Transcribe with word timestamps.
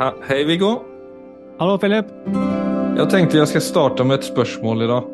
Ha, 0.00 0.14
hei, 0.28 0.44
Viggo. 0.44 0.68
Hallo, 1.58 1.74
Philip. 1.76 2.06
Jeg 2.96 3.04
tenkte 3.12 3.36
jeg 3.36 3.48
skal 3.50 3.60
starte 3.60 4.04
med 4.08 4.22
et 4.22 4.28
spørsmål 4.30 4.86
i 4.86 4.86
dag. 4.88 5.10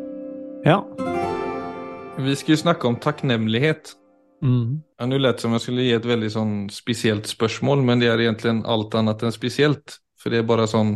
Ja. 0.62 0.76
Vi 2.22 2.34
skal 2.38 2.52
jo 2.52 2.58
snakke 2.60 2.86
om 2.86 2.98
takknemlighet. 3.02 3.96
Mm. 4.46 4.84
Ja, 4.94 5.08
Nå 5.10 5.18
lät 5.18 5.42
som 5.42 5.56
jeg 5.56 5.64
skulle 5.64 5.88
gi 5.88 5.96
et 5.96 6.06
veldig 6.06 6.30
sånn 6.30 6.54
spesielt 6.70 7.26
spørsmål, 7.26 7.82
men 7.82 7.98
det 7.98 8.12
er 8.12 8.22
egentlig 8.28 8.60
alt 8.62 8.94
annet 8.94 9.26
enn 9.26 9.34
spesielt. 9.34 9.98
For 10.22 10.30
det 10.30 10.44
er 10.44 10.46
bare 10.54 10.70
sånn 10.70 10.94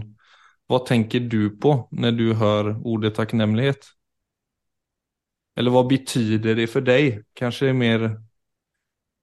Hva 0.70 0.84
tenker 0.86 1.26
du 1.26 1.50
på 1.58 1.74
når 1.90 2.14
du 2.14 2.26
hører 2.38 2.76
ordet 2.86 3.16
takknemlighet? 3.18 3.90
Eller 5.58 5.74
hva 5.74 5.82
betyr 5.82 6.38
det 6.38 6.70
for 6.70 6.86
deg? 6.86 7.24
Kanskje 7.34 7.66
det 7.66 7.74
er 7.74 7.80
mer 7.82 8.10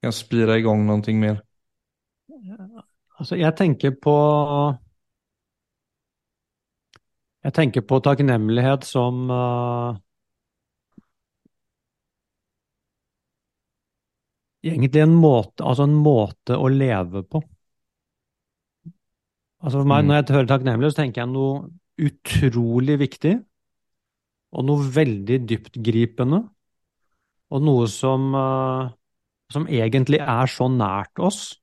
kan 0.04 0.12
spire 0.12 0.59
i 0.59 0.68
gang 0.68 0.84
noe 0.84 1.16
mer? 1.16 1.40
Altså, 3.17 3.38
jeg 3.39 3.53
tenker 3.57 3.95
på 4.02 4.13
Jeg 7.48 7.53
tenker 7.55 7.84
på 7.88 7.99
takknemlighet 8.03 8.85
som 8.85 9.30
uh, 9.31 9.98
Egentlig 14.67 14.99
en 14.99 15.13
måte, 15.16 15.63
altså 15.63 15.85
en 15.88 15.95
måte 16.03 16.58
å 16.59 16.67
leve 16.67 17.22
på. 17.23 17.39
Altså 19.63 19.80
for 19.80 19.88
meg, 19.88 20.03
Mm. 20.03 20.08
Når 20.08 20.16
jeg 20.16 20.36
hører 20.36 20.49
takknemlighet, 20.49 20.94
så 20.94 21.02
tenker 21.02 21.22
jeg 21.22 21.31
noe 21.31 21.70
utrolig 22.09 22.97
viktig, 22.99 23.34
og 24.52 24.66
noe 24.67 24.89
veldig 24.97 25.38
dyptgripende, 25.47 26.41
og 27.49 27.63
noe 27.63 27.88
som, 27.88 28.27
uh, 28.36 28.91
som 29.53 29.70
egentlig 29.70 30.20
er 30.20 30.52
så 30.52 30.67
nært 30.67 31.22
oss, 31.23 31.61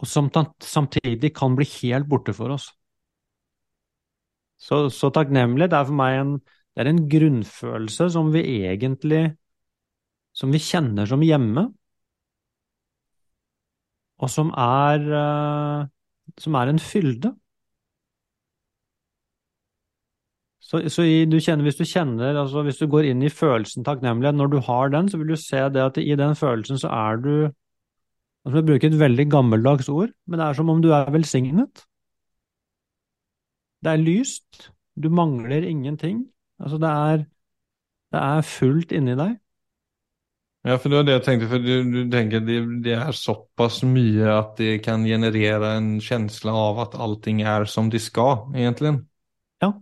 og 0.00 0.10
som 0.10 0.30
samtidig 0.62 1.30
kan 1.36 1.54
bli 1.56 1.66
helt 1.80 2.08
borte 2.10 2.34
for 2.34 2.54
oss. 2.56 2.70
Så, 4.58 4.88
så 4.94 5.10
takknemlighet 5.12 5.74
er 5.76 5.86
for 5.86 5.98
meg 5.98 6.18
en, 6.18 6.36
det 6.74 6.84
er 6.84 6.90
en 6.90 7.06
grunnfølelse 7.10 8.08
som 8.14 8.30
vi 8.34 8.42
egentlig 8.64 9.24
som 10.34 10.50
vi 10.54 10.60
kjenner 10.62 11.06
som 11.06 11.22
hjemme, 11.22 11.68
og 14.22 14.30
som 14.30 14.50
er, 14.58 15.06
eh, 15.20 15.86
som 16.40 16.58
er 16.58 16.70
en 16.72 16.82
fylde. 16.82 17.34
Så, 20.64 20.80
så 20.88 21.04
i, 21.04 21.24
du 21.28 21.36
kjenner, 21.38 21.66
hvis 21.66 21.78
du 21.78 21.84
kjenner, 21.84 22.38
altså 22.40 22.62
hvis 22.64 22.80
du 22.80 22.86
går 22.90 23.10
inn 23.10 23.22
i 23.22 23.30
følelsen 23.30 23.84
takknemlighet, 23.84 24.38
når 24.38 24.54
du 24.54 24.58
har 24.64 24.94
den, 24.94 25.10
så 25.12 25.20
vil 25.20 25.34
du 25.34 25.36
se 25.38 25.60
det 25.74 25.82
at 25.82 26.00
i 26.00 26.14
den 26.18 26.34
følelsen 26.38 26.80
så 26.80 26.88
er 26.88 27.20
du 27.20 27.34
Jeg 28.44 28.66
bruker 28.68 28.90
et 28.90 29.00
veldig 29.00 29.24
gammeldags 29.32 29.88
ord, 29.88 30.10
men 30.28 30.40
det 30.40 30.46
er 30.46 30.56
som 30.58 30.68
om 30.68 30.82
du 30.84 30.90
er 30.92 31.08
velsignet. 31.12 31.86
Det 33.84 33.92
er 33.92 34.02
lyst, 34.02 34.68
du 34.96 35.08
mangler 35.08 35.64
ingenting. 35.64 36.26
Altså 36.60 36.76
det 36.78 36.90
er, 36.90 37.24
det 38.12 38.20
er 38.20 38.44
fullt 38.48 38.92
inni 38.92 39.16
deg. 39.16 39.38
Ja, 40.64 40.76
for 40.80 40.88
det 40.88 40.96
var 40.96 41.08
det 41.08 41.16
jeg 41.16 41.24
tenkte. 41.26 41.48
For 41.48 41.60
du, 41.60 41.72
du 41.92 41.98
tenker 42.12 42.44
det, 42.44 42.58
det 42.84 42.94
er 42.96 43.16
såpass 43.16 43.82
mye 43.84 44.28
at 44.32 44.54
det 44.60 44.78
kan 44.84 45.04
generere 45.04 45.74
en 45.76 45.90
følelse 46.04 46.52
av 46.52 46.80
at 46.86 46.96
allting 47.00 47.42
er 47.44 47.64
som 47.68 47.90
det 47.92 48.00
skal, 48.00 48.46
egentlig. 48.56 48.94
Ja. 49.60 49.72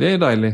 Det 0.00 0.12
er 0.14 0.18
deilig. 0.20 0.52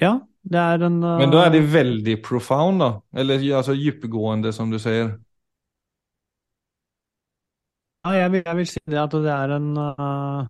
Ja, 0.00 0.12
en 0.48 1.02
uh, 1.04 1.18
Men 1.20 1.32
da 1.32 1.44
er 1.46 1.52
det 1.52 1.72
veldig 1.72 2.22
profound, 2.24 2.80
da. 2.80 2.90
Eller 3.12 3.42
altså 3.56 3.74
dypgående, 3.76 4.52
som 4.52 4.70
du 4.70 4.78
sier. 4.78 5.18
Ja, 8.04 8.14
jeg 8.16 8.32
vil, 8.32 8.42
jeg 8.46 8.56
vil 8.56 8.66
si 8.66 8.80
det 8.88 9.00
at 9.02 9.12
det 9.12 9.34
er 9.34 9.56
en 9.58 9.76
uh, 9.76 10.48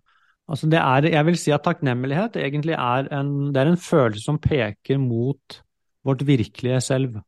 Altså, 0.51 0.67
det 0.67 0.79
er 0.79 1.07
Jeg 1.11 1.25
vil 1.25 1.37
si 1.39 1.51
at 1.51 1.63
takknemlighet 1.63 2.35
egentlig 2.35 2.75
er 2.75 3.07
en 3.15 3.53
Det 3.53 3.61
er 3.61 3.71
en 3.71 3.77
følelse 3.77 4.23
som 4.23 4.39
peker 4.39 4.97
mot 4.97 5.61
vårt 6.03 6.25
virkelige 6.25 6.81
selv. 6.81 7.19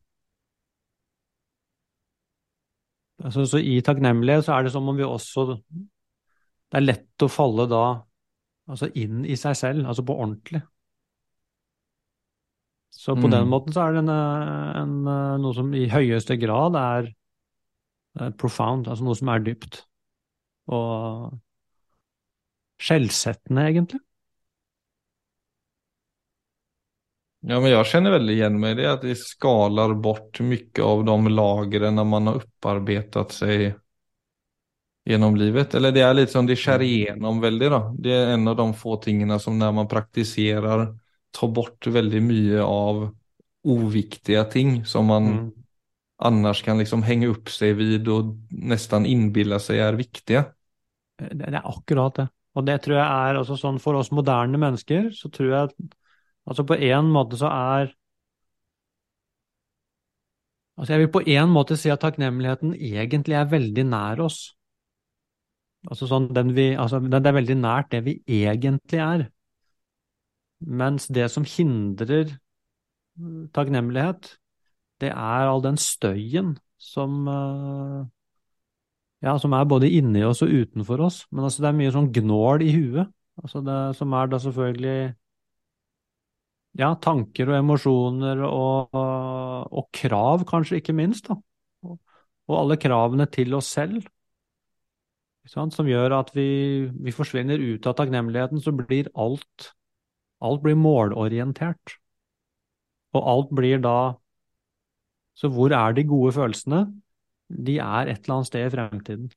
Altså, 3.24 3.46
så 3.46 3.58
i 3.58 3.82
takknemlighet 3.82 4.46
så 4.46 4.54
er 4.54 4.64
det 4.64 4.72
som 4.72 4.88
om 4.90 4.98
vi 4.98 5.04
også 5.04 5.46
Det 5.62 6.80
er 6.80 6.88
lett 6.88 7.24
å 7.24 7.30
falle 7.30 7.68
da 7.70 7.84
altså 8.68 8.88
inn 8.96 9.26
i 9.26 9.36
seg 9.36 9.56
selv, 9.60 9.88
altså 9.88 10.04
på 10.08 10.16
ordentlig. 10.16 10.64
Så 12.94 13.16
på 13.18 13.28
Mm. 13.28 13.32
den 13.32 13.50
måten 13.52 13.74
så 13.74 13.88
er 13.88 13.96
det 13.96 14.04
en, 14.04 14.10
en, 14.14 14.94
uh, 15.08 15.38
noe 15.42 15.54
som 15.58 15.74
i 15.76 15.88
høyeste 15.90 16.38
grad 16.40 16.78
er 16.80 17.10
uh, 18.22 18.30
profound, 18.40 18.88
altså 18.88 19.04
noe 19.08 19.18
som 19.18 19.32
er 19.34 19.44
dypt. 19.44 19.82
Og 20.72 21.34
skjellsettende, 22.84 23.66
egentlig. 23.72 24.00
Ja, 27.44 27.58
men 27.60 27.74
jeg 27.74 27.88
kjenner 27.92 28.14
veldig 28.16 28.34
igjen 28.38 28.60
meg 28.60 28.78
i 28.78 28.80
det, 28.80 28.86
at 28.88 29.02
vi 29.04 29.14
skaler 29.20 29.98
bort 30.00 30.40
mye 30.40 30.84
av 30.86 31.02
de 31.10 31.34
lagrene 31.34 32.06
man 32.08 32.30
har 32.32 32.40
opparbeidet 32.40 33.26
seg 33.36 33.64
gjennom 35.12 35.36
livet. 35.36 35.76
Eller 35.76 35.92
det 35.92 36.06
er 36.08 36.16
litt 36.16 36.32
sånn, 36.32 36.48
det 36.48 36.56
skjærer 36.62 36.88
igjennom 36.88 37.42
veldig, 37.44 37.70
da. 37.74 37.82
Det 38.00 38.14
er 38.16 38.32
en 38.38 38.48
av 38.48 38.56
de 38.62 38.68
få 38.80 38.96
tingene 39.04 39.36
som 39.44 39.58
når 39.60 39.76
man 39.76 39.90
praktiserer, 39.92 40.86
tar 41.36 41.52
bort 41.56 41.88
veldig 41.96 42.22
mye 42.26 42.64
av 42.66 43.04
uviktige 43.64 44.44
ting 44.54 44.74
som 44.86 45.08
man 45.12 45.30
Mm. 45.34 45.52
annars 46.24 46.62
kan 46.64 46.78
liksom 46.80 47.04
henge 47.04 47.30
opp 47.34 47.50
seg 47.52 47.76
vid 47.80 48.08
og 48.12 48.36
nesten 48.52 49.06
innbille 49.10 49.60
seg 49.60 49.82
er 49.84 49.98
viktige. 50.00 50.46
Det, 51.18 51.30
det 51.40 51.50
er 51.54 51.68
akkurat 51.70 52.16
det. 52.20 52.28
Og 52.54 52.66
det 52.68 52.76
tror 52.86 52.98
jeg 53.00 53.06
er 53.30 53.40
også 53.40 53.58
sånn 53.58 53.80
for 53.82 53.98
oss 53.98 54.12
moderne 54.14 54.60
mennesker, 54.62 55.10
så 55.18 55.30
tror 55.34 55.50
jeg 55.50 55.70
at 55.70 55.96
altså 56.50 56.66
på 56.70 56.78
en 56.92 57.10
måte 57.16 57.40
så 57.42 57.50
er 57.50 57.94
Altså 60.78 60.94
jeg 60.94 61.00
vil 61.04 61.12
på 61.14 61.22
en 61.36 61.50
måte 61.54 61.76
si 61.78 61.90
at 61.94 62.02
takknemligheten 62.04 62.74
egentlig 62.76 63.36
er 63.40 63.50
veldig 63.52 63.86
nær 63.90 64.22
oss. 64.26 64.40
Altså 65.90 66.08
sånn 66.10 66.26
den 66.36 66.54
vi 66.58 66.66
Altså 66.80 67.00
det 67.04 67.22
det 67.24 67.30
er 67.32 67.38
veldig 67.40 67.58
nært 67.62 67.92
det 67.94 68.02
vi 68.08 68.16
egentlig 68.42 69.00
er. 69.06 69.26
Mens 70.64 71.10
det 71.12 71.28
som 71.32 71.46
hindrer 71.48 72.38
takknemlighet, 73.54 74.36
det 75.02 75.12
er 75.12 75.50
all 75.50 75.64
den 75.64 75.78
støyen 75.82 76.54
som 76.82 77.28
eh, 77.28 78.04
ja, 79.24 79.38
som 79.40 79.54
er 79.56 79.68
både 79.70 79.92
inni 79.92 80.24
oss 80.28 80.44
og 80.44 80.52
utenfor 80.52 81.04
oss. 81.06 81.24
Men 81.32 81.48
altså, 81.48 81.64
det 81.64 81.70
er 81.70 81.78
mye 81.80 81.94
sånn 81.96 82.12
gnål 82.16 82.66
i 82.66 82.72
huet, 82.76 83.12
altså 83.40 83.62
det, 83.66 83.78
som 83.98 84.16
er 84.18 84.32
da 84.32 84.40
selvfølgelig 84.44 84.98
ja, 86.82 86.90
tanker 87.02 87.52
og 87.52 87.60
emosjoner 87.60 88.42
og, 88.48 88.98
og, 88.98 89.78
og 89.80 89.88
krav, 89.96 90.44
kanskje 90.50 90.82
ikke 90.82 90.96
minst, 90.98 91.30
da. 91.30 91.38
Og, 91.86 92.00
og 92.50 92.60
alle 92.64 92.80
kravene 92.82 93.28
til 93.32 93.54
oss 93.56 93.70
selv, 93.78 94.04
som 95.48 95.88
gjør 95.88 96.18
at 96.22 96.32
vi, 96.36 96.88
vi 96.88 97.14
forsvinner 97.16 97.62
ut 97.62 97.88
av 97.88 97.98
takknemligheten, 98.00 98.62
så 98.64 98.74
blir 98.76 99.12
alt, 99.20 99.74
alt 100.44 100.64
blir 100.64 100.80
målorientert. 100.80 101.98
Og 103.14 103.30
alt 103.36 103.56
blir 103.56 103.82
da 103.84 104.16
Så 105.34 105.50
hvor 105.50 105.74
er 105.74 105.96
de 105.98 106.04
gode 106.06 106.30
følelsene? 106.36 106.84
De 107.50 107.80
er 107.82 108.06
et 108.12 108.20
eller 108.22 108.36
annet 108.36 108.48
sted 108.52 108.68
i 108.68 108.70
fremtiden. 108.70 109.32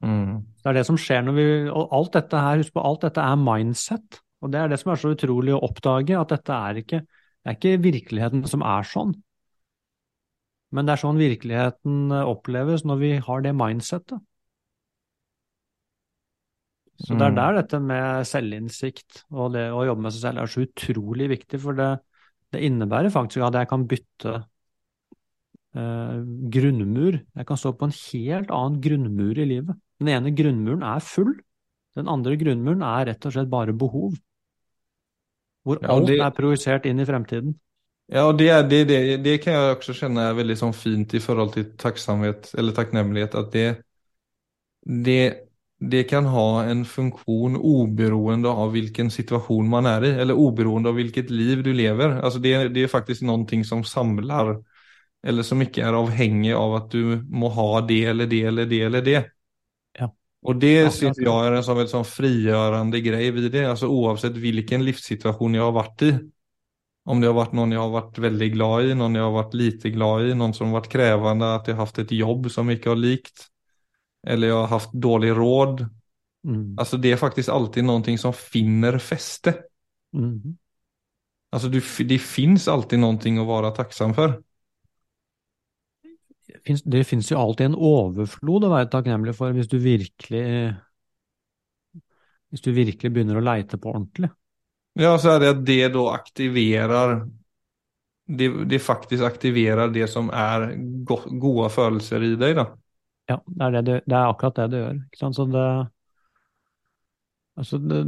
Mm. 0.00 0.46
Det 0.56 0.70
er 0.70 0.78
det 0.78 0.86
som 0.88 0.96
skjer 0.96 1.26
når 1.26 1.34
vi 1.36 1.44
Og 1.68 1.92
alt 1.92 2.14
dette 2.16 2.40
her, 2.40 2.62
husk 2.62 2.72
på, 2.72 2.80
alt 2.80 3.04
dette 3.04 3.20
er 3.20 3.36
mindset. 3.36 4.20
Og 4.40 4.52
det 4.52 4.60
er 4.60 4.68
det 4.72 4.78
som 4.80 4.92
er 4.92 5.00
så 5.02 5.12
utrolig 5.12 5.52
å 5.52 5.60
oppdage, 5.66 6.16
at 6.16 6.32
dette 6.32 6.52
er 6.54 6.80
ikke 6.82 7.00
Det 7.04 7.52
er 7.52 7.56
ikke 7.56 7.82
virkeligheten 7.84 8.46
som 8.50 8.62
er 8.66 8.82
sånn. 8.84 9.12
Men 10.74 10.86
det 10.86 10.92
er 10.96 11.00
sånn 11.00 11.20
virkeligheten 11.20 12.12
oppleves 12.12 12.82
når 12.84 12.98
vi 13.00 13.12
har 13.24 13.44
det 13.44 13.54
mindsettet. 13.56 14.20
Så 16.98 17.14
det 17.14 17.22
er 17.28 17.30
Mm. 17.30 17.36
der 17.38 17.52
dette 17.62 17.78
med 17.80 18.26
selvinnsikt 18.26 19.24
og 19.30 19.52
det 19.54 19.68
å 19.70 19.84
jobbe 19.86 20.02
med 20.02 20.12
seg 20.12 20.20
selv 20.24 20.38
er 20.42 20.46
så 20.50 20.64
utrolig 20.66 21.28
viktig, 21.30 21.60
for 21.62 21.72
det, 21.78 22.00
det 22.52 22.62
innebærer 22.66 23.12
faktisk 23.14 23.44
at 23.46 23.54
jeg 23.54 23.68
kan 23.70 23.86
bytte 23.86 24.32
eh, 25.78 26.16
grunnmur. 26.50 27.20
Jeg 27.36 27.46
kan 27.46 27.56
stå 27.60 27.72
på 27.78 27.86
en 27.86 27.94
helt 27.94 28.50
annen 28.50 28.80
grunnmur 28.82 29.38
i 29.38 29.46
livet. 29.46 29.76
Den 30.00 30.08
ene 30.08 30.34
grunnmuren 30.34 30.82
er 30.82 30.98
full, 31.04 31.34
den 31.98 32.08
andre 32.10 32.36
grunnmuren 32.38 32.82
er 32.82 33.06
rett 33.12 33.26
og 33.26 33.32
slett 33.34 33.50
bare 33.50 33.72
behov. 33.72 34.18
Hvor 35.64 35.78
Ja, 35.82 35.88
alt 35.94 36.06
det- 36.06 36.20
er 36.20 36.30
projisert 36.30 36.86
inn 36.86 36.98
i 37.00 37.04
fremtiden. 37.04 37.54
Ja, 38.10 38.26
og 38.26 38.38
det, 38.38 38.48
det, 38.70 38.88
det, 38.88 39.22
det 39.22 39.40
kan 39.42 39.52
jeg 39.52 39.76
også 39.76 39.92
kjenne 39.92 40.30
er 40.30 40.34
veldig 40.34 40.56
sånn 40.56 40.72
fint 40.74 41.12
i 41.14 41.18
forhold 41.20 41.52
til 41.52 41.64
takksomhet 41.76 42.54
eller 42.56 42.72
takknemlighet. 42.72 43.34
At 43.34 43.50
det, 43.52 43.82
det, 45.04 45.47
det 45.80 46.04
kan 46.10 46.26
ha 46.26 46.64
en 46.64 46.84
funksjon 46.84 47.56
oberoende 47.56 48.48
av 48.50 48.72
hvilken 48.74 49.10
situasjon 49.14 49.68
man 49.70 49.86
er 49.86 50.04
i, 50.08 50.10
eller 50.24 50.38
oberoende 50.38 50.90
av 50.90 50.98
hvilket 50.98 51.30
liv 51.30 51.62
du 51.62 51.70
lever. 51.74 52.18
Altså 52.18 52.40
det, 52.42 52.54
det 52.74 52.84
er 52.86 52.92
faktisk 52.92 53.22
noe 53.28 53.62
som 53.64 53.84
samler 53.86 54.56
eller 55.26 55.42
som 55.46 55.62
ikke 55.62 55.82
er 55.86 55.96
avhengig 55.98 56.52
av 56.54 56.74
at 56.78 56.90
du 56.94 57.18
må 57.30 57.50
ha 57.54 57.80
det 57.86 58.02
eller 58.12 58.26
det 58.30 58.42
eller 58.50 58.66
det 58.70 58.80
eller 58.86 59.02
det. 59.06 59.20
Ja. 59.98 60.08
Og 60.46 60.60
det 60.62 60.72
Ja, 60.80 60.92
syns 60.94 61.18
jeg 61.20 61.28
er 61.30 61.56
en 61.58 61.64
sån 61.66 61.76
väldigt 61.78 61.94
sån 61.96 62.06
frigörande 62.08 63.00
grej 63.04 63.30
vid 63.36 63.50
det, 63.52 63.66
Altså 63.70 63.88
oavsett 63.90 64.36
hvilken 64.38 64.84
livssituation 64.86 65.54
jeg 65.58 65.62
har 65.64 65.74
vært 65.76 66.02
i. 66.08 66.12
Om 67.08 67.20
det 67.22 67.28
har 67.30 67.38
vært 67.38 67.54
noen 67.56 67.72
jeg 67.74 67.80
har 67.80 67.92
vært 67.94 68.18
veldig 68.22 68.48
glad 68.54 68.90
i, 68.90 68.96
noen 68.98 69.16
jeg 69.18 69.24
har 69.24 69.34
vært 69.38 69.54
lite 69.58 69.90
glad 69.94 70.28
i, 70.28 70.34
noen 70.38 70.54
som 70.56 70.68
har 70.70 70.80
vært 70.82 70.92
krevende, 70.92 71.48
at 71.58 71.68
jeg 71.70 71.78
har 71.78 71.86
hatt 71.88 72.02
et 72.04 72.14
jobb 72.18 72.50
som 72.52 72.70
ikke 72.74 72.92
har 72.92 73.00
likt. 73.00 73.48
Eller 74.26 74.48
jag 74.48 74.60
har 74.60 74.66
haft 74.66 74.92
dålig 74.92 75.30
råd. 75.30 75.86
Mm. 76.44 76.78
Alltså 76.78 76.96
det 76.96 77.12
är 77.12 77.16
faktiskt 77.16 77.48
alltid 77.48 77.84
någonting 77.84 78.18
som 78.18 78.32
finner 78.32 78.98
fäste. 78.98 79.54
Mm. 80.14 80.56
Alltså 81.50 81.68
du, 81.68 81.82
det 82.04 82.18
finns 82.18 82.68
alltid 82.68 82.98
någonting 82.98 83.38
att 83.38 83.46
vara 83.46 83.70
tacksam 83.70 84.14
för. 84.14 84.42
Det 86.84 87.04
finnes 87.04 87.30
jo 87.30 87.38
alltid 87.38 87.66
en 87.66 87.74
overflod 87.74 88.64
å 88.64 88.72
være 88.72 88.88
takknemlig 88.92 89.34
for 89.36 89.52
hvis 89.56 89.68
du 89.68 89.78
virkelig 89.80 90.44
hvis 92.48 92.64
du 92.64 92.70
virkelig 92.72 93.12
begynner 93.12 93.38
å 93.38 93.44
leite 93.44 93.78
på 93.80 93.92
ordentlig. 93.92 94.30
Ja, 94.98 95.12
så 95.20 95.34
er 95.34 95.42
det 95.42 95.50
at 95.52 95.64
det 95.68 95.82
da 95.94 96.04
aktiverer 96.14 97.20
det, 98.28 98.48
det 98.68 98.80
faktisk 98.82 99.24
aktiverer 99.24 99.92
det 99.92 100.08
som 100.10 100.28
er 100.34 100.72
go 101.08 101.20
gode 101.40 101.68
følelser 101.72 102.24
i 102.24 102.34
deg, 102.40 102.56
då. 102.58 102.66
Ja, 103.28 103.36
det 103.44 103.64
er, 103.64 103.70
det, 103.76 103.82
du, 103.84 103.92
det 104.08 104.16
er 104.16 104.30
akkurat 104.30 104.56
det 104.56 104.66
du 104.72 104.76
gjør. 104.78 104.96
Ikke 105.08 105.20
sant? 105.20 105.36
Så 105.36 105.44
det, 105.52 105.64
altså 107.60 107.76
det, 107.82 107.98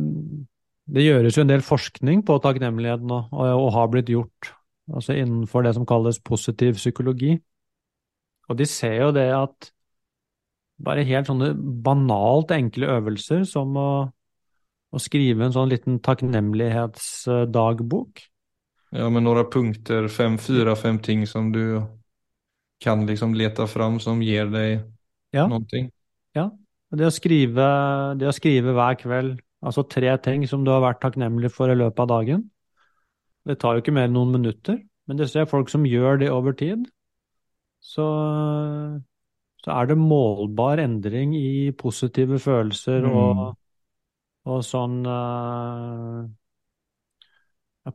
det 0.90 1.04
gjøres 1.04 1.36
jo 1.36 1.42
en 1.44 1.52
del 1.52 1.64
forskning 1.66 2.18
på 2.26 2.38
takknemlighet 2.42 3.02
nå, 3.04 3.18
og, 3.30 3.50
og 3.50 3.74
har 3.76 3.86
blitt 3.92 4.12
gjort 4.12 4.42
altså 4.90 5.12
innenfor 5.14 5.62
det 5.62 5.74
som 5.76 5.86
kalles 5.86 6.18
positiv 6.24 6.74
psykologi. 6.80 7.32
Og 8.50 8.58
de 8.58 8.66
ser 8.66 8.96
jo 9.04 9.10
det 9.14 9.28
at 9.36 9.70
bare 10.80 11.04
helt 11.06 11.28
sånne 11.28 11.52
banalt 11.84 12.50
enkle 12.56 12.86
øvelser 12.96 13.44
som 13.46 13.76
å, 13.78 14.10
å 14.90 14.98
skrive 15.02 15.44
en 15.46 15.54
sånn 15.54 15.70
liten 15.70 16.00
takknemlighetsdagbok, 16.02 18.20
Ja, 18.90 19.06
med 19.06 19.22
noen 19.22 19.46
punkter, 19.46 20.08
fem, 20.10 20.34
fyra, 20.42 20.74
fem 20.74 20.98
ting 20.98 21.22
som 21.28 21.52
du 21.54 21.78
kan 22.82 23.06
liksom 23.06 23.34
lete 23.38 23.66
fram 23.70 24.00
som 24.02 24.18
gir 24.24 24.50
dig 24.50 24.80
Ja. 25.32 25.46
någonting. 25.46 25.90
Ja, 26.34 26.48
og 26.90 26.98
det 26.98 27.06
å 27.06 27.14
skrive, 27.14 27.66
det 28.18 28.28
å 28.30 28.34
skrive 28.34 28.74
hver 28.76 28.96
kveld, 28.98 29.38
altså 29.62 29.84
tre 29.86 30.12
ting 30.24 30.46
som 30.48 30.64
du 30.64 30.72
har 30.72 30.82
vært 30.82 31.02
takknemlig 31.02 31.52
for 31.54 31.70
i 31.70 31.76
løpet 31.78 32.02
av 32.04 32.10
dagen, 32.14 32.48
det 33.46 33.58
tar 33.60 33.76
jo 33.76 33.84
ikke 33.84 33.94
mer 33.96 34.08
enn 34.08 34.16
noen 34.18 34.34
minutter, 34.34 34.80
men 35.08 35.18
det 35.20 35.30
ser 35.30 35.48
folk 35.50 35.70
som 35.72 35.86
gjør 35.88 36.20
det 36.22 36.30
over 36.32 36.54
tid, 36.56 36.84
så, 37.80 38.06
så 39.64 39.72
er 39.72 39.88
det 39.90 39.96
målbar 39.98 40.82
endring 40.82 41.32
i 41.38 41.70
positive 41.78 42.38
følelser 42.42 43.06
Mm. 43.06 43.16
og, 43.16 43.56
og 44.50 44.60
sånn 44.64 45.00
uh, 45.06 46.28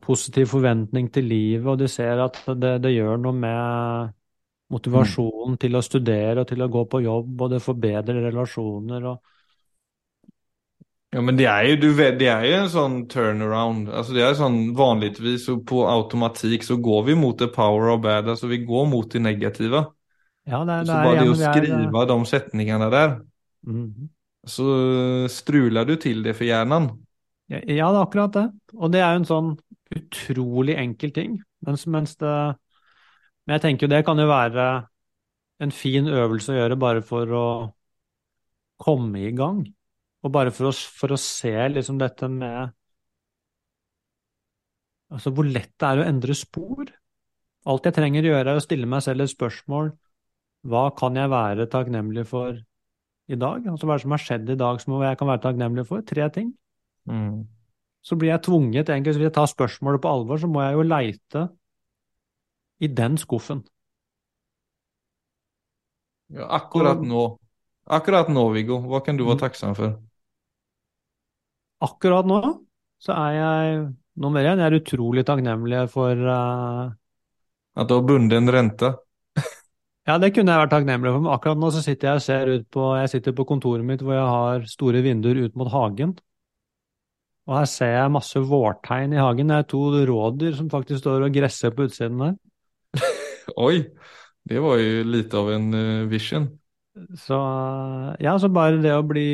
positiv 0.02 0.50
forventning 0.52 1.12
til 1.14 1.30
livet, 1.30 1.68
og 1.68 1.80
de 1.80 1.88
ser 1.88 2.20
at 2.24 2.42
det, 2.60 2.78
det 2.84 2.96
gjør 2.96 3.22
noe 3.22 3.34
med 3.38 4.16
motivasjonen 4.74 5.58
til 5.62 5.76
å 5.78 5.84
studere 5.86 6.42
og 6.44 6.50
til 6.50 6.64
å 6.66 6.70
gå 6.72 6.86
på 6.90 7.02
jobb, 7.06 7.42
og 7.42 7.52
det 7.54 7.62
forbedrer 7.64 8.24
relasjoner. 8.30 9.06
og 9.12 9.22
Ja, 11.16 11.22
men 11.24 11.38
det 11.40 11.46
er 11.48 11.64
jo, 11.70 11.76
du 11.80 11.90
vet, 11.96 12.18
det 12.20 12.28
er 12.28 12.42
jo 12.44 12.56
en 12.60 12.72
sånn 12.72 12.96
turnaround. 13.08 13.88
Altså, 13.88 14.16
det 14.18 14.24
er 14.26 14.34
sånn 14.36 14.58
vanligvis 14.76 15.46
på 15.70 15.86
automatikk 15.88 16.66
så 16.68 16.76
går 16.84 17.06
vi 17.08 17.16
mot 17.16 17.38
the 17.40 17.48
power 17.48 17.88
of 17.94 18.02
bad. 18.04 18.28
altså 18.28 18.50
vi 18.52 18.58
går 18.68 18.90
mot 18.92 19.08
det 19.12 19.22
negative. 19.24 19.86
Ja, 20.46 20.64
det, 20.66 20.74
er- 20.74 20.84
Så 20.86 20.92
det 20.92 21.00
er, 21.00 21.16
ja, 21.16 21.24
det 21.24 21.30
å 21.30 21.36
skrive 21.40 21.80
det 21.92 22.02
er, 22.02 22.06
de 22.12 22.26
setningene 22.26 22.90
der, 22.92 23.16
mm. 23.66 24.10
Så 24.46 24.66
struler 25.34 25.86
du 25.86 25.96
til 25.98 26.22
det 26.22 26.36
for 26.38 26.46
hjernen. 26.46 26.92
Ja, 27.50 27.58
ja, 27.66 27.88
det 27.94 27.98
er 27.98 28.04
akkurat 28.04 28.34
det. 28.34 28.44
Og 28.76 28.92
det 28.94 29.02
er 29.02 29.14
jo 29.16 29.22
en 29.24 29.26
sånn 29.30 29.50
utrolig 29.96 30.76
enkel 30.78 31.12
ting. 31.16 31.40
Mens, 31.66 31.86
mens 31.88 32.16
det 32.22 32.34
Men 33.46 33.58
jeg 33.58 33.64
tenker 33.66 33.86
jo 33.86 33.94
det 33.94 34.04
kan 34.08 34.20
jo 34.20 34.28
være 34.30 34.66
en 35.64 35.72
fin 35.72 36.08
øvelse 36.12 36.52
å 36.52 36.58
gjøre 36.58 36.78
bare 36.82 37.04
for 37.06 37.32
å 37.32 37.46
komme 38.82 39.22
i 39.28 39.32
gang. 39.36 39.62
Og 40.26 40.34
bare 40.34 40.52
for 40.52 40.72
å, 40.72 40.74
for 40.74 41.14
å 41.14 41.20
se 41.22 41.54
liksom 41.72 42.02
dette 42.02 42.30
med 42.32 42.74
Altså 45.14 45.30
hvor 45.32 45.46
lett 45.46 45.70
det 45.80 45.88
er 45.88 46.00
å 46.02 46.06
endre 46.10 46.34
spor. 46.36 46.90
Alt 47.70 47.86
jeg 47.88 47.96
trenger 47.96 48.26
å 48.26 48.32
gjøre, 48.32 48.52
er 48.52 48.60
å 48.60 48.64
stille 48.64 48.90
meg 48.90 49.04
selv 49.06 49.24
et 49.24 49.32
spørsmål. 49.32 49.92
Hva 50.66 50.88
kan 50.98 51.16
jeg 51.16 51.30
være 51.32 51.68
takknemlig 51.72 52.26
for 52.30 52.58
i 53.30 53.38
dag? 53.38 53.68
Altså 53.70 53.86
hva 53.86 53.96
er 53.96 54.02
det 54.02 54.06
som 54.08 54.16
har 54.16 54.24
skjedd 54.24 54.50
i 54.50 54.58
dag 54.60 54.82
som 54.82 54.96
jeg 55.06 55.20
kan 55.22 55.30
være 55.30 55.44
takknemlig 55.46 55.86
for? 55.90 56.06
Tre 56.06 56.30
ting 56.34 56.54
Mm. 57.06 57.46
så 58.02 58.16
blir 58.18 58.32
jeg 58.32 58.42
tvunget, 58.48 58.90
egentlig, 58.90 59.14
hvis 59.14 59.28
jeg 59.28 59.34
tar 59.34 59.46
spørsmålet 59.46 60.02
på 60.02 60.10
alvor, 60.10 60.40
så 60.42 60.48
må 60.50 60.64
jeg 60.64 60.74
jo 60.74 60.86
leite 60.90 61.44
i 62.80 62.90
den 62.92 63.18
skuffen. 63.18 63.64
Ja, 66.34 66.48
akkurat 66.58 67.02
nå. 67.06 67.38
Akkurat 67.86 68.30
nå, 68.34 68.50
Viggo. 68.56 68.80
hva 68.90 69.02
kan 69.06 69.18
du 69.18 69.26
være 69.28 69.44
takksam 69.46 69.76
for? 69.78 69.98
Akkurat 71.86 72.26
nå 72.26 72.42
så 73.04 73.14
er 73.14 73.34
jeg 73.36 73.82
nummer 74.24 74.46
én, 74.48 74.58
jeg 74.58 74.72
er 74.72 74.80
utrolig 74.80 75.26
takknemlig 75.28 75.84
for 75.94 76.16
uh... 76.16 76.94
At 77.76 77.90
du 77.90 77.98
har 77.98 78.08
bunden 78.08 78.50
rente? 78.50 78.96
Ja, 80.08 80.20
det 80.22 80.36
kunne 80.36 80.54
jeg 80.54 80.62
vært 80.62 80.74
takknemlig 80.74 81.12
for, 81.12 81.26
men 81.26 81.34
akkurat 81.34 81.60
nå 81.60 81.72
så 81.74 81.82
sitter 81.82 82.12
jeg 82.12 82.22
og 82.22 82.24
ser 82.26 82.50
ut 82.54 82.66
på 82.74 82.90
Jeg 83.00 83.12
sitter 83.16 83.34
på 83.38 83.46
kontoret 83.50 83.86
mitt 83.86 84.04
hvor 84.06 84.14
jeg 84.14 84.26
har 84.30 84.68
store 84.70 85.02
vinduer 85.06 85.40
ut 85.46 85.56
mot 85.58 85.72
hagen. 85.74 86.16
Og 87.46 87.56
her 87.60 87.70
ser 87.70 87.94
jeg 87.94 88.14
masse 88.14 88.42
vårtegn 88.42 89.14
i 89.14 89.22
hagen. 89.22 89.50
Det 89.50 89.58
er 89.58 89.68
to 89.70 89.82
rådyr 90.10 90.54
som 90.58 90.70
faktisk 90.70 91.04
står 91.04 91.26
og 91.28 91.34
gresser 91.34 91.74
på 91.74 91.86
utsiden 91.90 92.22
der. 92.22 92.38
Oj, 93.56 93.82
det 94.46 94.62
var 94.62 94.80
jo 94.82 95.06
lite 95.10 95.38
av 95.38 95.52
en 95.54 95.74
eh, 95.74 96.08
vision. 96.12 96.48
Så 97.20 97.38
ja, 98.24 98.36
så 98.40 98.50
bare 98.50 98.80
det 98.84 98.94
å 98.96 99.06
bli 99.06 99.30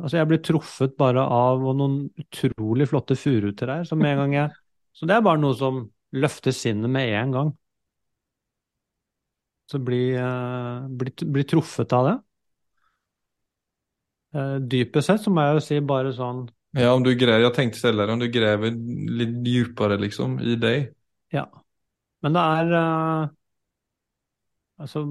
Altså, 0.00 0.16
jeg 0.16 0.28
blir 0.30 0.38
truffet 0.40 0.94
bare 0.96 1.20
av 1.20 1.60
noen 1.76 2.06
utrolig 2.16 2.86
flotte 2.88 3.12
furutrær 3.20 3.82
som 3.84 4.00
en 4.00 4.20
gang 4.22 4.36
jeg 4.38 4.54
Så 4.96 5.04
det 5.04 5.18
er 5.18 5.26
bare 5.26 5.42
noe 5.42 5.56
som 5.58 5.82
løfter 6.16 6.54
sinnet 6.56 6.88
med 6.90 7.12
en 7.18 7.34
gang. 7.34 7.50
Så 9.70 9.78
bli, 9.78 10.00
eh, 10.16 10.86
bli, 10.88 11.12
bli 11.34 11.44
truffet 11.44 11.92
av 11.92 12.06
det. 12.08 12.14
Eh, 14.34 14.56
dypest 14.72 15.10
sett 15.10 15.22
så 15.26 15.30
må 15.34 15.44
jeg 15.44 15.58
jo 15.58 15.62
si 15.66 15.78
bare 15.82 16.14
sånn 16.14 16.44
Ja, 16.78 16.94
om 16.94 17.02
du 17.02 17.12
gräver, 17.18 17.44
Jeg 17.48 17.54
tenkte 17.58 17.82
selv 17.82 17.98
der, 17.98 18.12
om 18.14 18.20
du 18.22 18.28
graver 18.30 18.72
litt 18.72 19.36
dypere, 19.44 19.98
liksom 19.98 20.38
i 20.40 20.56
deg. 20.56 20.90
Ja. 21.34 21.44
Men 22.22 22.36
det 22.36 22.42
er 22.46 23.30
Altså, 24.80 25.04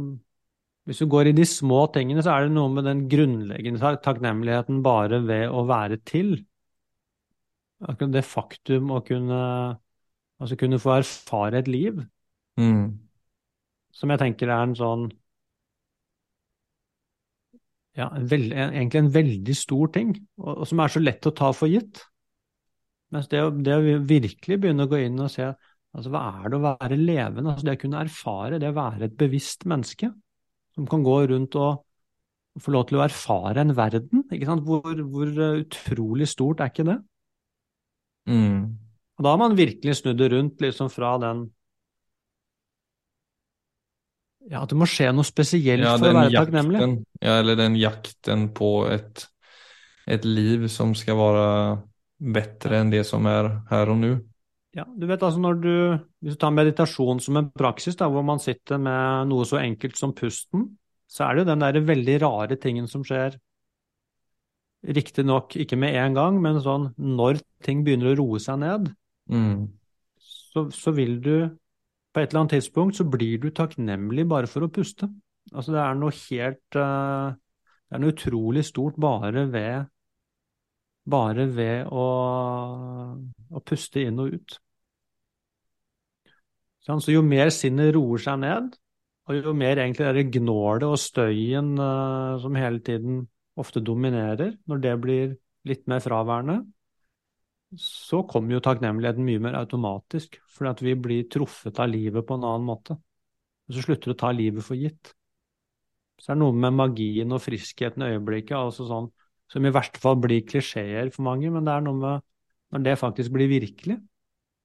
hvis 0.89 1.01
du 1.03 1.07
går 1.11 1.29
i 1.29 1.35
de 1.37 1.45
små 1.45 1.83
tingene, 1.93 2.23
så 2.25 2.33
er 2.33 2.47
det 2.47 2.55
noe 2.55 2.71
med 2.73 2.87
den 2.87 3.03
grunnleggende 3.11 3.91
takknemligheten 4.05 4.81
bare 4.85 5.21
ved 5.27 5.51
å 5.53 5.65
være 5.69 5.99
til. 6.09 6.33
Akkurat 7.85 8.15
det 8.17 8.25
faktum 8.27 8.91
å 8.95 9.03
kunne 9.05 9.43
Altså 10.39 10.55
kunne 10.55 10.79
få 10.79 10.93
erfare 11.01 11.59
et 11.59 11.67
liv, 11.67 11.97
Mm. 12.59 12.99
som 13.91 14.09
jeg 14.09 14.19
tenker 14.19 14.47
er 14.47 14.63
en 14.63 14.75
sånn 14.75 15.11
Ja, 17.95 18.09
en 18.15 18.27
veld, 18.27 18.53
en, 18.53 18.73
egentlig 18.73 18.99
en 18.99 19.13
veldig 19.13 19.55
stor 19.55 19.87
ting, 19.91 20.13
og, 20.37 20.61
og 20.61 20.67
som 20.67 20.79
er 20.79 20.87
så 20.87 21.01
lett 21.03 21.27
å 21.27 21.33
ta 21.35 21.51
for 21.51 21.67
gitt. 21.67 21.99
Mens 23.11 23.27
det, 23.27 23.41
det 23.65 23.75
å 23.75 23.99
virkelig 24.07 24.59
begynne 24.61 24.85
å 24.85 24.91
gå 24.91 25.01
inn 25.03 25.19
og 25.19 25.31
se 25.33 25.49
altså 25.95 26.11
hva 26.13 26.23
er 26.39 26.51
det 26.51 26.57
å 26.59 26.65
være 26.65 26.97
levende, 26.99 27.53
altså 27.53 27.67
det 27.67 27.77
å 27.77 27.81
kunne 27.83 28.01
erfare, 28.05 28.59
det 28.61 28.69
å 28.69 28.77
være 28.77 29.07
et 29.09 29.15
bevisst 29.19 29.65
menneske 29.69 30.11
som 30.75 30.87
kan 30.89 31.05
gå 31.05 31.15
rundt 31.31 31.57
og 31.59 31.85
få 32.59 32.73
lov 32.73 32.87
til 32.89 32.99
å 32.99 33.05
erfare 33.05 33.63
en 33.63 33.75
verden, 33.77 34.25
ikke 34.29 34.47
sant? 34.49 34.65
Hvor, 34.67 34.83
hvor 34.83 35.29
uh, 35.29 35.61
utrolig 35.61 36.27
stort 36.29 36.63
er 36.63 36.71
ikke 36.71 36.87
det? 36.87 36.97
Mm. 38.29 38.75
Og 39.19 39.25
da 39.25 39.33
har 39.33 39.41
man 39.41 39.57
virkelig 39.57 39.99
snudd 39.99 40.19
det 40.21 40.29
rundt 40.33 40.61
liksom 40.63 40.91
fra 40.93 41.15
den 41.21 41.47
Ja, 44.49 44.63
at 44.63 44.71
det 44.71 44.77
må 44.79 44.87
skje 44.89 45.11
noe 45.13 45.27
spesielt 45.27 45.83
Ja, 45.83 45.97
for 45.99 46.09
å 46.09 46.15
være 46.15 46.33
takknemlig. 46.33 46.79
ja, 47.21 47.35
eller 47.37 47.57
den 47.59 47.75
jakten 47.77 48.47
på 48.55 48.71
et, 48.89 49.27
et 50.09 50.25
liv 50.25 50.65
som 50.73 50.95
skal 50.97 51.19
være 51.19 51.49
bedre 52.19 52.79
enn 52.81 52.93
det 52.93 53.03
som 53.07 53.27
er 53.29 53.51
her 53.69 53.91
og 53.93 53.99
nu. 53.99 54.11
Ja, 54.77 54.85
du 54.85 55.07
vet 55.09 55.23
altså 55.25 55.41
når 55.41 55.61
du, 55.63 55.73
Hvis 56.21 56.35
du 56.35 56.39
tar 56.43 56.53
meditasjon 56.53 57.19
som 57.23 57.39
en 57.39 57.49
praksis, 57.51 57.97
da, 57.97 58.05
hvor 58.11 58.25
man 58.25 58.41
sitter 58.41 58.77
med 58.81 59.29
noe 59.31 59.47
så 59.49 59.57
enkelt 59.61 59.97
som 59.97 60.13
pusten, 60.13 60.67
så 61.09 61.25
er 61.25 61.35
det 61.35 61.43
jo 61.43 61.49
den 61.49 61.63
der 61.65 61.79
veldig 61.87 62.17
rare 62.21 62.57
tingen 62.61 62.87
som 62.89 63.01
skjer. 63.07 63.39
Riktignok 64.85 65.57
ikke 65.59 65.75
med 65.79 65.97
en 65.99 66.15
gang, 66.15 66.37
men 66.41 66.61
sånn 66.63 66.91
når 66.95 67.41
ting 67.65 67.81
begynner 67.83 68.13
å 68.13 68.19
roe 68.21 68.41
seg 68.43 68.61
ned, 68.61 68.91
Mm. 69.29 69.67
så, 70.17 70.63
så 70.73 70.89
vil 70.97 71.19
du 71.21 71.33
på 72.09 72.21
et 72.21 72.31
eller 72.31 72.39
annet 72.39 72.55
tidspunkt 72.55 72.97
så 72.97 73.05
blir 73.05 73.37
du 73.37 73.51
takknemlig 73.53 74.23
bare 74.25 74.49
for 74.49 74.65
å 74.65 74.71
puste. 74.73 75.05
Altså 75.53 75.75
det 75.75 75.83
er 75.83 75.99
noe 75.99 76.15
helt 76.15 76.77
uh, 76.77 77.29
Det 77.85 77.97
er 77.97 78.01
noe 78.01 78.13
utrolig 78.15 78.63
stort 78.65 78.97
bare 78.97 79.45
ved 79.53 79.85
bare 81.09 81.45
ved 81.53 81.87
å, 81.91 82.05
å 83.49 83.61
puste 83.65 84.03
inn 84.05 84.19
og 84.21 84.35
ut. 84.35 84.59
Så 86.79 87.13
jo 87.13 87.21
mer 87.21 87.51
sinnet 87.53 87.93
roer 87.93 88.21
seg 88.23 88.39
ned, 88.41 88.73
og 89.29 89.37
jo 89.37 89.53
mer 89.53 89.77
egentlig 89.77 90.09
det 90.15 90.29
gnålet 90.39 90.87
og 90.87 90.97
støyen 90.97 91.75
uh, 91.77 92.39
som 92.41 92.55
hele 92.57 92.81
tiden 92.81 93.27
ofte 93.59 93.83
dominerer, 93.83 94.55
når 94.65 94.81
det 94.81 94.95
blir 95.03 95.35
litt 95.69 95.85
mer 95.91 96.01
fraværende, 96.01 96.63
så 97.77 98.23
kommer 98.25 98.55
jo 98.55 98.63
takknemligheten 98.65 99.25
mye 99.27 99.43
mer 99.43 99.59
automatisk, 99.59 100.39
fordi 100.49 100.87
vi 100.87 100.95
blir 100.97 101.27
truffet 101.29 101.77
av 101.77 101.91
livet 101.91 102.25
på 102.25 102.39
en 102.39 102.47
annen 102.47 102.65
måte. 102.65 102.97
Og 103.69 103.75
så 103.75 103.85
slutter 103.85 104.09
du 104.09 104.15
å 104.15 104.21
ta 104.23 104.31
livet 104.33 104.65
for 104.65 104.79
gitt. 104.79 105.11
Så 106.17 106.31
er 106.31 106.39
det 106.39 106.41
noe 106.41 106.55
med 106.57 106.73
magien 106.75 107.35
og 107.35 107.43
friskheten 107.43 108.03
i 108.03 108.09
øyeblikket, 108.15 108.57
altså 108.57 108.87
sånn, 108.89 109.11
som 109.49 109.65
i 109.65 109.73
verste 109.73 110.01
fall 110.01 110.17
blir 110.21 110.45
klisjeer 110.47 111.09
for 111.13 111.25
mange, 111.27 111.49
men 111.51 111.65
det 111.65 111.75
er 111.75 111.85
noe 111.85 111.99
med 111.99 112.25
når 112.69 112.85
det 112.85 112.99
faktisk 113.01 113.33
blir 113.33 113.49
virkelig, 113.49 113.97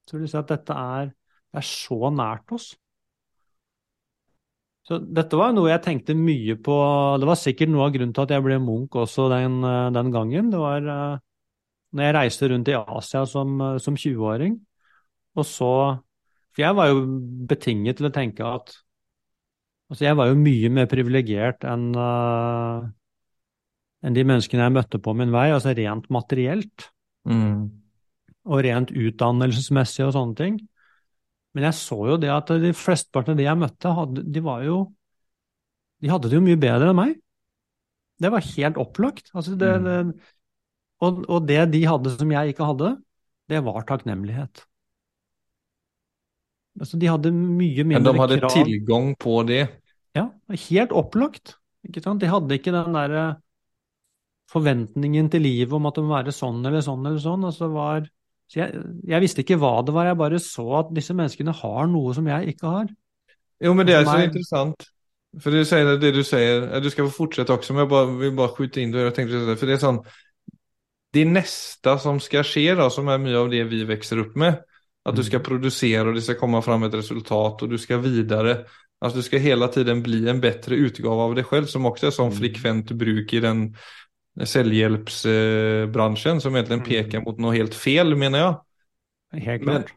så 0.04 0.16
vil 0.16 0.26
du 0.26 0.30
si 0.30 0.36
at 0.36 0.50
dette 0.50 0.74
er, 0.76 1.12
er 1.56 1.64
så 1.64 2.10
nært 2.12 2.52
oss. 2.52 2.74
Så 4.84 4.98
dette 5.00 5.38
var 5.40 5.54
noe 5.56 5.70
jeg 5.70 5.80
tenkte 5.86 6.16
mye 6.18 6.58
på. 6.60 6.74
Det 7.20 7.28
var 7.30 7.38
sikkert 7.40 7.70
noe 7.72 7.86
av 7.86 7.94
grunnen 7.94 8.12
til 8.12 8.26
at 8.26 8.34
jeg 8.34 8.44
ble 8.44 8.58
Munch 8.60 8.98
også 9.00 9.30
den, 9.32 9.62
den 9.96 10.10
gangen. 10.12 10.50
Det 10.52 10.60
var 10.60 10.84
uh, 10.84 11.22
når 11.96 12.04
jeg 12.04 12.16
reiste 12.18 12.50
rundt 12.52 12.68
i 12.68 12.76
Asia 12.76 13.22
som, 13.30 13.54
som 13.80 13.96
20-åring, 13.96 14.58
og 15.38 15.46
så 15.48 15.74
For 16.54 16.62
jeg 16.62 16.76
var 16.78 16.86
jo 16.86 17.00
betinget 17.50 17.96
til 17.98 18.06
å 18.06 18.14
tenke 18.14 18.44
at 18.46 18.76
Altså, 19.90 20.04
jeg 20.06 20.16
var 20.16 20.30
jo 20.30 20.36
mye 20.40 20.70
mer 20.72 20.86
privilegert 20.88 21.64
enn 21.68 21.90
uh, 21.92 22.86
enn 24.04 24.16
de 24.16 24.24
menneskene 24.28 24.66
jeg 24.66 24.74
møtte 24.74 25.00
på 25.00 25.14
min 25.16 25.32
vei, 25.32 25.48
altså 25.54 25.72
rent 25.76 26.10
materielt. 26.12 26.90
Mm. 27.28 27.70
Og 28.44 28.60
rent 28.66 28.92
utdannelsesmessig 28.92 30.04
og 30.04 30.12
sånne 30.16 30.38
ting. 30.38 30.58
Men 31.56 31.68
jeg 31.70 31.78
så 31.78 31.98
jo 32.10 32.18
det 32.20 32.32
at 32.34 32.50
de 32.60 32.74
flesteparten 32.76 33.34
av 33.34 33.40
de 33.40 33.46
jeg 33.46 33.60
møtte, 33.60 33.94
hadde, 33.96 34.24
de 34.34 34.42
var 34.44 34.64
jo 34.66 34.84
De 36.02 36.10
hadde 36.10 36.28
det 36.28 36.36
jo 36.36 36.44
mye 36.44 36.60
bedre 36.60 36.90
enn 36.90 36.98
meg. 36.98 37.14
Det 38.20 38.28
var 38.34 38.44
helt 38.44 38.78
opplagt. 38.82 39.30
Altså 39.32 39.54
det, 39.56 39.70
mm. 39.80 39.86
det, 39.86 40.34
og, 41.00 41.22
og, 41.24 41.46
det 41.48 41.62
de 41.72 41.80
hadde 41.88 42.12
som 42.12 42.34
jeg 42.34 42.52
ikke 42.52 42.68
hadde, 42.68 42.90
det 43.48 43.60
var 43.64 43.86
takknemlighet. 43.88 44.64
Altså 46.80 46.98
de 47.00 47.08
hadde 47.08 47.32
mye 47.32 47.86
mindre 47.86 48.02
krav. 48.02 48.04
Men 48.04 48.04
de 48.04 48.20
hadde 48.20 48.40
krav. 48.42 48.54
tilgang 48.58 49.08
på 49.22 49.38
det? 49.48 49.62
Ja, 50.18 50.28
helt 50.68 50.92
opplagt. 50.92 51.56
De 51.86 52.28
hadde 52.28 52.58
ikke 52.58 52.74
den 52.74 52.98
derre 52.98 53.24
forventningen 54.52 55.30
til 55.32 55.44
livet 55.44 55.72
om 55.76 55.88
at 55.88 55.96
det 55.96 56.04
må 56.04 56.14
være 56.16 56.34
sånn 56.34 56.60
eller 56.64 56.84
sånn 56.84 57.06
eller 57.06 57.22
sånn. 57.22 57.46
Altså 57.48 57.68
var, 57.72 58.08
så 58.50 58.60
jeg, 58.60 58.82
jeg, 59.08 59.22
visste 59.24 59.44
ikke 59.44 59.58
hva 59.60 59.76
det 59.86 59.94
var, 59.96 60.10
jeg 60.10 60.20
bare 60.20 60.42
så 60.42 60.66
at 60.82 60.92
disse 60.96 61.16
menneskene 61.16 61.54
har 61.62 61.88
noe 61.90 62.14
som 62.16 62.28
jeg 62.30 62.54
ikke 62.54 62.74
har. 62.76 62.90
Jo, 63.64 63.72
men 63.76 63.88
det 63.88 63.96
er 63.96 64.08
så 64.08 64.18
interessant. 64.26 64.90
For 65.42 65.50
du 65.50 65.64
sier 65.66 65.96
det 65.98 66.12
du 66.14 66.22
sier, 66.26 66.68
du 66.82 66.90
skal 66.92 67.08
få 67.08 67.24
fortsette 67.24 67.54
også, 67.54 67.74
men 67.74 67.84
jeg 67.84 67.90
bare, 67.90 68.12
vil 68.20 68.36
bare 68.38 68.54
skyte 68.54 68.82
inn 68.82 68.94
det. 68.94 69.08
For 69.16 69.66
det 69.66 69.78
er 69.78 69.82
sånn 69.82 70.04
Det 71.14 71.24
neste 71.30 71.96
som 72.02 72.20
skal 72.22 72.46
skje, 72.46 72.72
da, 72.78 72.88
som 72.90 73.08
er 73.10 73.20
mye 73.22 73.38
av 73.38 73.50
det 73.50 73.62
vi 73.70 73.84
vokser 73.86 74.22
opp 74.24 74.32
med, 74.38 74.56
at 75.06 75.14
du 75.14 75.22
skal 75.22 75.38
mm. 75.42 75.46
produsere, 75.46 76.08
og 76.08 76.16
det 76.16 76.24
skal 76.26 76.38
komme 76.40 76.62
fram 76.64 76.86
et 76.86 76.96
resultat, 76.98 77.62
og 77.62 77.70
du 77.70 77.76
skal 77.78 78.00
videre. 78.02 78.64
Altså, 78.98 79.20
du 79.20 79.26
skal 79.26 79.42
hele 79.44 79.68
tiden 79.70 80.02
bli 80.02 80.24
en 80.30 80.40
bedre 80.42 80.78
utgave 80.88 81.28
av 81.28 81.36
deg 81.38 81.46
selv, 81.50 81.70
som 81.70 81.86
også 81.86 82.08
er 82.08 82.16
sånn 82.16 82.32
mm. 82.32 82.38
frekvent 82.40 82.94
bruk 82.98 83.34
i 83.36 83.42
den 83.44 83.68
selvhjelpsbransjen 84.42 86.40
som 86.42 86.56
egentlig 86.56 86.80
mm. 86.80 86.86
peker 86.88 87.22
mot 87.22 87.38
noe 87.42 87.54
helt 87.54 87.76
fel, 87.78 88.16
mener 88.18 88.40
jeg. 88.40 88.54
Helt 89.44 89.66
klart. 89.66 89.92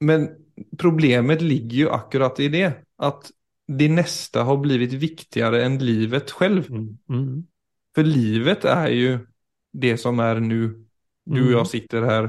Men, 0.00 0.08
men, 0.08 0.28
problemet 0.80 1.42
ligger 1.44 1.82
jo 1.82 1.92
akkurat 1.92 2.40
i 2.40 2.48
det, 2.52 2.68
at 2.96 3.30
det 3.66 3.90
neste 3.92 4.44
har 4.46 4.56
blivit 4.62 4.94
viktigere 4.96 5.60
enn 5.66 5.76
livet 5.82 6.32
selv. 6.32 6.70
Mm. 6.72 6.88
Mm. 7.12 7.44
For 7.96 8.08
livet 8.08 8.64
er 8.70 8.90
jo 8.94 9.14
det 9.76 9.96
som 10.00 10.20
er 10.24 10.40
nå. 10.40 10.72
Du 11.26 11.40
og 11.42 11.50
jeg 11.50 11.66
mm. 11.66 11.70
sitter 11.72 12.04
her, 12.06 12.28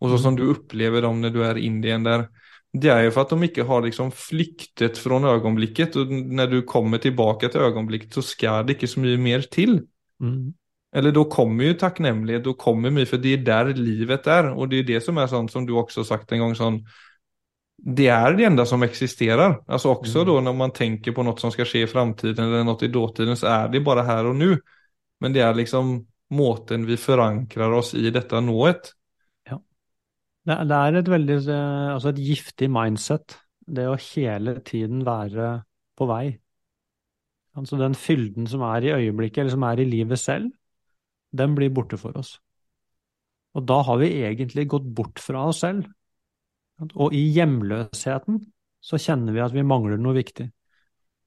og 0.00 0.10
så 0.10 0.18
som 0.22 0.36
du 0.38 0.46
opplever 0.48 1.04
dem 1.04 1.18
når 1.20 1.32
du 1.34 1.42
er 1.44 1.58
i 1.60 1.66
Indien 1.68 2.06
der. 2.06 2.30
Det 2.72 2.88
er 2.92 3.02
jo 3.04 3.12
for 3.12 3.26
at 3.26 3.34
de 3.34 3.48
ikke 3.48 3.66
har 3.68 3.84
liksom 3.84 4.10
flyktet 4.16 4.96
fra 5.00 5.18
øyeblikket, 5.34 5.96
og 6.00 6.10
når 6.10 6.50
du 6.52 6.58
kommer 6.68 7.00
tilbake 7.02 7.50
til 7.52 7.64
øyeblikket, 7.66 8.16
så 8.16 8.24
skal 8.24 8.64
det 8.64 8.76
ikke 8.76 8.88
så 8.88 9.04
mye 9.04 9.20
mer 9.20 9.44
til. 9.52 9.82
Mm. 10.22 10.54
Eller 10.96 11.12
da 11.12 11.24
kommer 11.28 11.68
jo 11.68 11.76
takknemlighet, 11.82 12.46
da 12.46 12.54
kommer 12.56 12.92
mye, 12.94 13.08
for 13.08 13.20
det 13.20 13.34
er 13.36 13.44
der 13.44 13.72
livet 13.76 14.26
er. 14.30 14.52
Og 14.54 14.70
det 14.70 14.82
er 14.82 14.88
det 14.94 15.02
som 15.04 15.20
er 15.20 15.28
sånn 15.30 15.50
som 15.52 15.66
du 15.68 15.74
også 15.76 16.02
har 16.02 16.10
sagt 16.14 16.32
en 16.32 16.46
gang, 16.46 16.56
sånn 16.56 16.80
Det 17.78 18.08
er 18.10 18.34
det 18.34 18.46
enda 18.48 18.64
som 18.66 18.82
eksisterer. 18.82 19.60
Altså 19.68 19.92
også 19.92 20.24
mm. 20.24 20.26
da 20.26 20.38
når 20.48 20.54
man 20.58 20.72
tenker 20.74 21.14
på 21.14 21.22
noe 21.22 21.38
som 21.38 21.52
skal 21.54 21.68
skje 21.68 21.84
i 21.84 21.90
framtiden 21.90 22.48
eller 22.48 22.64
noe 22.66 22.80
i 22.82 22.90
dåtiden, 22.90 23.36
så 23.38 23.52
er 23.52 23.68
det 23.70 23.84
bare 23.86 24.06
her 24.08 24.30
og 24.32 24.38
nå. 24.38 24.56
Men 25.22 25.34
det 25.34 25.44
er 25.44 25.54
liksom 25.54 26.00
måten 26.34 26.86
vi 26.88 26.96
forankrer 27.00 27.76
oss 27.78 27.92
i 27.94 28.10
dette 28.14 28.40
nået. 28.42 28.90
Ja. 29.46 29.60
Det 30.48 30.58
er 30.80 30.98
et 30.98 31.12
veldig 31.12 31.38
Altså 31.52 32.10
et 32.10 32.24
giftig 32.24 32.70
mindset, 32.72 33.38
det 33.68 33.86
å 33.86 33.96
hele 34.10 34.58
tiden 34.64 35.04
være 35.06 35.60
på 35.98 36.08
vei. 36.08 36.38
Altså 37.58 37.78
den 37.80 37.96
fylden 37.98 38.46
som 38.46 38.62
er 38.66 38.86
i 38.86 38.92
øyeblikket, 38.94 39.42
eller 39.42 39.54
som 39.56 39.66
er 39.66 39.82
i 39.82 39.88
livet 39.88 40.20
selv, 40.20 40.50
den 41.36 41.56
blir 41.58 41.72
borte 41.74 41.98
for 42.00 42.16
oss. 42.18 42.36
Og 43.58 43.64
da 43.66 43.80
har 43.82 43.98
vi 44.00 44.12
egentlig 44.22 44.68
gått 44.70 44.86
bort 44.94 45.18
fra 45.22 45.48
oss 45.50 45.64
selv. 45.64 45.88
Og 46.94 47.14
i 47.16 47.24
hjemløsheten 47.34 48.38
så 48.84 49.00
kjenner 49.02 49.34
vi 49.34 49.42
at 49.42 49.54
vi 49.56 49.66
mangler 49.66 49.98
noe 49.98 50.14
viktig. 50.16 50.46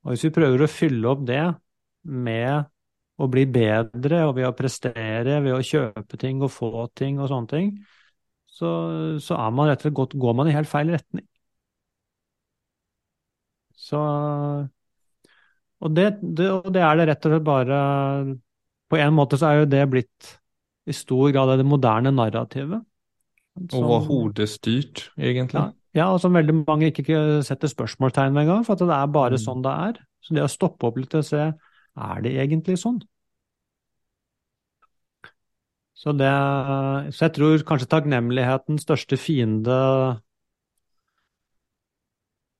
Og 0.06 0.14
hvis 0.14 0.26
vi 0.30 0.34
prøver 0.34 0.64
å 0.64 0.72
fylle 0.72 1.10
opp 1.12 1.26
det 1.28 1.42
med 2.08 2.70
å 3.22 3.28
bli 3.30 3.44
bedre 3.52 4.24
og 4.30 4.38
ved 4.40 4.48
å 4.48 4.56
prestere, 4.58 5.42
ved 5.44 5.54
å 5.54 5.66
kjøpe 5.66 6.18
ting 6.22 6.42
og 6.42 6.54
få 6.54 6.88
ting 6.98 7.20
og 7.20 7.30
sånne 7.30 7.52
ting, 7.52 7.74
så, 8.52 8.72
så 9.22 9.38
er 9.38 9.54
man 9.56 9.70
rett 9.70 9.84
og 9.86 9.92
slett 9.92 10.18
går 10.24 10.38
man 10.38 10.50
i 10.50 10.56
helt 10.56 10.72
feil 10.72 10.94
retning. 10.96 11.28
Så 13.76 14.00
og 15.82 15.98
det, 15.98 16.08
det, 16.22 16.48
og 16.52 16.70
det, 16.74 16.84
er 16.86 17.00
det 17.00 17.08
rett 17.10 17.26
og 17.26 17.34
slett 17.34 17.46
bare 17.48 17.82
På 18.92 19.00
en 19.02 19.16
måte 19.18 19.40
så 19.40 19.50
er 19.50 19.62
jo 19.62 19.70
det 19.72 19.84
blitt 19.90 20.32
i 20.90 20.94
stor 20.96 21.30
grad 21.34 21.54
det 21.60 21.66
moderne 21.68 22.12
narrativet. 22.14 22.82
Som, 23.70 23.84
og 23.86 24.08
hodestyrt, 24.08 25.10
egentlig. 25.20 25.60
Ja, 25.60 25.68
ja, 25.94 26.08
og 26.14 26.22
som 26.24 26.34
veldig 26.36 26.56
mange 26.64 26.90
ikke 26.90 27.42
setter 27.46 27.70
spørsmålstegn 27.70 28.34
ved 28.34 28.46
engang, 28.46 28.66
for 28.66 28.78
at 28.78 28.84
det 28.84 28.96
er 28.96 29.14
bare 29.14 29.38
mm. 29.38 29.44
sånn 29.44 29.64
det 29.66 29.74
er. 29.88 30.00
Så 30.24 30.36
det 30.38 30.46
å 30.46 30.52
stoppe 30.52 30.90
opp 30.90 31.00
litt 31.00 31.16
og 31.20 31.26
se 31.28 31.50
er 31.52 32.24
det 32.24 32.34
egentlig 32.40 32.78
sånn? 32.82 33.02
Så, 36.02 36.16
det, 36.18 36.32
så 37.14 37.28
jeg 37.28 37.34
tror 37.36 37.66
kanskje 37.68 37.90
takknemlighetens 37.92 38.88
største 38.88 39.20
fiende 39.22 39.76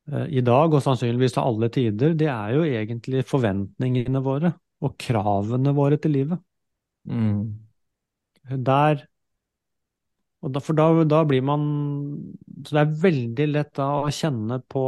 i 0.10 0.42
dag, 0.42 0.74
og 0.74 0.82
sannsynligvis 0.84 1.36
til 1.36 1.46
alle 1.46 1.70
tider, 1.72 2.16
det 2.18 2.28
er 2.32 2.56
jo 2.56 2.64
egentlig 2.66 3.22
forventningene 3.30 4.22
våre 4.26 4.54
og 4.82 4.96
kravene 5.00 5.74
våre 5.78 6.00
til 6.02 6.16
livet. 6.18 6.42
Mm. 7.10 7.54
Der 8.66 9.06
da, 10.42 10.62
For 10.62 10.74
da, 10.74 11.04
da, 11.06 11.22
blir 11.30 11.44
man 11.46 11.64
Så 12.66 12.74
det 12.74 12.82
er 12.82 13.02
veldig 13.04 13.48
lett 13.52 13.74
da 13.78 13.88
å 14.02 14.14
kjenne 14.14 14.58
på 14.70 14.84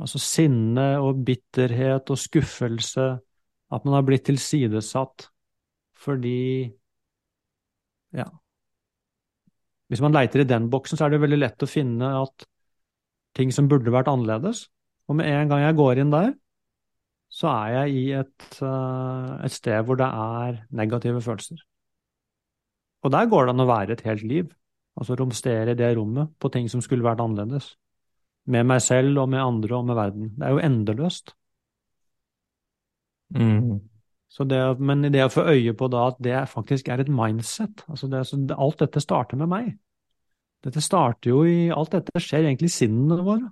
altså 0.00 0.18
sinne 0.20 0.86
og 0.98 1.20
bitterhet 1.24 2.10
og 2.10 2.18
skuffelse, 2.18 3.04
at 3.70 3.84
man 3.86 3.94
har 3.94 4.06
blitt 4.06 4.26
tilsidesatt 4.26 5.28
fordi 6.04 6.72
Ja. 8.14 8.26
Hvis 9.88 10.02
man 10.02 10.12
leiter 10.16 10.42
i 10.42 10.48
den 10.48 10.66
boksen, 10.72 10.98
så 10.98 11.06
er 11.06 11.14
det 11.14 11.22
veldig 11.22 11.38
lett 11.38 11.64
å 11.64 11.70
finne 11.70 12.10
at 12.18 12.44
ting 13.36 13.52
som 13.54 13.68
burde 13.70 13.92
vært 13.92 14.10
annerledes. 14.10 14.68
Og 15.08 15.18
med 15.18 15.28
en 15.28 15.52
gang 15.52 15.64
jeg 15.66 15.78
går 15.78 16.00
inn 16.00 16.12
der, 16.14 16.32
så 17.34 17.50
er 17.50 17.70
jeg 17.74 17.94
i 17.94 18.04
et, 18.20 18.50
uh, 18.62 19.38
et 19.44 19.52
sted 19.52 19.80
hvor 19.86 19.98
det 19.98 20.06
er 20.06 20.60
negative 20.70 21.22
følelser. 21.24 21.62
Og 23.04 23.12
der 23.12 23.26
går 23.28 23.46
det 23.46 23.54
an 23.54 23.64
å 23.64 23.68
være 23.68 23.96
et 23.96 24.04
helt 24.06 24.22
liv. 24.24 24.52
Altså 24.94 25.16
romstere 25.18 25.74
i 25.74 25.78
det 25.78 25.90
rommet 25.98 26.30
på 26.40 26.50
ting 26.54 26.68
som 26.70 26.82
skulle 26.84 27.04
vært 27.04 27.20
annerledes. 27.24 27.74
Med 28.46 28.68
meg 28.68 28.80
selv 28.84 29.18
og 29.24 29.32
med 29.32 29.42
andre 29.42 29.76
og 29.76 29.88
med 29.88 29.98
verden. 29.98 30.30
Det 30.38 30.46
er 30.46 30.54
jo 30.54 30.62
endeløst. 30.62 31.34
Mm. 33.34 33.82
Det, 34.34 34.60
men 34.82 35.06
det 35.14 35.22
å 35.24 35.30
få 35.30 35.44
øye 35.46 35.74
på 35.78 35.88
da 35.90 36.08
at 36.10 36.16
det 36.22 36.40
faktisk 36.50 36.88
er 36.90 37.02
et 37.02 37.10
mindset 37.10 37.84
altså 37.88 38.08
det, 38.10 38.24
Alt 38.54 38.80
dette 38.82 39.02
starter 39.02 39.38
med 39.38 39.50
meg. 39.50 39.68
Dette 40.64 40.80
starter 40.80 41.30
jo 41.30 41.42
i 41.48 41.68
Alt 41.74 41.92
dette 41.96 42.22
skjer 42.22 42.46
egentlig 42.48 42.70
i 42.72 42.76
sinnene 42.78 43.20
våre. 43.26 43.50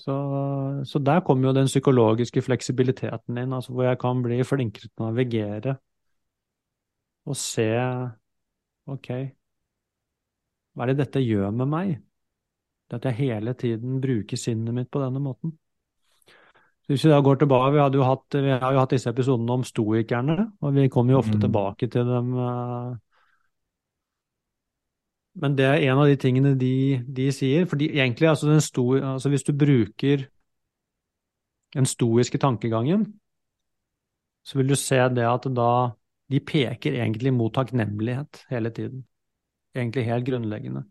Så, 0.00 0.14
så, 0.84 0.98
der 0.98 1.20
kommer 1.20 1.50
jo 1.50 1.52
den 1.52 1.68
psykologiske 1.68 2.42
fleksibiliteten 2.42 3.36
inn, 3.38 3.52
altså 3.52 3.74
hvor 3.74 3.84
jeg 3.84 3.98
kan 4.00 4.22
bli 4.24 4.38
flinkere 4.48 4.88
til 4.88 5.02
å 5.02 5.10
navigere 5.10 5.74
og 7.28 7.36
se 7.36 7.66
Ok, 8.90 9.08
hva 10.74 10.86
er 10.86 10.90
det 10.90 11.02
dette 11.04 11.20
gjør 11.22 11.52
med 11.54 11.68
meg? 11.70 11.90
Det 12.90 12.98
at 12.98 13.10
jeg 13.10 13.18
hele 13.20 13.52
tiden 13.54 14.00
bruker 14.02 14.40
sinnet 14.40 14.74
mitt 14.74 14.88
på 14.90 15.02
denne 15.02 15.20
måten. 15.22 15.52
Hvis 16.90 17.04
vi 17.06 17.10
da 17.12 17.20
går 17.22 17.36
tilbake, 17.38 17.70
Vi, 17.70 17.78
jo 17.94 18.02
hatt, 18.02 18.34
vi 18.34 18.50
har 18.50 18.72
jo 18.74 18.80
hatt 18.82 18.90
disse 18.90 19.10
episodene 19.12 19.52
om 19.54 19.62
stoikerne, 19.62 20.50
og 20.60 20.74
vi 20.74 20.88
kommer 20.90 21.14
jo 21.14 21.20
ofte 21.20 21.36
mm. 21.36 21.42
tilbake 21.44 21.86
til 21.86 22.08
dem. 22.08 22.32
Uh, 22.34 22.96
men 25.38 25.54
det 25.54 25.68
er 25.68 25.84
en 25.86 26.00
av 26.02 26.10
de 26.10 26.16
tingene 26.18 26.56
de, 26.58 26.98
de 27.06 27.28
sier. 27.32 27.68
fordi 27.70 27.92
egentlig, 27.94 28.28
altså, 28.28 28.58
sto, 28.60 28.94
altså 28.98 29.30
Hvis 29.30 29.46
du 29.46 29.52
bruker 29.54 30.26
den 31.74 31.86
stoiske 31.86 32.38
tankegangen, 32.38 33.06
så 34.42 34.58
vil 34.58 34.68
du 34.68 34.74
se 34.74 34.98
det 35.14 35.26
at 35.30 35.46
da 35.54 35.94
de 36.30 36.40
peker 36.40 36.98
egentlig 36.98 37.32
mot 37.34 37.54
takknemlighet 37.54 38.46
hele 38.50 38.70
tiden. 38.70 39.06
Egentlig 39.76 40.04
helt 40.04 40.26
grunnleggende. 40.26 40.84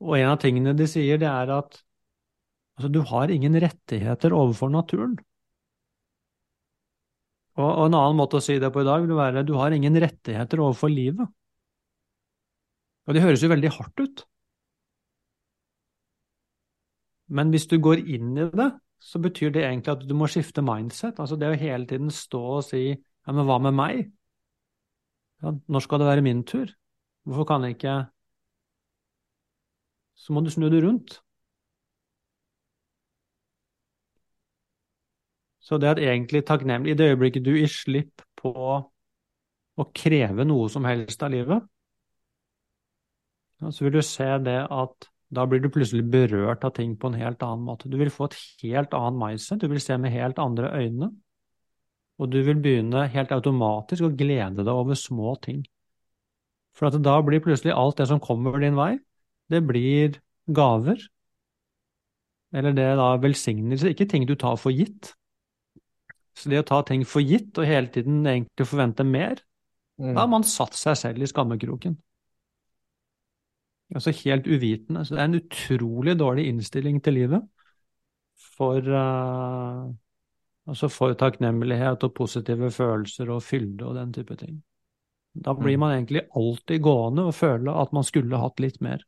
Og 0.00 0.18
en 0.18 0.32
av 0.34 0.40
tingene 0.42 0.74
de 0.74 0.86
sier, 0.90 1.18
det 1.18 1.28
er 1.30 1.52
at 1.54 1.78
altså, 2.76 2.90
du 2.92 3.00
har 3.10 3.32
ingen 3.32 3.56
rettigheter 3.62 4.36
overfor 4.36 4.70
naturen. 4.72 5.16
Og, 7.56 7.66
og 7.66 7.84
en 7.88 7.96
annen 7.96 8.18
måte 8.20 8.38
å 8.38 8.44
si 8.44 8.58
det 8.60 8.70
på 8.72 8.84
i 8.84 8.88
dag 8.88 9.04
vil 9.04 9.16
være 9.16 9.42
at 9.42 9.48
du 9.48 9.56
har 9.56 9.72
ingen 9.72 9.96
rettigheter 10.02 10.60
overfor 10.62 10.92
livet. 10.92 11.28
Og 13.06 13.14
det 13.16 13.22
høres 13.22 13.44
jo 13.44 13.52
veldig 13.52 13.70
hardt 13.76 14.02
ut. 14.02 14.24
Men 17.26 17.50
hvis 17.50 17.66
du 17.70 17.78
går 17.82 18.02
inn 18.04 18.36
i 18.38 18.46
det, 18.54 18.68
så 19.02 19.20
betyr 19.22 19.52
det 19.54 19.64
egentlig 19.66 19.94
at 19.94 20.04
du 20.08 20.14
må 20.18 20.28
skifte 20.30 20.64
mindset. 20.64 21.18
Altså 21.22 21.38
det 21.38 21.50
å 21.52 21.58
hele 21.58 21.88
tiden 21.88 22.12
stå 22.12 22.42
og 22.58 22.64
si 22.66 22.84
ja, 22.92 23.32
men 23.32 23.46
hva 23.48 23.58
med 23.62 23.74
meg? 23.76 24.04
Ja, 25.42 25.52
når 25.52 25.84
skal 25.84 26.00
det 26.00 26.08
være 26.08 26.24
min 26.24 26.44
tur? 26.48 26.70
Hvorfor 27.26 27.48
kan 27.48 27.66
jeg 27.66 27.76
ikke 27.76 27.96
Så 30.16 30.32
må 30.32 30.40
du 30.40 30.48
snu 30.48 30.70
det 30.72 30.80
rundt. 30.80 31.18
Så 35.66 35.80
det 35.82 35.96
at 35.96 36.02
egentlig 36.02 36.44
takknemlig 36.46 36.94
I 36.94 36.98
det 36.98 37.08
øyeblikket 37.10 37.44
du 37.46 37.56
gir 37.56 37.70
slipp 37.70 38.22
på 38.38 38.52
å 39.76 39.86
kreve 39.96 40.46
noe 40.46 40.70
som 40.72 40.86
helst 40.86 41.24
av 41.26 41.34
livet, 41.34 41.64
så 43.66 43.86
vil 43.86 43.96
du 43.96 44.02
se 44.04 44.28
det 44.44 44.60
at 44.70 45.08
da 45.34 45.42
blir 45.48 45.62
du 45.62 45.70
plutselig 45.72 46.04
berørt 46.06 46.64
av 46.64 46.74
ting 46.76 46.94
på 47.00 47.10
en 47.10 47.18
helt 47.18 47.42
annen 47.42 47.64
måte. 47.66 47.90
Du 47.90 47.96
vil 47.98 48.12
få 48.14 48.28
et 48.28 48.36
helt 48.62 48.94
annet 48.94 49.18
mindset, 49.18 49.60
du 49.60 49.66
vil 49.72 49.82
se 49.82 49.96
med 49.98 50.14
helt 50.14 50.38
andre 50.38 50.70
øyne. 50.76 51.10
Og 52.20 52.30
du 52.32 52.38
vil 52.46 52.60
begynne 52.62 53.08
helt 53.12 53.32
automatisk 53.34 54.06
å 54.06 54.14
glede 54.14 54.62
deg 54.62 54.72
over 54.72 54.96
små 54.96 55.34
ting. 55.42 55.64
For 56.76 56.92
da 56.92 57.18
blir 57.24 57.42
plutselig 57.44 57.74
alt 57.74 57.98
det 57.98 58.06
som 58.12 58.22
kommer 58.22 58.56
din 58.60 58.76
vei, 58.78 58.94
det 59.50 59.64
blir 59.66 60.20
gaver. 60.46 61.00
Eller 62.54 62.76
det 62.76 62.84
er 62.84 62.98
da 63.00 63.14
velsignelse, 63.20 63.90
ikke 63.90 64.08
ting 64.08 64.28
du 64.28 64.36
tar 64.38 64.60
for 64.60 64.72
gitt. 64.72 65.14
Så 66.36 66.52
det 66.52 66.60
å 66.60 66.68
ta 66.68 66.82
ting 66.84 67.04
for 67.08 67.24
gitt 67.24 67.56
og 67.56 67.68
hele 67.68 67.88
tiden 67.92 68.20
egentlig 68.26 68.68
forvente 68.68 69.06
mer, 69.08 69.40
mm. 70.00 70.12
da 70.12 70.22
har 70.22 70.32
man 70.32 70.44
satt 70.46 70.76
seg 70.76 70.98
selv 71.00 71.24
i 71.24 71.30
skammekroken. 71.30 71.96
Altså 73.94 74.12
helt 74.24 74.48
uvitende. 74.50 75.04
Så 75.06 75.14
det 75.14 75.22
er 75.22 75.30
en 75.30 75.40
utrolig 75.40 76.16
dårlig 76.18 76.48
innstilling 76.50 77.00
til 77.04 77.20
livet 77.20 77.46
for, 78.56 78.82
uh, 78.82 79.86
altså 80.66 80.90
for 80.92 81.16
takknemlighet 81.18 82.04
og 82.04 82.14
positive 82.16 82.70
følelser 82.74 83.30
og 83.32 83.44
fylde 83.46 83.86
og 83.86 83.96
den 83.96 84.14
type 84.16 84.36
ting. 84.40 84.58
Da 85.36 85.54
blir 85.56 85.76
mm. 85.76 85.80
man 85.80 85.94
egentlig 85.96 86.26
alltid 86.36 86.82
gående 86.82 87.28
og 87.28 87.36
føle 87.36 87.72
at 87.80 87.92
man 87.96 88.04
skulle 88.08 88.40
hatt 88.40 88.60
litt 88.62 88.80
mer. 88.84 89.04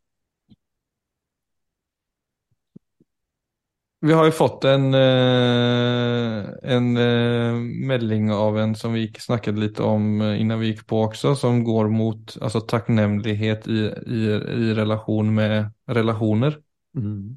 Vi 4.01 4.13
har 4.13 4.29
jo 4.29 4.31
fått 4.31 4.65
en, 4.65 4.95
eh, 4.95 6.45
en 6.63 6.97
eh, 6.97 7.55
melding 7.91 8.31
av 8.33 8.59
en 8.59 8.75
som 8.79 8.93
vi 8.95 9.09
snakket 9.19 9.59
litt 9.59 9.81
om 9.83 10.21
eh, 10.23 10.37
innan 10.41 10.61
vi 10.61 10.71
gikk 10.71 10.85
på 10.87 11.01
også, 11.09 11.33
som 11.35 11.65
går 11.67 11.91
mot 11.91 12.37
altså, 12.39 12.63
takknemlighet 12.63 13.67
i, 13.67 13.81
i, 14.07 14.21
i, 14.31 14.71
relasjon 14.79 15.35
med 15.35 15.73
relasjoner. 15.91 16.61
Mm. 16.95 17.35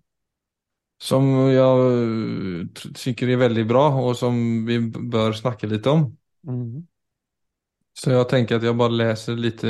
Som 1.01 1.31
jeg 1.49 2.69
syns 2.77 3.25
er 3.25 3.41
veldig 3.41 3.65
bra, 3.65 3.87
og 3.97 4.13
som 4.19 4.37
vi 4.67 4.77
bør 4.85 5.33
snakke 5.33 5.65
litt 5.65 5.89
om. 5.89 6.11
Mm. 6.45 6.85
Så 7.97 8.13
jeg 8.13 8.29
tenker 8.29 8.61
at 8.61 8.69
jeg 8.69 8.77
bare 8.77 8.99
leser 9.01 9.33
litt 9.41 9.65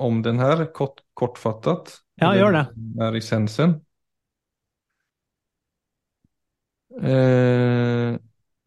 om 0.00 0.22
den 0.22 0.38
her, 0.38 0.68
kort, 0.70 1.02
kortfattet. 1.18 1.96
Ja, 2.22 2.30
gjør 2.38 2.60
det. 2.60 2.66
Den 2.78 3.08
er 3.10 3.18
essensen. 3.18 3.80
Eh, 6.98 8.16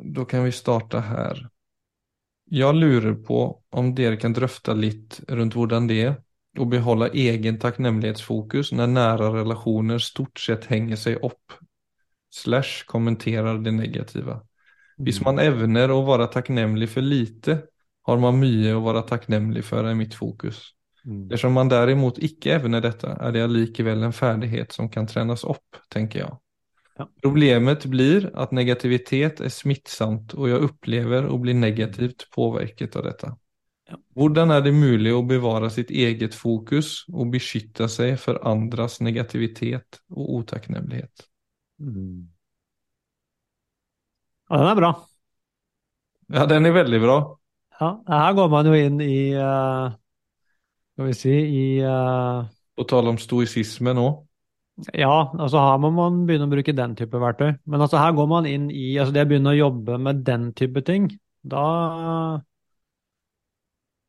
da 0.04 0.26
kan 0.26 0.44
vi 0.44 0.52
starte 0.52 1.00
her. 1.00 1.42
Jeg 2.54 2.76
lurer 2.76 3.16
på 3.26 3.40
om 3.72 3.92
dere 3.96 4.20
kan 4.22 4.34
drøfte 4.36 4.76
litt 4.78 5.20
rundt 5.30 5.56
hvordan 5.58 5.88
det 5.90 6.00
er 6.04 6.16
å 6.60 6.68
beholde 6.70 7.10
egen 7.18 7.58
takknemlighetsfokus 7.62 8.72
når 8.78 8.92
nære 8.94 9.30
relasjoner 9.40 10.02
stort 10.04 10.40
sett 10.40 10.68
henger 10.70 11.00
seg 11.00 11.24
opp 11.26 11.56
slash 12.34 12.86
kommenterer 12.90 13.58
det 13.64 13.74
negative. 13.74 14.40
Hvis 14.98 15.22
mm. 15.22 15.26
man 15.26 15.42
evner 15.42 15.94
å 15.94 16.04
være 16.06 16.30
takknemlig 16.34 16.92
for 16.94 17.06
lite, 17.06 17.58
har 18.06 18.22
man 18.22 18.38
mye 18.38 18.76
å 18.76 18.84
være 18.86 19.06
takknemlig 19.10 19.64
for, 19.66 19.88
er 19.88 19.98
mitt 19.98 20.14
fokus. 20.18 20.62
Mm. 21.04 21.28
Dersom 21.32 21.56
man 21.58 21.72
derimot 21.72 22.20
ikke 22.24 22.58
evner 22.58 22.84
dette, 22.84 23.16
er 23.18 23.34
det 23.36 23.44
allikevel 23.48 24.06
en 24.06 24.16
ferdighet 24.16 24.76
som 24.76 24.90
kan 24.92 25.08
trenes 25.10 25.46
opp, 25.48 25.82
tenker 25.94 26.26
jeg. 26.26 26.34
Ja. 27.00 27.08
Problemet 27.24 27.88
blir 27.90 28.28
at 28.38 28.52
negativitet 28.54 29.42
er 29.42 29.54
smittsamt, 29.54 30.36
og 30.38 30.52
jeg 30.52 30.68
opplever 30.68 31.26
å 31.26 31.40
bli 31.42 31.56
negativt 31.58 32.28
påvirket 32.34 32.98
av 33.00 33.08
dette. 33.08 33.32
Ja. 33.90 33.98
Hvordan 34.16 34.54
er 34.54 34.62
det 34.64 34.76
mulig 34.78 35.14
å 35.14 35.24
bevare 35.26 35.72
sitt 35.74 35.90
eget 35.92 36.38
fokus 36.38 37.02
og 37.12 37.34
beskytte 37.34 37.90
seg 37.92 38.16
for 38.22 38.40
andres 38.48 39.00
negativitet 39.04 40.00
og 40.14 40.44
utakknemlighet? 40.44 41.26
Mm. 41.82 42.30
Ja, 44.50 44.60
den 44.62 44.70
er 44.70 44.78
bra. 44.78 44.92
Ja, 46.34 46.46
den 46.50 46.70
er 46.70 46.76
veldig 46.78 47.00
bra. 47.02 47.18
Ja, 47.80 47.90
her 48.08 48.36
går 48.38 48.52
man 48.54 48.70
jo 48.70 48.76
inn 48.78 49.00
i 49.02 49.34
uh, 49.34 49.90
Skal 50.94 51.10
vi 51.10 51.16
si 51.18 51.34
i 51.34 51.66
uh... 51.82 52.46
På 52.78 52.86
tale 52.90 53.10
om 53.10 53.18
stoisisme 53.20 53.96
nå? 53.98 54.06
Ja, 54.94 55.30
altså 55.38 55.62
her 55.62 55.78
må 55.78 55.92
man 55.94 56.24
begynne 56.26 56.48
å 56.48 56.52
bruke 56.52 56.74
den 56.74 56.96
type 56.98 57.20
verktøy. 57.22 57.52
Men 57.70 57.84
altså 57.86 58.00
her 58.02 58.16
går 58.18 58.30
man 58.32 58.48
inn 58.50 58.72
i 58.74 58.96
altså 58.98 59.14
det 59.14 59.28
å 59.28 59.30
begynne 59.30 59.54
å 59.54 59.60
jobbe 59.60 60.00
med 60.02 60.24
den 60.26 60.50
type 60.58 60.82
ting. 60.86 61.12
Da, 61.44 61.66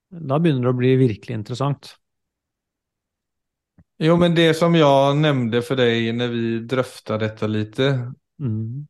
da 0.08 0.40
begynner 0.40 0.64
det 0.64 0.72
å 0.72 0.78
bli 0.78 0.94
virkelig 1.02 1.36
interessant. 1.36 1.92
Jo, 4.02 4.16
men 4.18 4.34
det 4.34 4.48
som 4.58 4.74
jeg 4.74 5.20
nevnte 5.20 5.60
for 5.62 5.78
deg 5.78 6.08
når 6.16 6.32
vi 6.32 6.48
drøftet 6.70 7.22
dette 7.22 7.50
litt, 7.50 7.78
mm. 8.42 8.80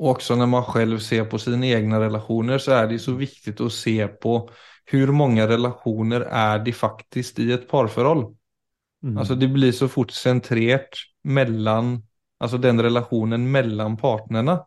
også 0.00 0.40
når 0.40 0.50
man 0.50 0.66
selv 0.72 1.04
ser 1.04 1.28
på 1.30 1.38
sine 1.42 1.70
egne 1.76 2.00
relasjoner, 2.02 2.58
så 2.62 2.80
er 2.80 2.90
det 2.90 2.98
så 3.04 3.14
viktig 3.18 3.54
å 3.60 3.70
se 3.70 4.00
på 4.20 4.40
hvor 4.90 5.14
mange 5.14 5.44
relasjoner 5.46 6.24
er 6.26 6.64
det 6.64 6.74
faktisk 6.74 7.44
i 7.44 7.52
et 7.54 7.68
parforhold. 7.70 8.26
Mm. 9.04 9.16
Alltså 9.20 9.36
det 9.38 9.48
blir 9.52 9.72
så 9.72 9.86
fort 9.88 10.10
sentrert 10.12 10.98
mellan, 11.22 12.02
alltså 12.38 12.58
den 12.58 12.82
relationen 12.82 13.50
mellan 13.50 13.96
partnerna. 13.96 14.64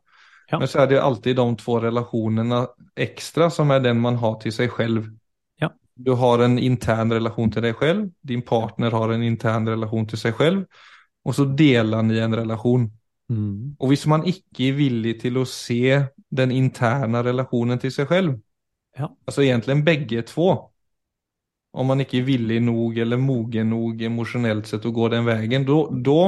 Ja. 0.51 0.59
Men 0.59 0.67
så 0.67 0.79
är 0.79 0.87
det 0.87 1.03
alltid 1.03 1.35
de 1.35 1.57
två 1.57 1.79
relationerna 1.79 2.67
extra 2.95 3.49
som 3.49 3.71
är 3.71 3.79
den 3.79 3.99
man 3.99 4.15
har 4.15 4.35
till 4.35 4.53
sig 4.53 4.69
själv. 4.69 5.09
Ja. 5.59 5.73
Du 5.95 6.11
har 6.11 6.39
en 6.39 6.59
intern 6.59 7.11
relation 7.11 7.51
till 7.51 7.61
dig 7.61 7.73
själv, 7.73 8.09
din 8.21 8.41
partner 8.41 8.91
har 8.91 9.09
en 9.09 9.23
intern 9.23 9.69
relation 9.69 10.07
til 10.07 10.17
seg 10.17 10.35
selv, 10.37 10.65
og 11.25 11.35
så 11.35 11.45
deler 11.45 12.01
ni 12.01 12.19
en 12.19 12.35
relation. 12.35 12.91
Mm. 13.29 13.75
Og 13.79 13.87
hvis 13.87 14.05
man 14.07 14.25
ikke 14.27 14.67
er 14.67 14.77
villig 14.77 15.15
til 15.21 15.37
å 15.39 15.45
se 15.47 16.03
den 16.29 16.51
interne 16.51 17.23
relasjonen 17.23 17.79
til 17.79 17.91
seg 17.91 18.07
selv, 18.07 18.35
ja. 18.97 19.07
altså 19.27 19.41
egentlig 19.41 19.79
begge 19.85 20.21
to, 20.27 20.72
om 21.73 21.89
man 21.89 22.03
ikke 22.03 22.19
er 22.21 22.27
villig 22.27 22.59
nok 22.61 22.97
eller 23.01 23.21
mogen 23.21 23.71
nok 23.73 24.01
emosjonelt 24.05 24.69
sett 24.69 24.85
å 24.85 24.93
gå 24.93 25.09
den 25.09 25.25
veien, 25.25 25.65
da 25.65 26.23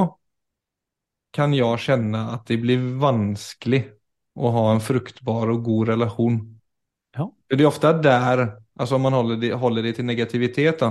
kan 1.35 1.53
jeg 1.53 1.81
kjenne 1.83 2.21
at 2.33 2.45
det 2.49 2.57
blir 2.63 2.81
vanskelig 3.01 3.83
å 4.35 4.51
ha 4.55 4.65
en 4.73 4.83
fruktbar 4.83 5.51
og 5.53 5.63
god 5.65 5.91
relasjon. 5.93 6.39
Ja. 7.15 7.29
det 7.47 7.61
er 7.61 7.69
ofte 7.69 7.93
der, 8.03 8.41
altså 8.75 8.97
om 8.97 9.05
man 9.07 9.15
holder 9.15 9.37
det, 9.39 9.53
holder 9.55 9.85
det 9.85 9.93
til 9.99 10.07
negativitet, 10.07 10.81
da, 10.81 10.89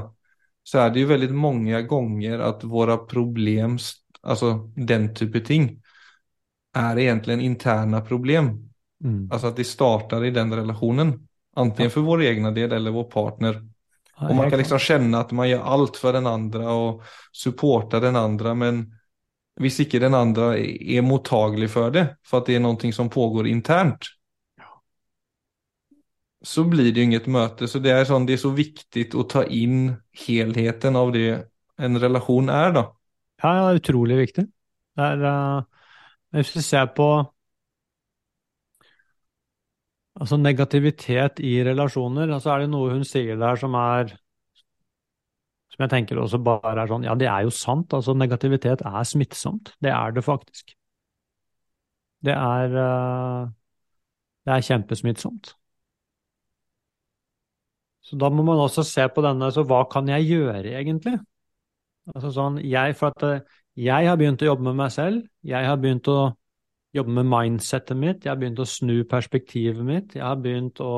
så 0.65 0.85
er 0.85 0.93
det 0.93 1.03
jo 1.03 1.11
veldig 1.11 1.33
mange 1.37 1.83
ganger 1.89 2.47
at 2.47 2.65
våre 2.65 2.97
problem, 3.09 3.77
altså 4.23 4.55
den 4.77 5.11
type 5.17 5.43
ting, 5.45 5.69
er 6.75 6.99
egentlig 6.99 7.37
interne 7.45 8.01
problem. 8.07 8.55
Mm. 9.05 9.27
Altså 9.31 9.51
at 9.51 9.61
det 9.61 9.67
starter 9.69 10.25
i 10.25 10.33
den 10.35 10.55
relationen. 10.55 11.13
Antingen 11.61 11.93
for 11.93 12.07
vår 12.09 12.25
egen 12.31 12.49
del 12.55 12.73
eller 12.73 12.95
vår 12.95 13.05
partner. 13.13 13.61
Och 14.17 14.35
man 14.35 14.51
kan 14.51 14.59
liksom 14.59 14.79
känna 14.79 15.21
att 15.21 15.31
man 15.31 15.49
gör 15.49 15.63
allt 15.63 15.97
för 15.97 16.13
den 16.13 16.27
andra 16.27 16.73
och 16.73 17.03
supportar 17.33 18.01
den 18.01 18.17
andra. 18.17 18.55
Men 18.55 18.95
hvis 19.61 19.81
ikke 19.81 19.99
den 19.99 20.15
andra 20.15 20.59
är 20.59 21.03
mottaglig 21.03 21.71
för 21.71 21.91
det, 21.91 22.17
för 22.27 22.39
att 22.39 22.47
det 22.47 22.55
är 22.55 22.61
någonting 22.61 22.93
som 22.93 23.11
pågår 23.11 23.47
internt. 23.47 24.07
Så 26.43 26.65
blir 26.65 26.93
det 26.93 27.01
ju 27.01 27.05
inget 27.05 27.27
möte. 27.27 27.69
Så 27.69 27.79
det 27.79 27.91
är, 27.91 28.05
sånn, 28.05 28.27
det 28.27 28.33
är 28.33 28.37
så 28.37 28.51
viktigt 28.51 29.15
att 29.15 29.29
ta 29.29 29.45
in 29.45 29.95
helheten 30.27 30.97
av 30.97 31.13
det 31.13 31.49
en 31.77 31.99
relation 32.01 32.49
är 32.49 32.73
då. 32.73 32.97
Ja, 33.43 33.57
ja, 33.57 33.63
det 33.67 33.75
er 33.75 33.81
utrolig 33.81 34.17
viktig. 34.17 34.45
Det 34.97 35.03
er, 35.03 35.25
uh, 35.25 35.65
hvis 36.35 36.53
vi 36.57 36.63
ser 36.63 36.87
på 36.87 37.09
altså 40.21 40.37
negativitet 40.41 41.41
i 41.41 41.55
relasjoner, 41.67 42.31
Altså 42.37 42.55
er 42.55 42.65
det 42.65 42.71
noe 42.73 42.93
hun 42.95 43.05
sier 43.09 43.39
der 43.41 43.57
som 43.61 43.75
er 43.79 44.15
Som 45.75 45.83
jeg 45.85 45.91
tenker 45.93 46.21
også 46.23 46.39
bare 46.47 46.73
er 46.85 46.91
sånn 46.91 47.05
Ja, 47.07 47.17
det 47.19 47.29
er 47.31 47.45
jo 47.47 47.53
sant. 47.55 47.93
Altså, 47.99 48.15
negativitet 48.17 48.85
er 48.87 49.05
smittsomt. 49.11 49.75
Det 49.83 49.91
er 49.93 50.15
det 50.17 50.25
faktisk. 50.25 50.77
Det 52.25 52.33
er 52.35 52.77
eh, 52.85 53.49
Det 54.47 54.53
er 54.55 54.67
kjempesmittsomt. 54.69 55.55
Så 58.05 58.17
da 58.21 58.29
må 58.31 58.43
man 58.45 58.61
også 58.61 58.85
se 58.87 59.07
på 59.15 59.23
denne 59.25 59.49
Så 59.55 59.65
hva 59.69 59.85
kan 59.91 60.09
jeg 60.13 60.29
gjøre, 60.29 60.65
egentlig? 60.77 61.17
Altså 62.15 62.33
sånn, 62.37 62.59
jeg, 62.65 62.97
for 62.99 63.15
at 63.15 63.25
eh, 63.29 63.61
jeg 63.81 64.09
har 64.09 64.19
begynt 64.21 64.43
å 64.45 64.51
jobbe 64.53 64.67
med 64.69 64.79
meg 64.83 64.93
selv. 64.95 65.25
Jeg 65.47 65.67
har 65.69 65.79
begynt 65.81 66.09
å 66.13 66.19
jobbe 66.95 67.15
med 67.19 67.29
mindsettet 67.31 67.99
mitt. 67.99 68.25
Jeg 68.25 68.33
har 68.33 68.41
begynt 68.41 68.63
å 68.63 68.69
snu 68.69 68.97
perspektivet 69.11 69.87
mitt. 69.87 70.15
Jeg 70.19 70.25
har 70.25 70.39
begynt 70.41 70.81
å, 70.85 70.95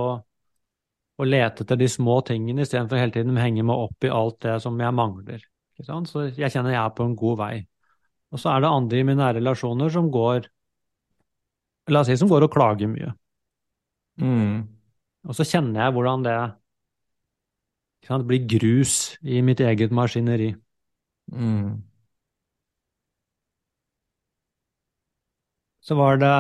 å 1.17 1.29
lete 1.29 1.65
etter 1.65 1.81
de 1.81 1.89
små 1.91 2.19
tingene 2.27 2.67
istedenfor 2.67 3.01
hele 3.01 3.15
tiden 3.15 3.37
å 3.37 3.45
henge 3.45 3.65
meg 3.67 3.87
opp 3.87 4.05
i 4.05 4.13
alt 4.13 4.41
det 4.45 4.59
som 4.65 4.77
jeg 4.81 4.97
mangler. 4.97 5.47
Så 5.81 6.27
jeg 6.37 6.53
kjenner 6.53 6.73
jeg 6.73 6.83
er 6.83 6.93
på 6.97 7.05
en 7.05 7.17
god 7.17 7.41
vei. 7.41 7.55
Og 8.33 8.41
så 8.43 8.53
er 8.53 8.63
det 8.63 8.73
andre 8.73 9.01
i 9.01 9.07
mine 9.07 9.21
nære 9.23 9.41
relasjoner 9.41 9.93
som 9.93 10.11
går 10.13 10.51
La 11.87 12.01
oss 12.03 12.09
si 12.11 12.17
som 12.19 12.27
går 12.27 12.43
og 12.49 12.51
klager 12.51 12.89
mye. 12.91 13.13
Mm. 14.19 14.65
Og 15.23 15.37
så 15.39 15.45
kjenner 15.47 15.85
jeg 15.85 15.95
hvordan 15.95 16.25
det 16.25 16.39
sant, 18.09 18.27
blir 18.27 18.47
grus 18.51 18.95
i 19.23 19.39
mitt 19.47 19.63
eget 19.63 19.95
maskineri. 19.95 20.49
Mm. 21.31 21.77
Så 25.87 25.97
var 25.99 26.21
det 26.23 26.35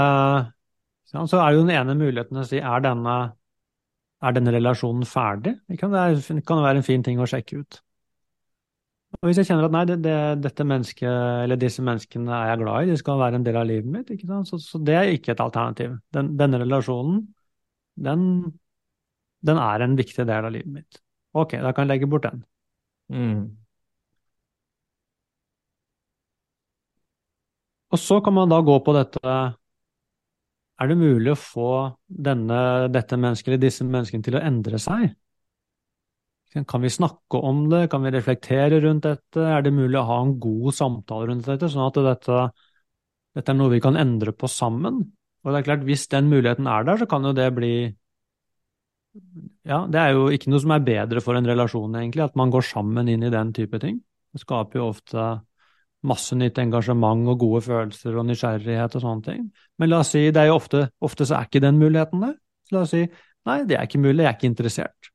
Så 1.06 1.38
er 1.38 1.54
jo 1.54 1.64
den 1.64 1.74
ene 1.76 1.94
muligheten 1.96 2.40
å 2.40 2.44
si 2.46 2.58
er 2.58 2.82
denne, 2.82 3.16
er 4.20 4.34
denne 4.34 4.52
relasjonen 4.52 5.06
ferdig? 5.06 5.54
Det 5.70 5.78
kan 5.80 5.92
være, 5.92 6.40
kan 6.46 6.62
være 6.64 6.82
en 6.82 6.86
fin 6.86 7.04
ting 7.06 7.20
å 7.22 7.28
sjekke 7.30 7.62
ut. 7.62 7.78
Og 9.16 9.28
hvis 9.28 9.38
jeg 9.40 9.48
kjenner 9.48 9.68
at 9.68 9.72
nei, 9.72 9.84
det, 9.88 9.96
det, 10.04 10.16
dette 10.44 10.66
mennesket, 10.66 11.08
eller 11.44 11.60
disse 11.60 11.84
menneskene 11.84 12.32
er 12.36 12.50
jeg 12.50 12.60
glad 12.64 12.84
i, 12.84 12.90
de 12.90 12.98
skal 13.00 13.20
være 13.22 13.38
en 13.38 13.46
del 13.46 13.58
av 13.60 13.68
livet 13.68 13.88
mitt? 13.92 14.10
Så, 14.50 14.58
så 14.60 14.80
det 14.82 14.96
er 14.98 15.12
ikke 15.14 15.32
et 15.32 15.42
alternativ. 15.44 15.94
Den, 16.12 16.34
denne 16.40 16.60
relasjonen, 16.60 17.22
den, 18.08 18.26
den 19.46 19.62
er 19.62 19.86
en 19.86 19.96
viktig 19.96 20.26
del 20.28 20.50
av 20.50 20.52
livet 20.52 20.74
mitt. 20.74 21.00
Ok, 21.38 21.54
da 21.62 21.72
kan 21.72 21.86
jeg 21.86 21.94
legge 21.94 22.10
bort 22.10 22.26
den. 22.26 22.42
Mm. 23.14 23.46
Og 27.96 28.02
så 28.02 28.20
kan 28.20 28.36
man 28.36 28.50
da 28.52 28.60
gå 28.60 28.76
på 28.84 28.92
dette 28.92 29.36
Er 30.76 30.90
det 30.90 30.98
mulig 31.00 31.32
å 31.32 31.40
få 31.40 31.70
denne, 32.06 32.58
dette 32.92 33.16
mennesket 33.16 33.54
eller 33.54 33.62
disse 33.62 33.86
menneskene 33.88 34.26
til 34.26 34.36
å 34.36 34.42
endre 34.44 34.80
seg? 34.82 35.14
Kan 36.68 36.84
vi 36.84 36.92
snakke 36.92 37.40
om 37.40 37.66
det? 37.72 37.86
Kan 37.92 38.04
vi 38.04 38.12
reflektere 38.12 38.80
rundt 38.84 39.04
dette? 39.04 39.40
Er 39.40 39.64
det 39.64 39.74
mulig 39.76 39.98
å 40.00 40.06
ha 40.08 40.18
en 40.22 40.36
god 40.40 40.76
samtale 40.76 41.30
rundt 41.30 41.48
dette, 41.48 41.68
sånn 41.72 41.88
at 41.88 41.98
dette, 42.06 42.44
dette 43.36 43.52
er 43.52 43.58
noe 43.58 43.72
vi 43.72 43.80
kan 43.84 43.96
endre 44.00 44.32
på 44.36 44.48
sammen? 44.48 45.02
Og 45.44 45.52
det 45.52 45.60
er 45.60 45.66
klart, 45.70 45.84
Hvis 45.88 46.06
den 46.12 46.30
muligheten 46.32 46.68
er 46.68 46.84
der, 46.84 47.00
så 47.00 47.08
kan 47.08 47.24
jo 47.24 47.34
det 47.36 47.48
bli 47.56 47.74
Ja, 49.64 49.84
det 49.88 50.00
er 50.00 50.12
jo 50.12 50.28
ikke 50.32 50.52
noe 50.52 50.60
som 50.60 50.76
er 50.76 50.84
bedre 50.84 51.24
for 51.24 51.36
en 51.36 51.48
relasjon, 51.48 51.96
egentlig, 51.96 52.24
at 52.24 52.36
man 52.36 52.52
går 52.52 52.64
sammen 52.68 53.08
inn 53.08 53.24
i 53.24 53.32
den 53.32 53.52
type 53.56 53.80
ting. 53.80 54.00
Det 54.32 54.44
skaper 54.44 54.80
jo 54.80 54.90
ofte 54.92 55.28
masse 56.06 56.36
nytt 56.38 56.58
engasjement 56.62 57.28
og 57.32 57.40
gode 57.42 57.62
følelser 57.66 58.16
og 58.16 58.26
nysgjerrighet 58.28 58.96
og 58.98 59.04
sånne 59.04 59.26
ting. 59.26 59.44
Men 59.80 59.90
la 59.90 60.00
oss 60.04 60.14
si, 60.14 60.24
det 60.30 60.42
er 60.42 60.50
jo 60.50 60.60
ofte, 60.60 60.86
ofte 61.04 61.26
så 61.28 61.38
er 61.38 61.48
ikke 61.48 61.62
den 61.64 61.80
muligheten 61.80 62.24
der. 62.24 62.34
Så 62.66 62.76
la 62.76 62.82
oss 62.86 62.94
si 62.94 63.04
nei, 63.46 63.60
det 63.68 63.78
er 63.78 63.86
ikke 63.88 64.02
mulig, 64.02 64.22
jeg 64.22 64.30
er 64.30 64.38
ikke 64.38 64.50
interessert. 64.50 65.10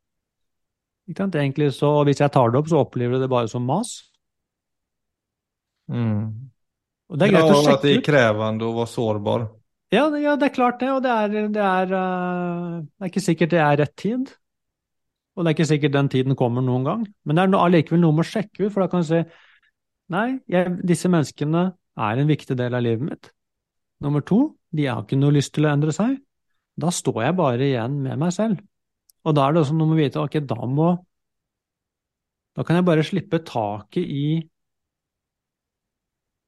Ikke 1.10 1.24
sant? 1.24 1.36
Egentlig 1.36 1.72
så, 1.76 1.92
Hvis 2.08 2.22
jeg 2.24 2.32
tar 2.32 2.52
det 2.52 2.62
opp, 2.62 2.70
så 2.72 2.84
opplever 2.86 3.18
du 3.18 3.26
det 3.26 3.32
bare 3.32 3.50
som 3.52 3.66
mas. 3.68 3.98
Mm. 5.92 6.52
Og 7.12 7.20
det 7.20 7.28
er 7.28 7.34
greit 7.34 7.50
ja, 7.50 7.56
å 7.56 7.64
sjekke 7.66 7.72
ut. 7.72 7.80
At 7.80 7.88
det 7.88 7.96
er 7.98 8.06
krevende 8.06 8.68
å 8.68 8.76
være 8.78 8.92
sårbar. 8.94 9.50
Ja, 9.92 10.06
ja, 10.16 10.38
det 10.40 10.48
er 10.48 10.54
klart 10.56 10.80
det, 10.80 10.88
og 10.94 11.02
det 11.04 11.12
er, 11.12 11.34
det, 11.52 11.64
er, 11.68 11.96
eh, 11.98 12.76
det 12.88 13.04
er 13.04 13.12
ikke 13.12 13.24
sikkert 13.26 13.52
det 13.52 13.60
er 13.60 13.82
rett 13.82 13.96
tid. 14.00 14.30
Og 15.36 15.44
det 15.44 15.52
er 15.52 15.56
ikke 15.58 15.68
sikkert 15.68 15.96
den 15.96 16.10
tiden 16.12 16.38
kommer 16.40 16.64
noen 16.64 16.86
gang. 16.88 17.02
Men 17.28 17.38
det 17.40 17.44
er 17.44 17.58
allikevel 17.60 18.00
noe 18.00 18.16
med 18.16 18.24
å 18.24 18.30
sjekke 18.30 18.68
ut, 18.68 18.72
for 18.72 18.84
da 18.84 18.88
kan 18.92 19.04
du 19.04 19.10
si 19.10 19.20
nei, 20.12 20.28
jeg, 20.52 20.76
disse 20.88 21.10
menneskene 21.12 21.70
er 22.02 22.20
en 22.22 22.30
viktig 22.30 22.58
del 22.60 22.76
av 22.78 22.84
livet 22.86 23.06
mitt. 23.08 23.32
Nummer 24.02 24.24
to, 24.26 24.42
de 24.74 24.88
har 24.90 25.04
ikke 25.04 25.20
noe 25.20 25.36
lyst 25.36 25.54
til 25.56 25.68
å 25.68 25.72
endre 25.74 25.94
seg. 25.96 26.18
Da 26.80 26.92
står 26.94 27.24
jeg 27.26 27.38
bare 27.38 27.68
igjen 27.68 28.00
med 28.04 28.20
meg 28.22 28.34
selv. 28.36 28.62
Og 29.28 29.36
da 29.38 29.46
er 29.46 29.54
det 29.54 29.62
også 29.64 29.76
noe 29.78 29.92
med 29.92 30.00
å 30.00 30.02
vite 30.02 30.24
ok, 30.24 30.42
da 30.50 30.68
må 30.68 30.92
Da 32.52 32.66
kan 32.68 32.76
jeg 32.76 32.84
bare 32.84 33.04
slippe 33.08 33.40
taket 33.48 34.04
i 34.04 34.42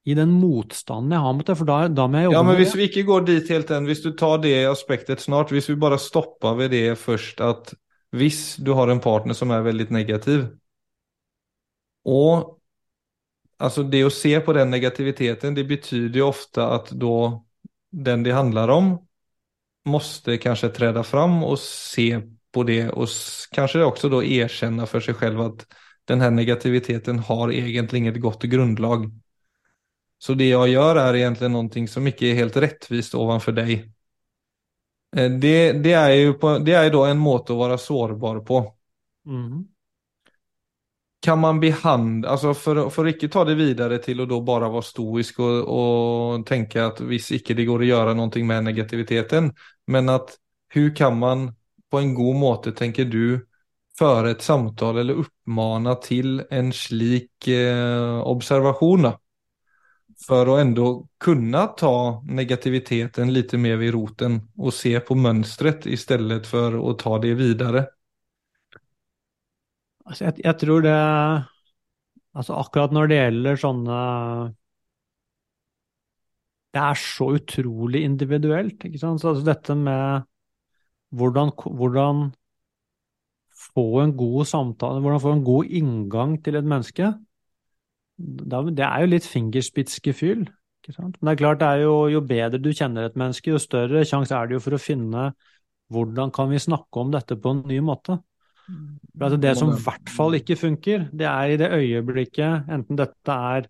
i 0.04 0.16
den 0.18 0.34
motstanden 0.36 1.14
jeg 1.16 1.24
har 1.24 1.36
mot 1.36 1.48
det, 1.48 1.54
for 1.56 1.70
da, 1.70 1.78
da 1.88 2.10
må 2.12 2.20
jeg 2.20 2.28
jobbe 2.28 2.36
Ja, 2.36 2.42
men 2.44 2.52
med 2.52 2.60
hvis 2.60 2.74
det. 2.74 2.80
vi 2.82 2.88
ikke 2.90 3.04
går 3.08 3.22
dit 3.30 3.52
helt 3.54 3.70
enn, 3.72 3.86
hvis 3.88 4.02
du 4.04 4.10
tar 4.20 4.42
det 4.44 4.58
aspektet 4.68 5.24
snart, 5.24 5.54
hvis 5.56 5.70
vi 5.72 5.78
bare 5.80 6.00
stopper 6.02 6.58
ved 6.60 6.74
det 6.76 6.98
først, 7.00 7.40
at 7.40 7.72
hvis 8.12 8.58
du 8.60 8.74
har 8.76 8.92
en 8.92 9.00
partner 9.00 9.38
som 9.38 9.54
er 9.56 9.64
veldig 9.64 9.88
negativ, 9.96 10.44
og 12.04 12.60
altså 13.64 13.84
det 13.88 14.04
å 14.08 14.12
se 14.14 14.34
på 14.44 14.54
den 14.58 14.72
negativiteten, 14.74 15.56
det 15.58 15.66
betyder 15.70 16.20
jo 16.22 16.30
ofte 16.32 16.66
at 16.78 16.92
da 17.00 17.14
den 17.94 18.24
det 18.26 18.34
handler 18.36 18.72
om, 18.74 18.94
måste 19.86 20.38
kanskje 20.38 20.70
träda 20.70 21.04
fram 21.04 21.44
og 21.44 21.58
se 21.60 22.08
på 22.54 22.64
det 22.68 22.82
og 22.94 23.10
kanskje 23.56 23.84
også 23.86 24.10
da 24.14 24.22
erkjenne 24.24 24.88
for 24.90 25.04
seg 25.04 25.18
selv 25.20 25.44
at 25.48 25.66
den 26.10 26.22
her 26.24 26.32
negativiteten 26.36 27.20
har 27.30 27.52
egentlig 27.52 28.04
inget 28.04 28.22
godt 28.24 28.44
grunnlag. 28.52 29.08
Så 30.24 30.34
det 30.40 30.48
jeg 30.50 30.72
gjør 30.74 31.00
er 31.02 31.18
egentlig 31.20 31.50
noe 31.54 31.84
som 31.92 32.08
ikke 32.10 32.32
er 32.32 32.40
helt 32.42 32.58
rettvist 32.66 33.18
overfor 33.20 33.56
deg. 33.60 33.76
Eh, 35.16 35.30
Det, 35.32 35.74
det 35.84 35.94
er 35.94 36.10
jo 36.16 36.34
på, 36.40 36.58
det 36.66 36.76
er 36.78 36.92
en 37.10 37.20
måte 37.22 37.54
å 37.54 37.60
være 37.64 37.78
sårbar 37.82 38.44
på. 38.48 38.64
Mhm. 39.26 39.64
Kan 41.24 41.40
man 41.40 41.60
behandle, 41.64 42.28
altså 42.28 42.52
for, 42.52 42.90
for 42.92 43.08
ikke 43.08 43.30
ta 43.32 43.46
det 43.48 43.56
videre 43.56 44.02
til 44.04 44.20
å 44.20 44.28
da 44.28 44.42
bare 44.44 44.68
være 44.74 44.84
stoisk 44.84 45.40
og, 45.40 45.70
og 45.72 46.44
tenke 46.48 46.82
at 46.84 47.00
hvis 47.00 47.30
ikke 47.38 47.56
det 47.56 47.66
går 47.70 47.86
å 47.86 47.88
gjøre 47.88 48.16
noe 48.20 48.44
med 48.44 48.68
negativiteten, 48.68 49.48
men 49.88 50.12
at 50.12 50.36
hur 50.76 50.92
kan 50.96 51.16
man 51.20 51.48
på 51.92 52.02
en 52.02 52.12
god 52.18 52.40
måte, 52.42 52.74
tenker 52.76 53.08
du, 53.08 53.40
føre 54.00 54.34
et 54.34 54.44
samtale 54.44 55.04
eller 55.04 55.24
oppmane 55.24 55.96
til 56.04 56.42
en 56.52 56.74
slik 56.76 57.48
eh, 57.54 58.20
observasjon? 58.28 59.14
For 60.24 60.50
å 60.50 60.60
ändå 60.60 60.88
kunna 61.24 61.66
ta 61.78 62.22
negativiteten 62.26 63.32
lite 63.34 63.58
mer 63.58 63.80
vid 63.82 63.94
roten 63.96 64.40
og 64.58 64.74
se 64.74 64.98
på 65.00 65.16
mönstret 65.16 65.86
istället 65.86 66.48
for 66.48 66.76
å 66.80 66.94
ta 67.00 67.18
det 67.20 67.34
videre. 67.40 67.88
Altså, 70.06 70.26
jeg, 70.26 70.44
jeg 70.44 70.60
tror 70.60 70.84
det 70.86 70.98
Altså, 72.34 72.56
akkurat 72.58 72.94
når 72.96 73.10
det 73.12 73.18
gjelder 73.20 73.60
sånne 73.62 73.98
Det 76.74 76.82
er 76.82 76.98
så 76.98 77.28
utrolig 77.38 78.02
individuelt, 78.08 78.82
ikke 78.88 78.98
sant? 78.98 79.22
Så 79.22 79.30
altså, 79.30 79.46
dette 79.46 79.76
med 79.78 80.24
hvordan, 81.14 81.52
hvordan 81.78 82.24
få 83.76 83.86
en 84.02 84.16
god 84.18 84.48
samtale, 84.50 85.04
hvordan 85.04 85.22
få 85.22 85.36
en 85.38 85.46
god 85.46 85.70
inngang 85.70 86.34
til 86.44 86.58
et 86.58 86.66
menneske, 86.66 87.12
det 88.18 88.88
er 88.88 89.04
jo 89.04 89.12
litt 89.12 89.30
fingerspitzgefühl? 89.30 90.48
Men 90.98 91.14
det 91.14 91.32
er 91.32 91.40
klart, 91.40 91.62
det 91.62 91.70
er 91.70 91.86
jo, 91.86 91.94
jo 92.12 92.22
bedre 92.28 92.60
du 92.60 92.74
kjenner 92.74 93.06
et 93.08 93.22
menneske, 93.22 93.54
jo 93.54 93.62
større 93.62 94.04
sjanse 94.10 94.36
er 94.36 94.50
det 94.50 94.58
jo 94.58 94.64
for 94.66 94.76
å 94.76 94.82
finne 94.82 95.30
hvordan 95.94 96.34
kan 96.34 96.50
vi 96.50 96.60
snakke 96.60 97.06
om 97.06 97.14
dette 97.14 97.38
på 97.38 97.54
en 97.54 97.62
ny 97.70 97.78
måte. 97.86 98.18
Altså 99.20 99.38
det 99.44 99.54
som 99.60 99.74
i 99.74 99.80
hvert 99.84 100.12
fall 100.12 100.38
ikke 100.40 100.56
funker, 100.56 101.08
det 101.12 101.28
er 101.28 101.54
i 101.54 101.58
det 101.60 101.72
øyeblikket, 101.76 102.70
enten 102.72 103.00
dette 103.00 103.40
er 103.54 103.68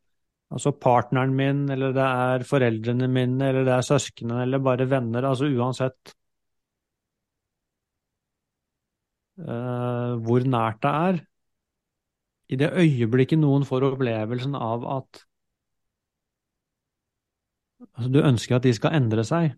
Altså 0.53 0.69
partneren 0.77 1.31
min, 1.33 1.63
eller 1.73 1.93
det 1.95 2.03
er 2.03 2.43
foreldrene 2.45 3.07
mine, 3.09 3.47
eller 3.47 3.63
det 3.65 3.73
er 3.73 3.85
søsknene, 3.87 4.43
eller 4.43 4.61
bare 4.61 4.85
venner. 4.89 5.25
Altså 5.25 5.47
uansett 5.49 6.13
uh, 9.41 10.13
hvor 10.21 10.45
nært 10.45 10.81
det 10.85 10.93
er. 11.07 11.19
I 12.53 12.59
det 12.61 12.69
øyeblikket 12.83 13.41
noen 13.41 13.65
får 13.65 13.87
opplevelsen 13.89 14.53
av 14.59 14.85
at 14.99 15.23
altså 17.95 18.11
du 18.13 18.19
ønsker 18.21 18.59
at 18.59 18.67
de 18.67 18.73
skal 18.77 18.93
endre 18.99 19.25
seg, 19.25 19.55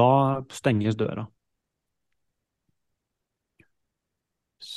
da 0.00 0.10
stenges 0.50 0.98
døra. 0.98 1.28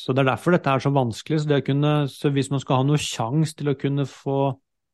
Så 0.03 0.11
det 0.11 0.25
er 0.25 0.33
derfor 0.33 0.51
dette 0.51 0.71
er 0.71 0.83
så 0.83 0.91
vanskelig. 0.91 1.39
Så, 1.45 1.59
kunne, 1.63 1.93
så 2.11 2.31
hvis 2.35 2.51
man 2.51 2.59
skal 2.59 2.81
ha 2.81 2.85
noe 2.87 2.99
sjanse 2.99 3.55
til 3.55 3.71
å 3.71 3.77
kunne 3.79 4.03
få 4.09 4.37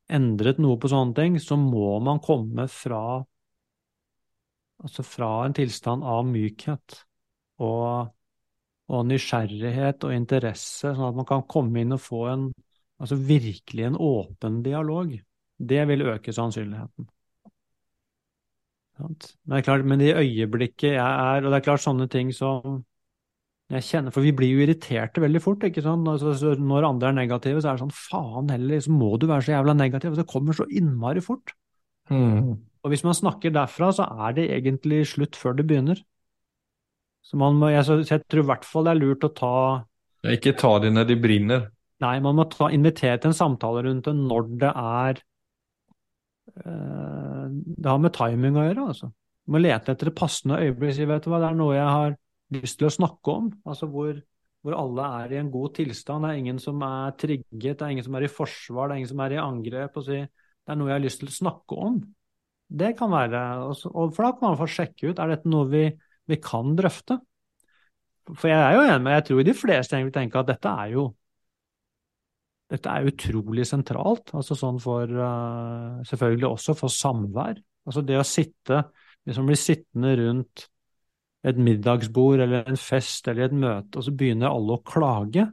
endret 0.09 0.61
noe 0.61 0.77
på 0.81 0.89
sånne 0.91 1.17
ting, 1.17 1.37
så 1.41 1.57
må 1.57 1.97
man 2.05 2.21
komme 2.21 2.67
fra 2.69 3.01
altså 4.79 5.03
fra 5.03 5.29
en 5.43 5.55
tilstand 5.57 6.05
av 6.07 6.21
mykhet 6.29 6.99
og, 7.65 8.11
og 8.93 9.07
nysgjerrighet 9.09 10.05
og 10.07 10.15
interesse, 10.15 10.93
sånn 10.93 11.09
at 11.09 11.17
man 11.17 11.27
kan 11.27 11.43
komme 11.49 11.81
inn 11.81 11.97
og 11.97 12.03
få 12.03 12.21
en 12.31 12.45
altså 12.99 13.17
virkelig 13.19 13.87
en 13.89 13.97
åpen 13.99 14.61
dialog. 14.63 15.15
Det 15.59 15.81
vil 15.89 16.05
øke 16.07 16.35
sannsynligheten. 16.35 17.09
Men 18.99 19.15
det 19.19 19.57
er 19.57 19.65
klart, 19.65 19.85
men 19.87 20.01
i 20.03 20.11
øyeblikket 20.11 20.97
jeg 20.97 20.99
er 20.99 21.45
Og 21.45 21.51
det 21.51 21.57
er 21.57 21.63
klart 21.63 21.83
sånne 21.83 22.09
ting 22.11 22.33
som 22.35 22.81
jeg 23.69 23.85
kjenner, 23.85 24.13
For 24.13 24.25
vi 24.25 24.31
blir 24.33 24.49
jo 24.49 24.63
irriterte 24.63 25.21
veldig 25.21 25.41
fort. 25.43 25.63
ikke 25.67 25.83
sant? 25.85 26.07
Altså, 26.09 26.55
når 26.57 26.87
andre 26.87 27.11
er 27.11 27.17
negative, 27.19 27.61
så 27.61 27.69
er 27.69 27.77
det 27.77 27.83
sånn 27.83 27.93
faen 27.93 28.49
heller, 28.49 28.81
så 28.81 28.93
må 28.93 29.11
du 29.21 29.27
være 29.29 29.45
så 29.45 29.53
jævla 29.53 29.75
negativ. 29.77 30.15
Det 30.17 30.25
kommer 30.29 30.57
så 30.57 30.65
innmari 30.73 31.21
fort. 31.21 31.53
Mm. 32.09 32.55
Og 32.57 32.89
hvis 32.89 33.03
man 33.05 33.17
snakker 33.17 33.53
derfra, 33.53 33.91
så 33.93 34.07
er 34.25 34.33
det 34.37 34.47
egentlig 34.55 35.03
slutt 35.11 35.37
før 35.37 35.59
det 35.59 35.67
begynner. 35.69 36.01
Så, 37.21 37.37
må, 37.37 37.51
jeg, 37.69 37.85
så 37.85 37.99
jeg, 38.01 38.23
tror 38.25 38.41
i 38.41 38.49
hvert 38.49 38.65
fall 38.65 38.87
det 38.87 38.93
er 38.95 39.01
lurt 39.03 39.27
å 39.27 39.29
ta 39.37 39.55
Ikke 40.31 40.55
ta 40.57 40.71
det 40.81 40.89
når 40.95 41.05
de 41.11 41.17
brenner. 41.21 41.67
Nei, 42.01 42.15
man 42.23 42.37
må 42.39 42.47
ta, 42.49 42.71
invitere 42.73 43.19
til 43.19 43.29
en 43.29 43.37
samtale 43.37 43.83
rundt 43.85 44.07
det 44.07 44.15
når 44.15 44.47
det 44.63 44.71
er 44.71 45.19
øh, 46.63 47.45
Det 47.51 47.91
har 47.91 48.01
med 48.01 48.15
timing 48.15 48.57
å 48.57 48.65
gjøre, 48.65 48.87
altså. 48.95 49.11
Man 49.45 49.59
må 49.59 49.61
lete 49.61 49.93
etter 49.93 50.09
det 50.09 50.15
passende 50.17 50.57
øyeblikk. 50.63 50.95
Si, 50.95 51.05
vet 51.09 51.25
du 51.25 51.29
hva, 51.29 51.41
det 51.43 51.51
er 51.51 51.59
noe 51.59 51.75
jeg 51.75 51.85
har 51.85 52.17
lyst 52.55 52.79
til 52.79 52.89
å 52.89 52.93
snakke 52.93 53.33
om. 53.33 53.49
Altså 53.69 53.89
hvor, 53.91 54.19
hvor, 54.63 54.75
alle 54.77 55.07
er 55.23 55.35
i 55.35 55.39
en 55.41 55.51
god 55.53 55.75
tilstand. 55.79 56.25
Det 56.25 56.31
er 56.31 56.41
ingen 56.43 56.61
som 56.61 56.81
er 56.85 57.15
trigget, 57.19 57.79
det 57.79 57.85
er 57.85 57.95
ingen 57.95 58.07
som 58.07 58.17
er 58.19 58.27
i 58.27 58.31
forsvar, 58.31 58.89
det 58.89 58.95
er 58.95 59.01
ingen 59.03 59.13
som 59.13 59.23
er 59.25 59.35
i 59.35 59.41
angrep. 59.43 59.99
Si, 60.05 60.19
det 60.23 60.73
er 60.73 60.79
noe 60.79 60.91
jeg 60.91 60.97
har 60.97 61.05
lyst 61.05 61.23
til 61.23 61.31
å 61.31 61.37
snakke 61.37 61.79
om. 61.89 62.01
Det 62.69 62.91
kan 62.97 63.09
være, 63.09 63.43
og 63.89 64.13
For 64.13 64.25
da 64.25 64.33
kan 64.37 64.51
man 64.51 64.59
få 64.59 64.69
sjekke 64.69 65.09
ut 65.09 65.21
er 65.21 65.33
dette 65.33 65.49
noe 65.49 65.65
vi, 65.71 65.87
vi 66.29 66.37
kan 66.43 66.75
drøfte. 66.77 67.17
For 68.29 68.51
jeg 68.51 68.59
er 68.61 68.75
jo 68.75 68.83
enig 68.85 69.01
med, 69.01 69.15
jeg 69.17 69.25
tror 69.29 69.47
de 69.47 69.55
fleste 69.57 69.97
egentlig 69.97 70.13
tenker 70.19 70.43
at 70.43 70.51
dette 70.51 70.73
er 70.83 70.93
jo 70.93 71.07
dette 72.69 72.91
er 72.93 73.07
utrolig 73.09 73.63
sentralt, 73.65 74.29
altså 74.37 74.53
sånn 74.53 74.77
for 74.77 75.09
uh, 75.09 76.01
Selvfølgelig 76.05 76.51
også 76.51 76.75
for 76.77 76.93
samvær. 76.93 77.57
Altså 77.89 78.03
det 78.05 78.19
å 78.19 78.27
sitte, 78.27 78.83
liksom 79.25 79.49
bli 79.49 79.57
sittende 79.57 80.11
rundt 80.19 80.67
et 81.47 81.59
middagsbord 81.59 82.43
eller 82.43 82.67
en 82.67 82.79
fest 82.79 83.27
eller 83.31 83.47
et 83.47 83.55
møte, 83.55 83.95
og 83.95 84.05
så 84.05 84.13
begynner 84.15 84.51
alle 84.51 84.75
å 84.75 84.83
klage. 84.83 85.45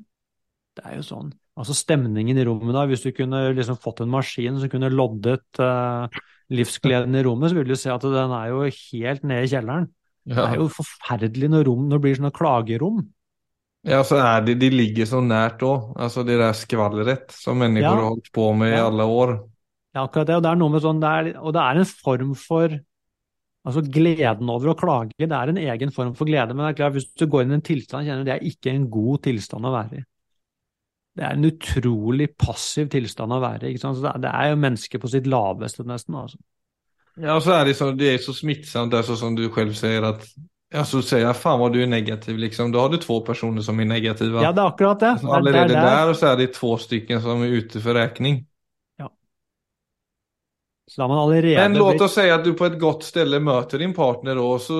Det 0.76 0.84
er 0.84 0.98
jo 0.98 1.04
sånn. 1.06 1.28
Altså 1.56 1.76
Stemningen 1.76 2.36
i 2.36 2.44
rommet 2.44 2.74
da, 2.76 2.84
hvis 2.88 3.04
du 3.06 3.12
kunne 3.16 3.46
liksom 3.56 3.78
fått 3.80 4.02
en 4.04 4.12
maskin 4.12 4.58
som 4.60 4.70
kunne 4.72 4.90
loddet 4.92 5.60
uh, 5.62 6.10
livsgleden 6.52 7.16
i 7.16 7.22
rommet, 7.24 7.50
så 7.50 7.58
ville 7.58 7.72
du 7.72 7.80
se 7.80 7.92
at 7.92 8.04
den 8.04 8.34
er 8.36 8.50
jo 8.52 8.66
helt 8.66 9.24
nede 9.24 9.46
i 9.46 9.52
kjelleren. 9.54 9.86
Ja. 10.26 10.40
Det 10.40 10.48
er 10.48 10.60
jo 10.60 10.66
forferdelig 10.74 11.52
når, 11.52 11.68
rom, 11.68 11.86
når 11.86 11.96
det 11.96 12.04
blir 12.04 12.18
sånne 12.18 12.34
klagerom. 12.34 13.04
Ja, 13.86 14.00
så 14.02 14.18
er 14.18 14.42
det, 14.42 14.56
de 14.58 14.72
ligger 14.74 15.06
så 15.06 15.20
nært 15.22 15.62
òg. 15.62 15.92
Altså 16.02 16.26
det 16.26 16.40
der 16.40 16.56
skvalleret 16.58 17.30
som 17.32 17.62
mennesker 17.62 17.86
ja. 17.86 17.94
har 17.94 18.08
holdt 18.10 18.32
på 18.34 18.50
med 18.58 18.74
i 18.74 18.82
alle 18.82 19.06
år. 19.06 19.36
Ja, 19.94 20.02
akkurat 20.02 20.26
det. 20.28 20.36
Og 20.40 20.42
det 20.44 20.50
er 20.50 20.58
noe 20.60 20.74
med 20.74 20.82
sånn, 20.84 21.00
det 21.00 21.12
er, 21.20 21.30
og 21.38 21.54
det 21.54 21.62
er 21.62 21.80
en 21.80 21.88
form 21.88 22.34
for 22.36 22.74
Altså 23.66 23.82
Gleden 23.82 24.50
over 24.52 24.70
å 24.70 24.76
klage 24.78 25.16
det 25.18 25.34
er 25.34 25.50
en 25.50 25.58
egen 25.58 25.92
form 25.94 26.12
for 26.14 26.28
glede, 26.28 26.54
men 26.54 26.62
det 26.62 26.74
er 26.74 26.78
klart, 26.84 26.94
hvis 26.94 27.08
du 27.18 27.26
går 27.26 27.42
inn 27.42 27.56
i 27.56 27.58
en 27.58 27.64
tilstand 27.66 28.06
kjenner 28.06 28.22
du 28.22 28.28
det 28.28 28.36
er 28.36 28.46
ikke 28.46 28.70
en 28.70 28.84
god 28.92 29.24
tilstand 29.26 29.66
å 29.66 29.72
være 29.74 29.98
i. 29.98 30.04
Det 31.16 31.24
er 31.24 31.32
en 31.34 31.48
utrolig 31.48 32.28
passiv 32.38 32.90
tilstand 32.92 33.32
å 33.32 33.40
være 33.42 33.70
i. 33.72 33.78
Det 33.80 34.30
er 34.30 34.50
jo 34.52 34.60
mennesket 34.60 35.02
på 35.02 35.10
sitt 35.10 35.26
laveste, 35.32 35.86
nesten. 35.88 36.18
altså. 36.20 36.38
Ja, 37.16 37.38
så 37.40 37.54
er 37.56 37.64
det, 37.64 37.78
så, 37.78 37.88
det 37.96 38.10
er 38.12 38.20
så 38.20 38.34
smittsomt, 38.36 38.92
det 38.92 39.00
er 39.00 39.08
sånn 39.08 39.22
som 39.22 39.38
du 39.38 39.46
selv 39.48 39.72
sier, 39.78 40.04
at 40.04 40.26
ja, 40.74 40.82
så 40.84 41.00
sier 41.00 41.22
jeg 41.24 41.38
faen 41.38 41.60
hva 41.60 41.70
du 41.72 41.78
er 41.80 41.88
negativ, 41.88 42.36
liksom. 42.42 42.72
Da 42.74 42.82
har 42.84 42.92
du 42.92 42.98
to 43.00 43.20
personer 43.24 43.64
som 43.64 43.80
er 43.80 43.88
negative. 43.88 44.42
Ja, 44.44 44.52
det 44.52 44.60
er 44.60 44.74
akkurat 44.74 45.00
det. 45.00 45.12
Altså, 45.16 45.32
allerede 45.38 45.72
der, 45.72 45.86
der, 45.88 46.10
og 46.12 46.18
så 46.18 46.32
er 46.32 46.40
det 46.42 46.50
to 46.56 46.74
stykker 46.82 47.22
som 47.24 47.44
er 47.46 47.54
ute 47.62 47.80
for 47.80 47.96
regning. 47.96 48.42
Allerede 50.98 51.56
Men 51.56 51.78
låt 51.78 52.00
oss 52.00 52.14
si 52.14 52.28
at 52.30 52.44
du 52.44 52.52
på 52.54 52.68
et 52.68 52.78
godt 52.78 53.02
sted 53.02 53.32
møter 53.42 53.82
din 53.82 53.94
partner, 53.94 54.38
og 54.38 54.60
så 54.62 54.76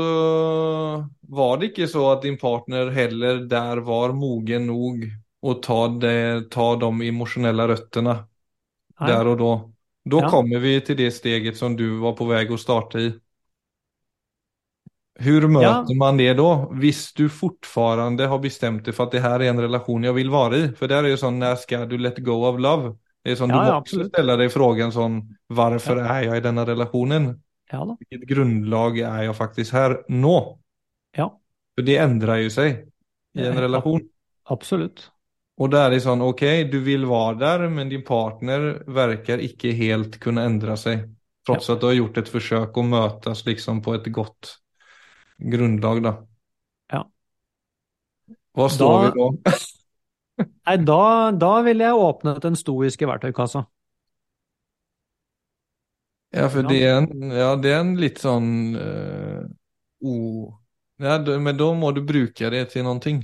var 1.27 1.59
det 1.59 1.73
ikke 1.73 1.89
så 1.91 2.05
at 2.13 2.23
din 2.23 2.39
partner 2.39 2.93
heller 2.95 3.43
der 3.51 3.83
var 3.83 4.15
mogen 4.15 4.69
nok 4.71 5.07
å 5.47 5.55
ta, 5.63 5.81
det, 5.99 6.51
ta 6.55 6.69
de 6.79 6.91
emosjonelle 7.11 7.67
røttene 7.73 8.17
der 9.03 9.33
og 9.33 9.39
da. 9.43 9.53
Da 10.07 10.23
ja. 10.23 10.31
kommer 10.31 10.63
vi 10.63 10.79
til 10.87 10.99
det 10.99 11.11
steget 11.15 11.59
som 11.59 11.75
du 11.77 11.99
var 11.99 12.15
på 12.19 12.29
vei 12.31 12.45
å 12.47 12.59
starte 12.61 13.03
i. 13.03 13.09
Hur 15.27 15.47
møter 15.49 15.91
ja. 15.91 15.97
man 15.99 16.19
det 16.21 16.35
da, 16.39 16.51
hvis 16.77 17.09
du 17.17 17.25
fortfarande 17.33 18.29
har 18.29 18.39
bestemt 18.43 18.85
deg 18.87 18.95
for 18.95 19.09
at 19.09 19.17
det 19.17 19.25
her 19.25 19.41
er 19.41 19.51
en 19.51 19.63
relasjon 19.65 20.05
jeg 20.05 20.17
vil 20.19 20.31
være 20.31 20.61
i? 20.61 20.69
For 20.77 20.93
det 20.93 20.99
er 20.99 21.11
jo 21.11 21.19
sånn, 21.19 21.41
når 21.41 21.59
skal 21.63 21.87
du 21.91 21.97
let 21.99 22.21
go 22.25 22.43
of 22.47 22.61
love? 22.63 22.93
Det 23.27 23.33
är 23.33 23.37
som 23.37 23.51
ja, 23.51 23.63
du 23.63 23.69
ja, 23.69 23.79
måste 23.81 24.05
ställa 24.05 24.37
dig 24.37 24.49
frågan 24.49 24.93
sån, 24.93 25.37
varför 25.47 25.97
ja. 25.97 26.05
är 26.05 26.23
jag 26.23 26.37
i 26.37 26.41
denna 26.41 26.67
relationen? 26.67 27.43
Ja, 27.71 27.85
da. 27.85 27.97
Hvilket 27.99 28.29
grundlag 28.29 28.99
er 28.99 29.25
jeg 29.27 29.35
faktisk 29.35 29.73
her 29.75 29.97
nå? 30.09 30.59
Ja. 31.17 31.27
For 31.75 31.83
det 31.89 31.97
endrer 31.99 32.45
jo 32.45 32.53
seg 32.55 32.77
i 33.35 33.49
en 33.49 33.59
relasjon. 33.59 34.05
Absolut. 34.47 35.09
Og 35.59 35.73
där 35.75 35.89
er 35.89 35.97
det 35.97 36.05
sånn 36.05 36.23
ok, 36.23 36.45
du 36.71 36.79
vil 36.87 37.09
være 37.11 37.41
der, 37.41 37.67
men 37.75 37.91
din 37.91 38.07
partner 38.07 38.69
virker 38.87 39.43
ikke 39.43 39.75
helt 39.75 40.21
kunne 40.23 40.47
endre 40.47 40.79
seg. 40.79 41.09
Tross 41.43 41.67
ja. 41.67 41.75
at 41.75 41.83
du 41.83 41.89
har 41.91 41.99
gjort 41.99 42.23
et 42.23 42.31
forsøk 42.31 42.79
å 42.79 42.85
møtes 42.87 43.43
liksom 43.49 43.83
på 43.83 43.97
et 43.99 44.07
godt 44.07 44.53
grundlag 45.35 46.05
da. 46.07 46.15
Ja. 46.95 47.03
Hva 48.55 48.71
står 48.71 48.95
da, 48.95 49.03
vi 49.03 49.19
då? 49.19 49.57
Nei, 50.43 50.77
da, 50.85 51.33
da 51.33 51.53
ville 51.65 51.87
jeg 51.87 52.05
åpnet 52.07 52.43
den 52.45 52.59
stoiske 52.59 53.09
verktøykassa. 53.09 53.65
Ja, 56.37 56.49
for 56.53 56.67
det 56.69 56.83
er 56.85 56.99
en, 57.01 57.31
ja, 57.33 57.53
det 57.57 57.73
er 57.73 57.81
en 57.81 57.95
litt 58.01 58.19
sånn 58.21 58.49
uh, 58.77 59.45
oh. 60.05 60.51
ja, 61.01 61.17
Men 61.23 61.57
da 61.57 61.71
må 61.79 61.93
du 61.97 62.03
bruke 62.05 62.51
det 62.53 62.67
til 62.75 62.91
ting. 63.01 63.23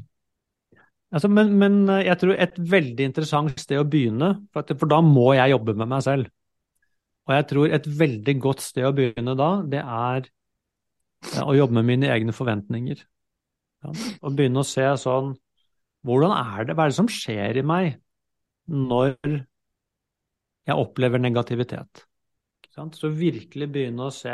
Altså, 1.13 1.29
men, 1.29 1.51
men, 1.61 1.83
eh, 1.93 2.07
jeg 2.07 2.17
tror 2.23 2.39
et 2.41 2.55
veldig 2.57 3.09
interessant 3.11 3.59
sted 3.61 3.77
å 3.77 3.85
begynne, 3.85 4.31
for, 4.49 4.65
at, 4.65 4.73
for, 4.81 4.89
da 4.89 5.03
må 5.05 5.35
jeg 5.37 5.53
jobbe 5.53 5.75
med 5.77 5.91
meg 5.91 6.07
selv. 6.07 6.31
Og 7.29 7.35
jeg 7.37 7.49
tror 7.51 7.75
et 7.77 7.89
veldig 8.01 8.35
godt 8.41 8.63
sted 8.65 8.87
å 8.89 8.95
begynne 8.97 9.35
da, 9.39 9.51
det 9.75 9.83
er 9.83 10.31
ja, 11.35 11.45
å 11.45 11.53
jobbe 11.55 11.77
med 11.79 11.91
mine 11.91 12.09
egne 12.15 12.33
forventninger. 12.35 13.05
Ja, 13.85 13.93
og 14.23 14.39
begynne 14.39 14.63
å 14.63 14.67
se 14.67 14.87
sånn 15.03 15.35
hvordan 16.07 16.35
er 16.35 16.67
det, 16.67 16.77
hva 16.77 16.87
er 16.87 16.93
det 16.93 16.99
som 16.99 17.11
skjer 17.11 17.61
i 17.61 17.67
meg 17.67 17.95
når 18.73 19.15
jeg 20.67 20.79
opplever 20.79 21.23
negativitet? 21.23 22.05
Så 22.73 23.11
virkelig 23.13 23.69
begynne 23.69 24.07
å 24.09 24.15
se 24.15 24.33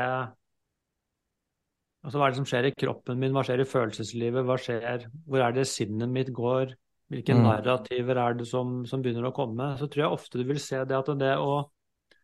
altså 1.98 2.20
Hva 2.20 2.28
er 2.28 2.32
det 2.32 2.38
som 2.38 2.46
skjer 2.46 2.68
i 2.68 2.74
kroppen 2.78 3.18
min, 3.18 3.32
hva 3.34 3.42
skjer 3.44 3.64
i 3.64 3.66
følelseslivet, 3.68 4.44
hva 4.46 4.56
skjer, 4.62 5.08
hvor 5.26 5.42
er 5.42 5.56
det 5.56 5.66
sinnet 5.68 6.08
mitt 6.12 6.30
går, 6.32 6.70
hvilke 7.10 7.34
mm. 7.34 7.42
narrativer 7.42 8.20
er 8.22 8.38
det 8.38 8.46
som, 8.48 8.84
som, 8.88 9.02
begynner 9.02 9.26
å 9.28 9.34
komme? 9.34 9.72
Så 9.80 9.88
tror 9.90 10.04
jeg 10.04 10.18
ofte 10.20 10.38
du 10.38 10.46
vil 10.48 10.60
se 10.62 10.78
det 10.86 10.96
at 10.96 11.10
det 11.18 11.34
å 11.42 11.66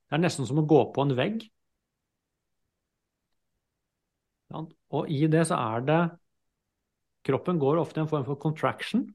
Det 0.04 0.16
er 0.16 0.22
nesten 0.22 0.46
som 0.46 0.60
å 0.60 0.68
gå 0.68 0.80
på 0.94 1.02
en 1.02 1.16
vegg. 1.18 1.42
Og 4.94 5.10
i 5.10 5.24
det 5.26 5.42
så 5.48 5.58
er 5.58 5.88
det 5.88 6.00
Kroppen 7.24 7.58
går 7.58 7.80
ofte 7.80 7.98
i 7.98 8.04
en 8.04 8.08
form 8.10 8.26
for 8.26 8.36
contraction. 8.36 9.06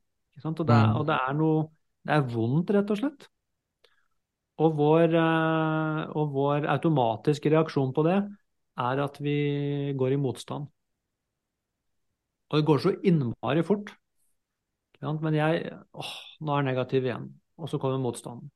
Og 0.45 0.65
det, 0.65 0.75
er, 0.75 0.87
mm. 0.87 0.95
og 0.99 1.05
det 1.09 1.17
er 1.19 1.37
noe 1.37 1.67
Det 2.07 2.15
er 2.15 2.27
vondt, 2.31 2.71
rett 2.73 2.91
og 2.93 2.99
slett. 2.99 3.27
Og 4.59 4.75
vår, 4.75 5.15
eh, 5.15 6.01
og 6.19 6.35
vår 6.35 6.67
automatiske 6.75 7.51
reaksjon 7.53 7.93
på 7.95 8.03
det 8.07 8.17
er 8.79 9.01
at 9.03 9.19
vi 9.23 9.37
går 9.99 10.15
i 10.15 10.21
motstand. 10.21 10.67
Og 12.49 12.57
det 12.57 12.67
går 12.67 12.81
så 12.83 12.95
innmari 13.05 13.63
fort. 13.67 13.91
Men 14.99 15.35
jeg 15.37 15.69
åh, 15.95 16.15
nå 16.43 16.55
er 16.55 16.63
jeg 16.63 16.69
negativ 16.71 17.05
igjen. 17.07 17.29
Og 17.59 17.69
så 17.71 17.79
kommer 17.79 18.01
motstanden. 18.01 18.49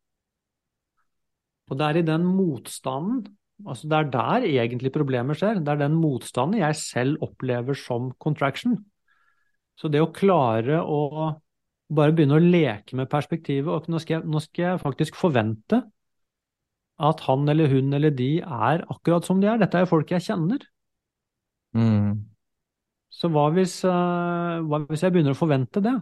Og 1.72 1.80
det 1.80 1.88
er 1.88 2.00
i 2.02 2.08
den 2.08 2.26
motstanden, 2.28 3.24
altså 3.64 3.88
det 3.88 4.00
er 4.00 4.10
der 4.12 4.48
egentlig 4.50 4.92
problemet 4.92 5.40
skjer. 5.40 5.62
Det 5.64 5.72
er 5.72 5.86
den 5.86 5.96
motstanden 5.96 6.60
jeg 6.60 6.80
selv 6.80 7.24
opplever 7.24 7.78
som 7.80 8.12
contraction. 8.20 8.76
Så 9.80 9.90
det 9.90 10.04
å 10.04 10.12
klare 10.14 10.82
å 10.84 11.32
bare 11.92 12.14
begynne 12.16 12.38
å 12.38 12.44
leke 12.44 12.96
med 12.98 13.10
perspektivet, 13.12 13.70
og 13.70 13.90
nå 13.92 14.00
skal 14.02 14.20
jeg, 14.20 14.28
nå 14.30 14.42
skal 14.44 14.66
jeg 14.66 14.84
faktisk 14.84 15.18
forvente 15.20 15.82
at 17.04 17.24
han 17.26 17.50
eller 17.50 17.72
hun 17.72 17.94
eller 17.96 18.14
de 18.14 18.38
er 18.42 18.86
akkurat 18.92 19.26
som 19.26 19.42
de 19.42 19.50
er. 19.50 19.60
Dette 19.62 19.80
er 19.80 19.86
jo 19.86 19.92
folk 19.92 20.14
jeg 20.14 20.24
kjenner. 20.28 20.62
Mm. 21.74 22.22
Så 23.14 23.30
hva 23.34 23.48
hvis, 23.54 23.80
uh, 23.86 24.62
hva 24.66 24.84
hvis 24.88 25.04
jeg 25.06 25.14
begynner 25.14 25.36
å 25.36 25.40
forvente 25.40 25.82
det, 25.84 25.94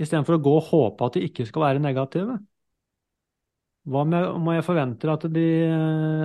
istedenfor 0.00 0.38
å 0.38 0.42
gå 0.42 0.54
og 0.58 0.68
håpe 0.70 1.06
at 1.06 1.18
de 1.18 1.26
ikke 1.28 1.46
skal 1.48 1.68
være 1.68 1.82
negative? 1.82 2.38
Hva 3.84 4.04
om 4.06 4.48
jeg 4.54 4.64
forventer 4.64 5.12
at 5.12 5.26
de, 5.34 5.48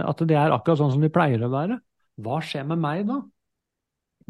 at 0.07 0.21
de 0.23 0.37
er 0.37 0.55
akkurat 0.55 0.79
sånn 0.79 0.93
som 0.93 1.03
de 1.03 1.11
pleier 1.11 1.41
å 1.43 1.51
være? 1.51 1.81
Hva 2.23 2.39
skjer 2.45 2.65
med 2.69 2.79
meg 2.79 3.03
da? 3.09 3.19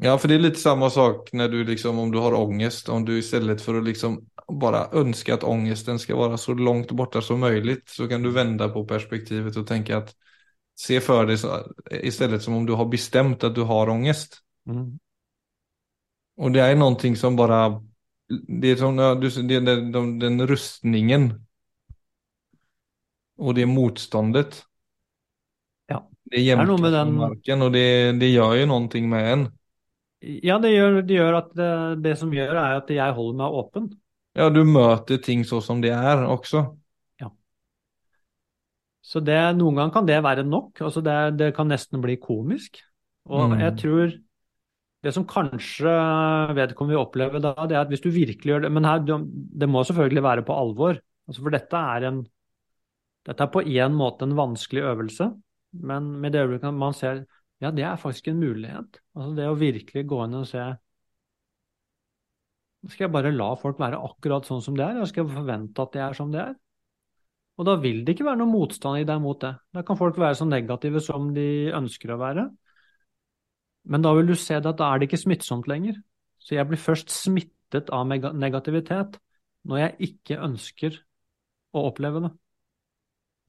Ja, 0.02 0.18
för 0.18 0.28
det 0.28 0.36
är 0.36 0.40
lite 0.40 0.60
samma 0.60 0.90
sak 0.90 1.30
när 1.34 1.50
du 1.50 1.64
liksom, 1.64 2.00
om 2.00 2.12
du 2.12 2.18
har 2.18 2.34
ångest, 2.34 2.90
om 2.90 3.06
du 3.06 3.18
istället 3.18 3.62
för 3.62 3.76
att 3.76 3.84
liksom 3.84 4.28
bara 4.48 4.88
önska 4.92 5.34
att 5.34 5.44
ångesten 5.44 6.00
ska 6.00 6.16
vara 6.16 6.38
så 6.38 6.54
långt 6.54 6.92
borta 6.92 7.22
som 7.22 7.40
möjligt 7.40 7.90
så 7.90 8.08
kan 8.08 8.24
du 8.24 8.32
vända 8.32 8.70
på 8.70 8.86
perspektivet 8.86 9.58
och 9.58 9.68
tänka 9.68 9.98
att 9.98 10.16
se 10.76 11.02
för 11.02 11.26
dig 11.26 11.38
så, 11.38 11.74
istället 11.92 12.44
som 12.44 12.54
om 12.54 12.66
du 12.66 12.74
har 12.74 12.86
bestämt 12.86 13.44
att 13.44 13.56
du 13.56 13.62
har 13.62 13.90
ångest. 13.90 14.38
Mm. 14.68 15.00
Och 16.38 16.52
det 16.52 16.62
är 16.62 16.76
någonting 16.76 17.16
som 17.16 17.36
bara, 17.36 17.84
det 18.62 18.68
är 18.68 18.76
som 18.76 18.96
det 19.48 19.56
är 19.56 19.62
den, 19.92 20.20
den 20.20 20.48
rustningen 20.48 21.46
og 23.38 23.56
det 23.56 23.66
motståndet. 23.66 24.64
Ja. 25.88 26.10
Det 26.24 26.42
jämkar 26.42 26.92
den... 26.92 27.14
marken 27.16 27.62
og 27.62 27.74
det, 27.74 28.20
det 28.20 28.30
gjør 28.32 28.56
jo 28.60 28.66
noe 28.68 29.08
med 29.08 29.32
en. 29.34 29.48
Ja, 30.19 30.58
det 30.60 30.73
gjør, 30.73 30.99
det 31.08 31.15
gjør 31.15 31.38
at 31.38 31.51
det, 31.55 31.71
det, 32.03 32.13
som 32.19 32.32
gjør, 32.36 32.51
er 32.60 32.79
at 32.82 32.89
jeg 32.91 33.15
holder 33.15 33.38
meg 33.39 33.58
åpen. 33.62 33.89
Ja, 34.38 34.49
du 34.51 34.62
møter 34.67 35.19
ting 35.23 35.45
så 35.47 35.62
som 35.63 35.82
de 35.84 35.91
er 35.95 36.25
også. 36.27 36.65
Ja. 37.21 37.29
Så 39.01 39.23
det, 39.23 39.39
noen 39.58 39.79
ganger 39.79 39.95
kan 39.95 40.10
det 40.10 40.19
være 40.25 40.43
nok. 40.47 40.82
altså 40.86 41.03
Det, 41.05 41.19
det 41.39 41.53
kan 41.55 41.71
nesten 41.71 42.03
bli 42.03 42.17
komisk. 42.21 42.82
Og 43.29 43.53
mm. 43.53 43.62
jeg 43.63 43.77
tror 43.79 44.17
det 44.99 45.13
som 45.15 45.27
kanskje 45.27 45.91
vedkommende 46.58 46.97
vil 46.97 47.05
oppleve 47.05 47.39
da, 47.43 47.53
det 47.63 47.77
er 47.77 47.86
at 47.86 47.91
hvis 47.91 48.03
du 48.03 48.10
virkelig 48.12 48.51
gjør 48.51 48.65
det 48.65 48.71
Men 48.75 48.88
her, 48.88 48.99
det 49.08 49.69
må 49.71 49.86
selvfølgelig 49.88 50.23
være 50.25 50.43
på 50.43 50.58
alvor. 50.60 50.99
altså 51.27 51.45
For 51.45 51.55
dette 51.55 51.86
er 51.95 52.10
en 52.10 52.25
dette 53.27 53.45
er 53.45 53.51
på 53.51 53.62
en 53.62 53.93
måte 53.93 54.25
en 54.25 54.38
vanskelig 54.38 54.82
øvelse, 54.89 55.27
men 55.86 56.05
med 56.21 56.34
det 56.34 56.41
øyeblikket 56.41 56.73
man 56.73 56.95
ser 56.97 57.25
ja, 57.60 57.72
det 57.76 57.84
er 57.84 58.00
faktisk 58.00 58.30
en 58.32 58.39
mulighet. 58.39 59.02
Altså 59.17 59.36
det 59.36 59.50
å 59.50 59.58
virkelig 59.60 60.06
gå 60.08 60.22
inn 60.26 60.38
og 60.39 60.48
se 60.48 60.63
Skal 62.88 63.10
jeg 63.10 63.12
bare 63.12 63.34
la 63.36 63.50
folk 63.60 63.80
være 63.82 64.00
akkurat 64.08 64.48
sånn 64.48 64.62
som 64.63 64.78
de 64.78 64.86
er, 64.86 65.02
skal 65.10 65.26
jeg 65.26 65.36
forvente 65.36 65.84
at 65.84 65.91
de 65.91 66.00
er 66.00 66.13
som 66.15 66.30
de 66.32 66.39
er? 66.39 66.54
Og 67.60 67.67
da 67.67 67.74
vil 67.76 68.06
det 68.08 68.13
ikke 68.15 68.24
være 68.30 68.39
noen 68.39 68.54
motstand 68.54 69.02
i 69.02 69.08
deg 69.08 69.19
mot 69.19 69.36
det. 69.43 69.52
Da 69.76 69.84
kan 69.84 70.00
folk 70.00 70.15
være 70.15 70.38
så 70.39 70.48
negative 70.48 71.02
som 71.04 71.34
de 71.36 71.74
ønsker 71.76 72.13
å 72.15 72.19
være. 72.22 72.45
Men 73.91 74.06
da 74.06 74.13
vil 74.15 74.32
du 74.32 74.36
se 74.39 74.62
det 74.62 74.72
at 74.72 74.80
da 74.80 74.93
er 74.93 75.02
det 75.02 75.10
ikke 75.10 75.19
smittsomt 75.26 75.67
lenger. 75.67 75.98
Så 76.39 76.56
jeg 76.56 76.69
blir 76.69 76.80
først 76.80 77.12
smittet 77.12 77.91
av 77.91 78.08
negativitet 78.08 79.19
når 79.67 79.82
jeg 79.84 80.12
ikke 80.13 80.39
ønsker 80.48 81.02
å 81.76 81.84
oppleve 81.89 82.24
det. 82.24 82.32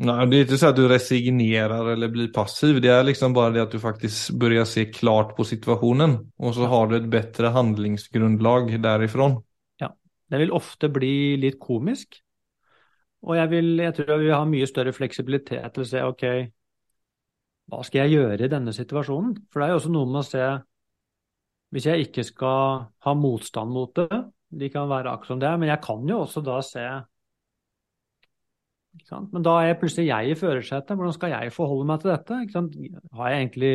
Nej, 0.03 0.27
det 0.27 0.37
är 0.37 0.41
inte 0.41 0.59
så 0.59 0.67
att 0.67 0.77
du 0.77 0.89
resignerar 0.89 1.91
eller 1.91 2.09
blir 2.09 2.29
passiv. 2.29 2.81
Det 2.81 2.89
är 2.89 3.05
liksom 3.05 3.33
bara 3.33 3.51
det 3.51 3.63
att 3.63 3.71
du 3.71 3.81
faktiskt 3.81 4.31
börjar 4.31 4.65
se 4.65 4.85
klart 4.85 5.37
på 5.37 5.45
situationen. 5.45 6.33
Och 6.37 6.55
så 6.55 6.65
har 6.65 6.87
du 6.87 6.97
ett 6.97 7.11
bättre 7.11 7.47
handlingsgrundlag 7.47 8.83
därifrån. 8.83 9.43
Ja, 9.77 9.97
det 10.27 10.39
vil 10.39 10.53
ofte 10.53 10.89
bli 10.89 11.37
litt 11.37 11.61
komisk. 11.61 12.23
Og 13.21 13.37
jeg, 13.37 13.51
vil, 13.53 13.69
jeg 13.79 13.95
tror 13.95 14.15
jeg 14.15 14.23
vil 14.23 14.33
ha 14.33 14.49
mye 14.49 14.71
større 14.71 14.97
fleksibilitet 14.97 15.69
til 15.77 15.85
å 15.85 15.91
se 15.93 16.05
ok, 16.09 16.25
hva 17.69 17.85
skal 17.85 18.07
jeg 18.07 18.17
gjøre 18.17 18.49
i 18.49 18.53
denne 18.57 18.73
situasjonen? 18.73 19.37
For 19.53 19.61
det 19.61 19.69
er 19.69 19.75
jo 19.75 19.81
også 19.83 19.93
noe 19.93 20.09
med 20.09 20.23
å 20.23 20.29
se 20.31 20.47
Hvis 21.71 21.87
jeg 21.87 22.09
ikke 22.09 22.25
skal 22.25 22.87
ha 23.05 23.13
motstand 23.15 23.71
mot 23.71 23.93
det, 23.95 24.25
de 24.49 24.73
kan 24.73 24.89
være 24.91 25.13
akkurat 25.13 25.37
som 25.37 25.45
det 25.45 25.47
er, 25.47 25.61
men 25.61 25.69
jeg 25.69 25.85
kan 25.85 26.09
jo 26.09 26.25
også 26.25 26.41
da 26.43 26.57
se 26.67 26.87
men 29.31 29.45
da 29.47 29.57
er 29.65 29.79
plutselig 29.79 30.09
jeg 30.09 30.33
i 30.33 30.37
førersetet. 30.39 30.97
Hvordan 30.99 31.15
skal 31.15 31.33
jeg 31.35 31.55
forholde 31.55 31.87
meg 31.89 32.03
til 32.03 32.13
dette? 32.13 32.39
Har 33.17 33.33
jeg 33.33 33.45
egentlig 33.45 33.75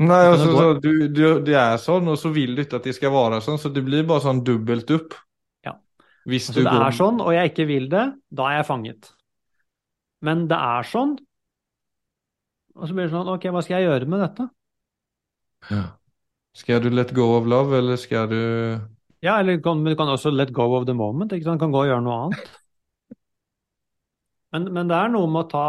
Nei, 0.00 0.20
altså, 0.30 0.46
så, 0.48 0.68
du, 0.80 0.92
du, 1.12 1.24
det 1.44 1.56
er 1.60 1.74
sånn, 1.76 2.06
og 2.08 2.16
så 2.16 2.30
vil 2.32 2.54
du 2.56 2.62
ikke 2.62 2.78
at 2.78 2.86
det 2.88 2.94
skal 2.96 3.12
være 3.12 3.42
sånn, 3.44 3.58
så 3.60 3.68
det 3.68 3.82
blir 3.84 4.06
bare 4.08 4.24
sånn 4.24 4.38
dobbelt 4.46 4.88
opp. 4.96 5.16
Ja. 5.66 5.74
Hvis 6.24 6.48
altså, 6.48 6.62
det 6.62 6.70
går... 6.70 6.84
er 6.86 6.96
sånn, 6.96 7.18
og 7.20 7.34
jeg 7.36 7.50
ikke 7.52 7.66
vil 7.68 7.90
det, 7.92 8.06
da 8.32 8.46
er 8.48 8.62
jeg 8.62 8.68
fanget. 8.70 9.10
Men 10.24 10.46
det 10.48 10.56
er 10.56 10.88
sånn, 10.88 11.18
og 12.80 12.88
så 12.88 12.96
blir 12.96 13.10
det 13.10 13.12
sånn 13.12 13.28
Ok, 13.28 13.44
hva 13.52 13.60
skal 13.64 13.76
jeg 13.76 13.90
gjøre 13.90 14.08
med 14.08 14.22
dette? 14.24 14.46
Ja. 15.68 15.82
Skal 16.56 16.80
du 16.80 16.88
let 16.94 17.12
go 17.14 17.26
of 17.36 17.48
love, 17.50 17.76
eller 17.76 18.00
skal 18.00 18.30
du 18.30 18.40
Ja, 19.20 19.36
eller 19.36 19.60
kan, 19.60 19.84
du 19.84 19.92
kan 19.98 20.08
også 20.08 20.32
let 20.32 20.54
go 20.56 20.70
of 20.78 20.88
the 20.88 20.96
moment. 20.96 21.36
Ikke 21.36 21.50
sant? 21.50 21.60
Kan 21.60 21.74
gå 21.74 21.84
og 21.84 21.90
gjøre 21.90 22.04
noe 22.06 22.22
annet. 22.24 22.56
Men, 24.54 24.66
men, 24.74 24.88
det 24.90 24.96
er 24.96 25.12
noe 25.12 25.30
med 25.30 25.46
å 25.46 25.50
ta 25.50 25.66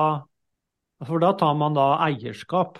For 1.06 1.22
da 1.22 1.32
tar 1.38 1.54
man 1.58 1.78
da 1.78 1.96
eierskap 2.06 2.80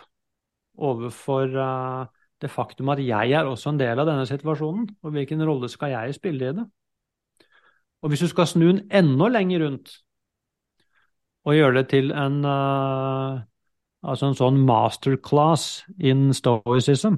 overfor 0.82 1.56
uh, 1.58 2.10
det 2.42 2.50
faktum 2.50 2.90
at 2.94 3.02
jeg 3.04 3.34
er 3.38 3.46
også 3.46 3.74
en 3.74 3.80
del 3.82 4.02
av 4.02 4.08
denne 4.10 4.26
situasjonen. 4.30 4.88
Og 5.02 5.14
hvilken 5.14 5.42
rolle 5.46 5.70
skal 5.70 5.94
jeg 5.94 6.16
spille 6.18 6.50
i 6.50 6.56
det? 6.58 6.66
Og 8.02 8.10
hvis 8.10 8.24
du 8.26 8.30
skal 8.32 8.50
snu 8.50 8.66
den 8.68 8.84
enda 8.90 9.30
lenger 9.30 9.66
rundt 9.66 9.94
og 11.46 11.58
gjøre 11.58 11.82
det 11.82 11.88
til 11.94 12.14
en 12.14 12.42
uh, 12.46 13.42
altså 14.02 14.30
en 14.30 14.38
sånn 14.38 14.60
masterclass 14.66 15.84
in 16.02 16.30
stoicism, 16.38 17.18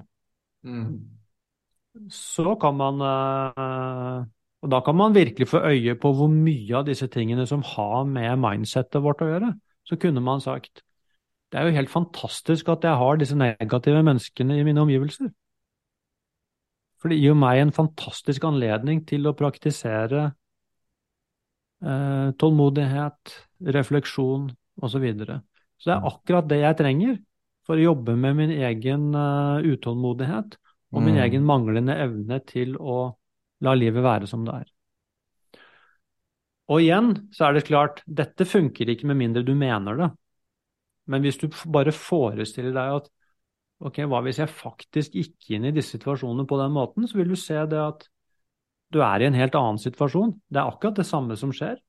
mm. 0.67 0.87
så 2.11 2.55
kan 2.59 2.79
man 2.79 3.03
uh, 3.03 4.23
og 4.63 4.71
da 4.71 4.79
kan 4.79 4.95
man 4.95 5.15
virkelig 5.15 5.49
få 5.51 5.59
øye 5.67 5.95
på 5.99 6.13
hvor 6.15 6.31
mye 6.31 6.77
av 6.79 6.87
disse 6.87 7.09
tingene 7.11 7.43
som 7.49 7.65
har 7.67 8.05
med 8.07 8.39
mindsettet 8.39 9.03
vårt 9.03 9.21
å 9.23 9.27
gjøre. 9.27 9.51
Så 9.83 9.99
kunne 9.99 10.23
man 10.23 10.39
sagt 10.43 10.85
det 11.51 11.59
er 11.59 11.67
jo 11.67 11.75
helt 11.75 11.91
fantastisk 11.91 12.69
at 12.73 12.85
jeg 12.87 12.97
har 12.97 13.19
disse 13.19 13.35
negative 13.37 13.99
menneskene 14.01 14.55
i 14.57 14.63
mine 14.65 14.81
omgivelser. 14.81 15.27
For 16.97 17.11
det 17.11 17.19
gir 17.19 17.33
jo 17.33 17.37
meg 17.37 17.59
en 17.61 17.75
fantastisk 17.75 18.47
anledning 18.47 19.03
til 19.05 19.27
å 19.29 19.35
praktisere 19.37 20.23
eh, 21.83 22.31
tålmodighet, 22.41 23.35
refleksjon 23.75 24.47
osv. 24.81 24.95
Så, 24.95 25.03
videre. 25.03 25.41
så 25.77 25.91
det 25.91 25.95
er 25.97 26.09
akkurat 26.09 26.49
det 26.49 26.61
jeg 26.63 26.79
trenger 26.79 27.19
for 27.67 27.77
å 27.77 27.85
jobbe 27.91 28.15
med 28.17 28.39
min 28.39 28.53
egen 28.55 29.11
uh, 29.13 29.61
utålmodighet 29.61 30.57
og 30.93 31.03
min 31.03 31.19
mm. 31.19 31.21
egen 31.27 31.45
manglende 31.45 31.95
evne 32.01 32.39
til 32.49 32.73
å 32.81 33.13
La 33.63 33.73
livet 33.77 34.03
være 34.03 34.27
som 34.29 34.43
det 34.47 34.55
er. 34.63 34.69
Og 36.71 36.83
igjen 36.83 37.11
så 37.35 37.47
er 37.47 37.57
det 37.57 37.67
klart, 37.67 38.01
dette 38.07 38.47
funker 38.47 38.89
ikke 38.93 39.07
med 39.09 39.19
mindre 39.19 39.43
du 39.45 39.53
mener 39.55 39.99
det. 39.99 40.09
Men 41.11 41.23
hvis 41.25 41.39
du 41.41 41.49
bare 41.71 41.91
forestiller 41.95 42.75
deg 42.75 42.97
at 43.01 43.09
ok, 43.83 44.05
hva 44.07 44.21
hvis 44.23 44.39
jeg 44.39 44.51
faktisk 44.51 45.17
gikk 45.19 45.49
inn 45.55 45.67
i 45.67 45.73
disse 45.75 45.97
situasjonene 45.97 46.47
på 46.47 46.59
den 46.61 46.71
måten, 46.75 47.07
så 47.07 47.19
vil 47.19 47.33
du 47.33 47.39
se 47.39 47.57
det 47.67 47.81
at 47.81 48.07
du 48.93 49.01
er 49.03 49.23
i 49.23 49.27
en 49.27 49.35
helt 49.35 49.55
annen 49.59 49.81
situasjon. 49.81 50.37
Det 50.47 50.61
er 50.61 50.69
akkurat 50.69 51.01
det 51.01 51.07
samme 51.09 51.35
som 51.39 51.51
skjer, 51.55 51.79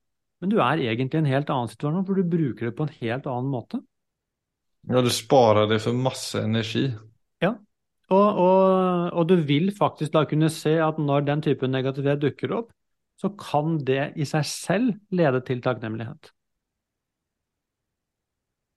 men 0.42 0.50
du 0.50 0.58
er 0.58 0.82
egentlig 0.82 1.20
i 1.20 1.22
en 1.22 1.30
helt 1.30 1.52
annen 1.52 1.70
situasjon, 1.70 2.06
for 2.08 2.18
du 2.18 2.26
bruker 2.26 2.70
det 2.70 2.76
på 2.78 2.88
en 2.88 2.96
helt 2.98 3.28
annen 3.30 3.52
måte. 3.52 3.82
Ja, 4.90 5.00
du 5.00 5.10
sparer 5.12 5.68
det 5.70 5.78
for 5.84 5.96
masse 5.96 6.42
energi. 6.44 6.88
Og, 8.12 8.36
og, 8.36 9.12
og, 9.12 9.28
du 9.28 9.34
vil 9.48 9.70
faktisk 9.78 10.12
da 10.12 10.24
kunne 10.28 10.50
se 10.52 10.74
at 10.82 10.98
når 11.00 11.24
den 11.24 11.42
type 11.42 11.68
negativitet 11.68 12.22
dukker 12.22 12.52
opp, 12.58 12.72
så 13.16 13.30
kan 13.40 13.78
det 13.86 14.12
i 14.20 14.26
seg 14.28 14.44
selv 14.48 14.90
lede 15.14 15.40
til 15.46 15.62
takknemlighet. 15.64 16.32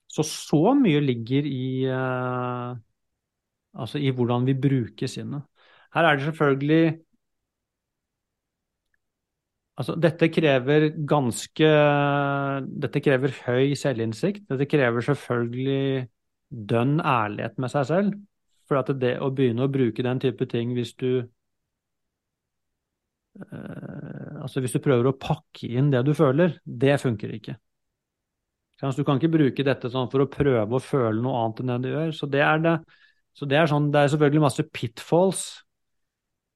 Så 0.07 0.23
så 0.23 0.73
mye 0.77 1.01
ligger 1.03 1.45
i 1.45 1.65
uh, 1.91 2.77
altså 3.77 3.99
i 3.99 4.13
hvordan 4.15 4.47
vi 4.47 4.55
bruker 4.57 5.11
sinnet. 5.11 5.43
Her 5.93 6.07
er 6.07 6.15
det 6.15 6.25
selvfølgelig 6.29 7.03
Altså, 9.77 9.93
dette 9.93 10.25
krever 10.33 10.87
ganske 11.05 11.67
Dette 12.81 13.01
krever 13.05 13.33
høy 13.45 13.75
selvinnsikt. 13.77 14.47
Dette 14.49 14.65
krever 14.65 15.05
selvfølgelig 15.05 16.07
dønn 16.49 16.97
ærlighet 17.05 17.59
med 17.61 17.69
seg 17.69 17.85
selv. 17.85 18.15
For 18.67 18.79
at 18.81 18.91
det 18.99 19.15
å 19.23 19.31
begynne 19.33 19.65
å 19.65 19.71
bruke 19.71 20.03
den 20.03 20.19
type 20.23 20.47
ting 20.51 20.73
hvis 20.75 20.93
du 20.99 21.11
eh, 23.39 24.33
Altså 24.41 24.61
hvis 24.63 24.75
du 24.75 24.81
prøver 24.83 25.09
å 25.09 25.17
pakke 25.19 25.67
inn 25.67 25.91
det 25.91 26.03
du 26.07 26.13
føler, 26.15 26.59
det 26.63 26.99
funker 27.01 27.33
ikke. 27.35 27.57
Så 28.77 28.93
du 28.93 29.05
kan 29.07 29.17
ikke 29.17 29.33
bruke 29.33 29.65
dette 29.65 29.89
sånn 29.89 30.09
for 30.11 30.21
å 30.23 30.29
prøve 30.29 30.77
å 30.77 30.83
føle 30.83 31.21
noe 31.23 31.39
annet 31.41 31.61
enn 31.63 31.71
det 31.71 31.77
du 31.81 31.89
gjør. 31.89 32.11
Så 32.13 32.29
det 32.29 32.43
er, 32.45 32.59
det, 32.61 32.75
så 33.33 33.47
det 33.49 33.57
er, 33.57 33.69
sånn, 33.71 33.89
det 33.93 34.03
er 34.03 34.11
selvfølgelig 34.13 34.43
masse 34.43 34.65
pitfalls 34.69 35.47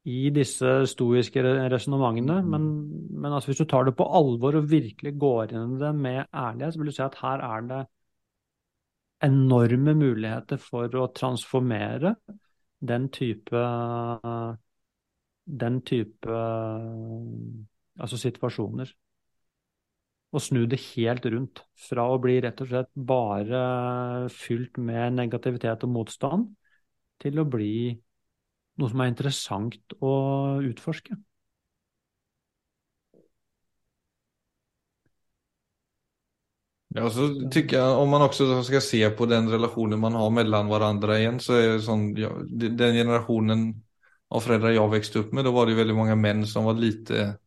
i 0.09 0.29
disse 0.33 0.69
stoiske 0.89 1.41
resonnementene, 1.69 2.39
men, 2.41 2.67
men 3.21 3.33
altså 3.35 3.51
hvis 3.51 3.59
du 3.61 3.67
tar 3.69 3.85
det 3.85 3.93
på 3.97 4.07
alvor 4.17 4.57
og 4.57 4.69
virkelig 4.69 5.13
går 5.21 5.53
inn 5.53 5.75
i 5.75 5.81
det 5.81 5.91
med 5.97 6.23
ærlighet, 6.25 6.73
så 6.73 6.81
vil 6.81 6.89
du 6.89 6.95
si 6.95 7.03
at 7.05 7.19
her 7.21 7.43
er 7.45 7.67
det 7.69 7.81
enorme 9.23 9.93
muligheter 9.97 10.59
for 10.61 10.91
å 10.97 11.09
transformere 11.15 12.15
den 12.81 13.07
type 13.13 13.61
den 15.45 15.81
type 15.85 16.41
altså 18.01 18.19
situasjoner. 18.19 18.91
Og 20.31 20.43
snu 20.43 20.63
det 20.69 20.79
helt 20.93 21.25
rundt. 21.27 21.63
Fra 21.89 22.05
å 22.07 22.19
bli 22.23 22.37
rett 22.43 22.61
og 22.63 22.69
slett 22.71 22.91
bare 22.95 24.29
fylt 24.31 24.79
med 24.79 25.17
negativitet 25.17 25.83
og 25.87 25.91
motstand, 25.97 26.47
til 27.21 27.41
å 27.41 27.45
bli 27.45 27.91
noe 28.79 28.89
som 28.89 29.03
er 29.03 29.11
interessant 29.11 29.97
å 29.99 30.13
utforske. 30.63 31.17
Ja, 36.93 37.09
så 37.09 37.49
tycker 37.51 37.77
jag, 37.77 37.99
om 37.99 38.09
man 38.09 38.21
också 38.21 38.63
ska 38.63 38.81
se 38.81 39.09
på 39.09 39.25
den 39.25 39.49
relationen 39.49 39.99
man 39.99 40.13
har 40.13 40.29
mellan 40.29 40.67
varandra 40.67 41.19
igen, 41.19 41.39
så 41.39 41.53
är 41.53 41.67
det 41.69 41.81
sån, 41.81 42.15
ja, 42.15 42.29
den 42.49 42.93
generationen 42.93 43.83
av 44.27 44.39
föräldrar 44.39 44.69
jag 44.69 44.89
växte 44.89 45.19
upp 45.19 45.33
med, 45.33 45.45
då 45.45 45.51
var 45.51 45.65
det 45.65 45.73
väldigt 45.73 45.95
många 45.95 46.15
män 46.15 46.47
som 46.47 46.63
var 46.63 46.73
lite 46.73 47.37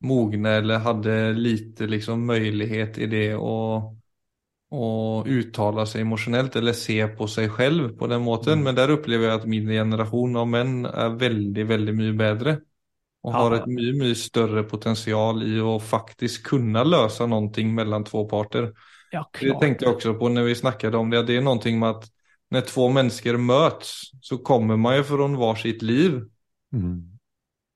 mogna 0.00 0.50
eller 0.50 0.78
hade 0.78 1.32
lite 1.32 1.86
liksom 1.86 2.26
möjlighet 2.26 2.98
i 2.98 3.06
det 3.06 3.34
och, 3.34 3.96
och 4.70 5.26
uttala 5.26 5.86
sig 5.86 6.00
emotionellt 6.00 6.56
eller 6.56 6.72
se 6.72 7.06
på 7.06 7.28
sig 7.28 7.48
själv 7.48 7.98
på 7.98 8.06
den 8.06 8.22
måten. 8.22 8.52
Mm. 8.52 8.64
Men 8.64 8.74
där 8.74 8.90
upplever 8.90 9.26
jag 9.26 9.40
att 9.40 9.46
min 9.46 9.68
generation 9.68 10.36
av 10.36 10.48
män 10.48 10.84
är 10.84 11.08
väldigt, 11.08 11.66
väldigt 11.66 11.94
mycket 11.94 12.18
bättre. 12.18 12.60
Och 13.26 13.32
ja. 13.32 13.38
har 13.38 13.54
ett 13.54 13.66
mycket, 13.66 13.96
mycket 13.96 14.18
större 14.18 14.62
potential 14.62 15.42
i 15.42 15.60
att 15.60 15.82
faktiskt 15.82 16.42
kunna 16.42 16.84
lösa 16.84 17.26
någonting 17.26 17.74
mellan 17.74 18.04
två 18.04 18.28
parter. 18.28 18.72
Ja, 19.10 19.30
det 19.40 19.60
tänkte 19.60 19.84
jag 19.84 19.94
också 19.94 20.14
på 20.14 20.28
när 20.28 20.42
vi 20.42 20.54
snackade 20.54 20.96
om 20.96 21.10
det. 21.10 21.22
Det 21.22 21.36
är 21.36 21.40
någonting 21.40 21.78
med 21.78 21.90
att 21.90 22.04
när 22.50 22.60
två 22.60 22.88
människor 22.88 23.36
möts 23.36 24.02
så 24.20 24.38
kommer 24.38 24.76
man 24.76 24.96
ju 24.96 25.04
från 25.04 25.36
varsitt 25.36 25.82
liv. 25.82 26.22
Mm. 26.72 27.18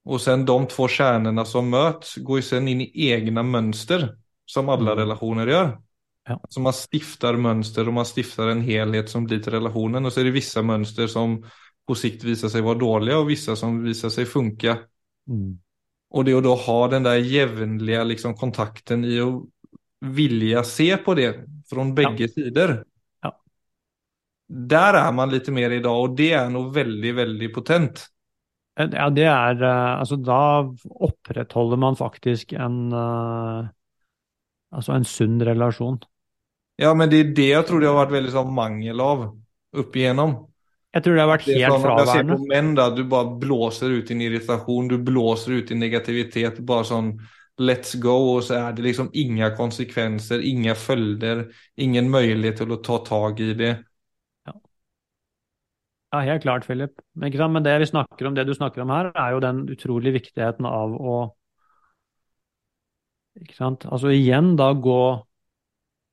Och 0.05 0.21
sen 0.21 0.47
de 0.47 0.67
två 0.67 0.89
kärnorna 0.89 1.45
som 1.45 1.71
möts 1.71 2.17
går 2.17 2.39
ju 2.39 2.43
sen 2.43 2.69
in 2.69 2.81
i 2.81 3.11
egna 3.11 3.43
mönster 3.43 4.17
som 4.45 4.69
alla 4.69 4.93
mm. 4.93 4.99
relationer 4.99 5.47
gör. 5.47 5.81
Ja. 6.29 6.41
Så 6.49 6.61
man 6.61 6.73
stiftar 6.73 7.37
mönster 7.37 7.89
och 7.89 7.95
man 7.95 8.07
stiftar 8.17 8.49
en 8.49 8.61
helhet 8.61 9.11
som 9.11 9.25
blir 9.25 9.39
till 9.39 9.53
relationen 9.53 10.07
och 10.07 10.13
så 10.13 10.21
är 10.21 10.25
det 10.25 10.31
vissa 10.31 10.63
mönster 10.63 11.07
som 11.07 11.45
på 11.89 11.95
sikt 11.95 12.25
visar 12.25 12.49
sig 12.49 12.61
vara 12.61 12.79
dåliga 12.79 13.19
och 13.19 13.31
vissa 13.31 13.57
som 13.57 13.83
visar 13.83 14.09
sig 14.09 14.27
funka. 14.27 14.79
Mm. 15.31 15.59
Och 16.11 16.25
det 16.25 16.35
att 16.35 16.45
då 16.45 16.55
ha 16.55 16.89
den 16.89 17.03
där 17.03 17.17
jävnliga 17.17 18.05
liksom, 18.05 18.35
kontakten 18.35 19.05
i 19.05 19.21
att 19.21 19.43
vilja 20.01 20.65
se 20.65 20.97
på 20.97 21.15
det 21.15 21.47
från 21.69 21.95
bägge 21.95 22.25
ja. 22.25 22.29
sidor. 22.29 22.85
Ja. 23.23 23.41
Där 24.49 24.95
är 24.95 25.13
man 25.13 25.31
lite 25.31 25.53
mer 25.53 25.71
idag 25.71 26.01
och 26.01 26.17
det 26.17 26.33
är 26.33 26.51
nog 26.51 26.75
väldigt, 26.75 27.15
väldigt 27.15 27.55
potent. 27.55 28.07
Ja, 28.75 29.11
det 29.11 29.27
er 29.29 29.63
eh, 29.63 29.99
Altså, 30.01 30.17
da 30.17 30.73
opprettholder 30.85 31.77
man 31.77 31.97
faktisk 31.97 32.53
en 32.53 32.93
Altså 34.71 34.93
en 34.93 35.05
sunn 35.05 35.43
relasjon. 35.43 35.99
Ja, 36.79 36.95
men 36.95 37.11
det 37.11 37.21
er 37.21 37.33
det 37.35 37.49
jeg 37.49 37.67
tror 37.67 37.83
det 37.83 37.89
har 37.91 37.99
vært 37.99 38.15
veldig 38.15 38.33
sånn 38.33 38.53
mangel 38.55 39.03
av 39.03 39.25
opp 39.77 39.97
igjennom. 39.99 40.37
Jeg 40.91 41.05
tror 41.05 41.15
det 41.15 41.23
har 41.23 41.31
vært 41.31 41.45
helt 41.47 41.67
sånn, 41.71 41.83
fraværende. 41.85 42.37
På 42.39 42.49
menn 42.51 42.73
da, 42.75 42.89
du 42.95 43.05
bare 43.11 43.37
blåser 43.43 43.93
ut 43.95 44.09
din 44.11 44.25
irritasjon, 44.27 44.89
du 44.91 44.97
blåser 45.07 45.61
ut 45.61 45.71
din 45.71 45.79
negativitet. 45.83 46.59
Bare 46.67 46.89
sånn 46.89 47.13
let's 47.61 47.95
go, 48.01 48.17
og 48.35 48.43
så 48.47 48.57
er 48.59 48.75
det 48.75 48.87
liksom 48.89 49.11
ingen 49.15 49.55
konsekvenser, 49.59 50.43
ingen 50.43 50.75
følger, 50.75 51.45
ingen 51.79 52.11
mulighet 52.11 52.63
til 52.63 52.75
å 52.75 52.81
ta 52.83 52.99
tak 53.07 53.43
i 53.45 53.53
det. 53.59 53.75
Ja, 56.11 56.25
helt 56.27 56.43
klart, 56.43 56.67
Philip. 56.67 56.97
Men, 57.15 57.31
Men 57.53 57.63
det 57.63 57.79
vi 57.79 57.87
snakker 57.87 58.27
om, 58.27 58.35
det 58.35 58.49
du 58.49 58.55
snakker 58.55 58.83
om 58.83 58.91
her, 58.91 59.13
er 59.15 59.37
jo 59.37 59.45
den 59.45 59.69
utrolig 59.71 60.13
viktigheten 60.17 60.67
av 60.67 60.97
å 60.99 61.19
ikke 63.41 63.55
sant? 63.55 63.87
Altså 63.87 64.11
igjen 64.13 64.57
da 64.59 64.73
gå 64.75 65.01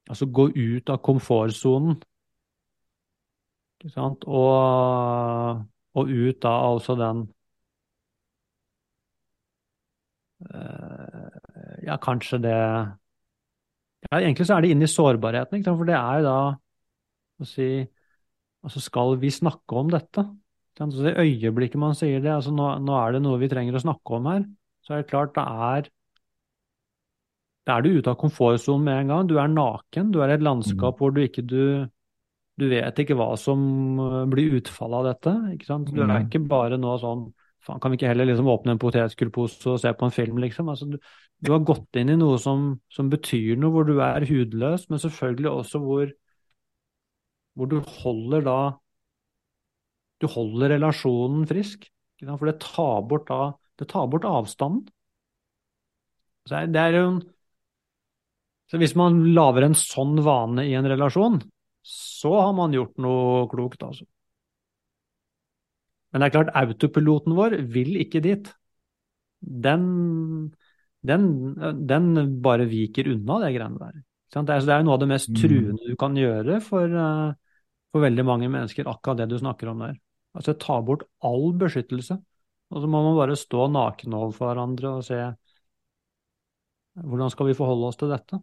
Altså 0.08 0.24
gå 0.32 0.46
ut 0.56 0.88
av 0.88 1.02
komfortsonen. 1.04 1.98
Og, 3.86 5.66
og 5.94 6.10
ut 6.10 6.40
da 6.42 6.54
altså 6.66 6.96
den 6.98 7.28
øh, 10.50 11.86
Ja, 11.86 11.98
kanskje 12.02 12.40
det 12.42 12.56
ja, 14.08 14.18
Egentlig 14.20 14.48
så 14.48 14.58
er 14.58 14.62
det 14.66 14.72
inn 14.74 14.82
i 14.82 14.90
sårbarheten, 14.90 15.64
for 15.66 15.86
det 15.86 15.96
er 15.98 16.20
jo 16.20 16.26
da 16.26 16.40
å 17.38 17.46
si 17.46 17.70
altså 18.66 18.82
skal 18.82 19.18
vi 19.22 19.32
snakke 19.32 19.78
om 19.78 19.90
dette? 19.94 20.26
Så 20.78 21.04
det 21.06 21.18
øyeblikket 21.18 21.80
man 21.82 21.96
sier 21.98 22.22
det, 22.22 22.30
altså 22.30 22.54
nå, 22.54 22.70
nå, 22.86 22.98
er 23.02 23.16
det 23.16 23.22
noe 23.26 23.40
vi 23.42 23.50
trenger 23.50 23.78
å 23.78 23.82
snakke 23.82 24.18
om 24.18 24.28
her, 24.30 24.44
så 24.86 24.94
er 24.94 25.02
det 25.02 25.10
klart 25.10 25.34
det 25.38 25.46
er 25.46 25.90
Da 27.68 27.78
er 27.78 27.84
du 27.84 27.98
ute 27.98 28.12
av 28.14 28.20
komfortsonen 28.22 28.86
med 28.86 29.02
en 29.02 29.10
gang. 29.12 29.26
Du 29.28 29.34
er 29.42 29.50
naken. 29.52 30.12
Du 30.14 30.22
er 30.24 30.32
i 30.32 30.36
et 30.38 30.44
landskap 30.46 30.94
mm. 30.94 31.00
hvor 31.02 31.12
du 31.12 31.18
ikke 31.20 31.44
du, 31.44 31.84
du 32.58 32.66
vet 32.72 33.02
ikke 33.02 33.18
hva 33.18 33.32
som 33.38 33.60
øh, 34.02 34.24
blir 34.32 34.58
utfallet 34.58 34.98
av 34.98 35.08
dette. 35.12 35.34
ikke 35.54 35.70
sant? 35.70 35.92
Du 35.94 36.02
er 36.02 36.10
mm. 36.10 36.28
ikke 36.28 36.42
bare 36.50 36.80
nå 36.82 36.96
sånn 37.02 37.28
faen, 37.66 37.82
Kan 37.84 37.94
vi 37.94 38.00
ikke 38.00 38.10
heller 38.10 38.30
liksom 38.30 38.50
åpne 38.50 38.76
en 38.76 38.82
potetgullpose 38.82 39.74
og 39.74 39.82
se 39.84 39.92
på 39.94 40.08
en 40.08 40.16
film, 40.16 40.40
liksom? 40.42 40.72
Altså, 40.74 40.88
du, 40.90 40.98
du, 40.98 41.52
har 41.54 41.66
gått 41.68 42.00
inn 42.02 42.14
i 42.14 42.18
noe 42.18 42.40
som, 42.42 42.72
som 42.94 43.12
betyr 43.14 43.60
noe, 43.62 43.74
hvor 43.76 43.86
du 43.88 44.00
er 44.02 44.26
hudløs, 44.30 44.88
men 44.90 45.04
selvfølgelig 45.04 45.54
også 45.54 45.84
hvor 45.84 46.16
hvor 47.58 47.70
du 47.72 47.80
holder 48.04 48.44
da 48.46 48.60
Du 50.22 50.26
holder 50.30 50.72
relasjonen 50.74 51.46
frisk. 51.50 51.86
For 52.26 52.50
det 52.50 52.60
tar 52.62 53.04
bort, 53.06 53.28
da, 53.30 53.54
det 53.78 53.86
tar 53.92 54.08
bort 54.10 54.26
avstanden. 54.26 54.88
Så 56.50 56.64
det 56.74 56.82
er 56.82 56.98
jo 56.98 57.10
så 58.68 58.80
Hvis 58.82 58.98
man 59.00 59.22
lager 59.32 59.64
en 59.64 59.78
sånn 59.78 60.18
vane 60.26 60.66
i 60.68 60.74
en 60.76 60.90
relasjon, 60.90 61.38
så 61.88 62.34
har 62.36 62.54
man 62.58 62.76
gjort 62.76 62.98
noe 63.00 63.48
klokt, 63.52 63.84
altså. 63.86 64.06
Men 66.12 66.24
det 66.24 66.28
er 66.28 66.36
klart, 66.36 66.54
autopiloten 66.56 67.36
vår 67.38 67.58
vil 67.72 67.98
ikke 68.02 68.22
dit. 68.24 68.50
Den, 69.40 69.84
den, 71.06 71.28
den 71.88 72.08
bare 72.44 72.68
viker 72.70 73.12
unna 73.12 73.42
det 73.44 73.54
greiene 73.56 73.82
der. 73.82 74.00
Det 74.34 74.54
er, 74.54 74.64
jo 74.82 74.88
noe 74.88 74.98
av 74.98 75.04
det 75.04 75.10
mest 75.12 75.32
mm. 75.32 75.38
truende 75.40 75.88
du 75.88 75.96
kan 76.00 76.18
gjøre 76.20 76.60
for, 76.64 76.92
uh, 76.92 77.62
for 77.94 78.04
veldig 78.04 78.26
mange 78.28 78.50
mennesker, 78.52 78.90
akkurat 78.90 79.22
det 79.22 79.30
du 79.32 79.38
snakker 79.40 79.72
om 79.72 79.86
der. 79.86 79.96
Altså 80.38 80.58
ta 80.60 80.80
bort 80.84 81.06
all 81.26 81.54
beskyttelse. 81.58 82.18
Og 82.68 82.84
så 82.84 82.90
må 82.92 83.00
man 83.06 83.16
bare 83.16 83.38
stå 83.40 83.70
naken 83.72 84.16
overfor 84.18 84.52
hverandre 84.52 84.98
og 84.98 85.06
se 85.08 85.22
hvordan 86.98 87.32
skal 87.32 87.48
vi 87.48 87.56
forholde 87.56 87.92
oss 87.92 88.00
til 88.00 88.12
dette. 88.12 88.42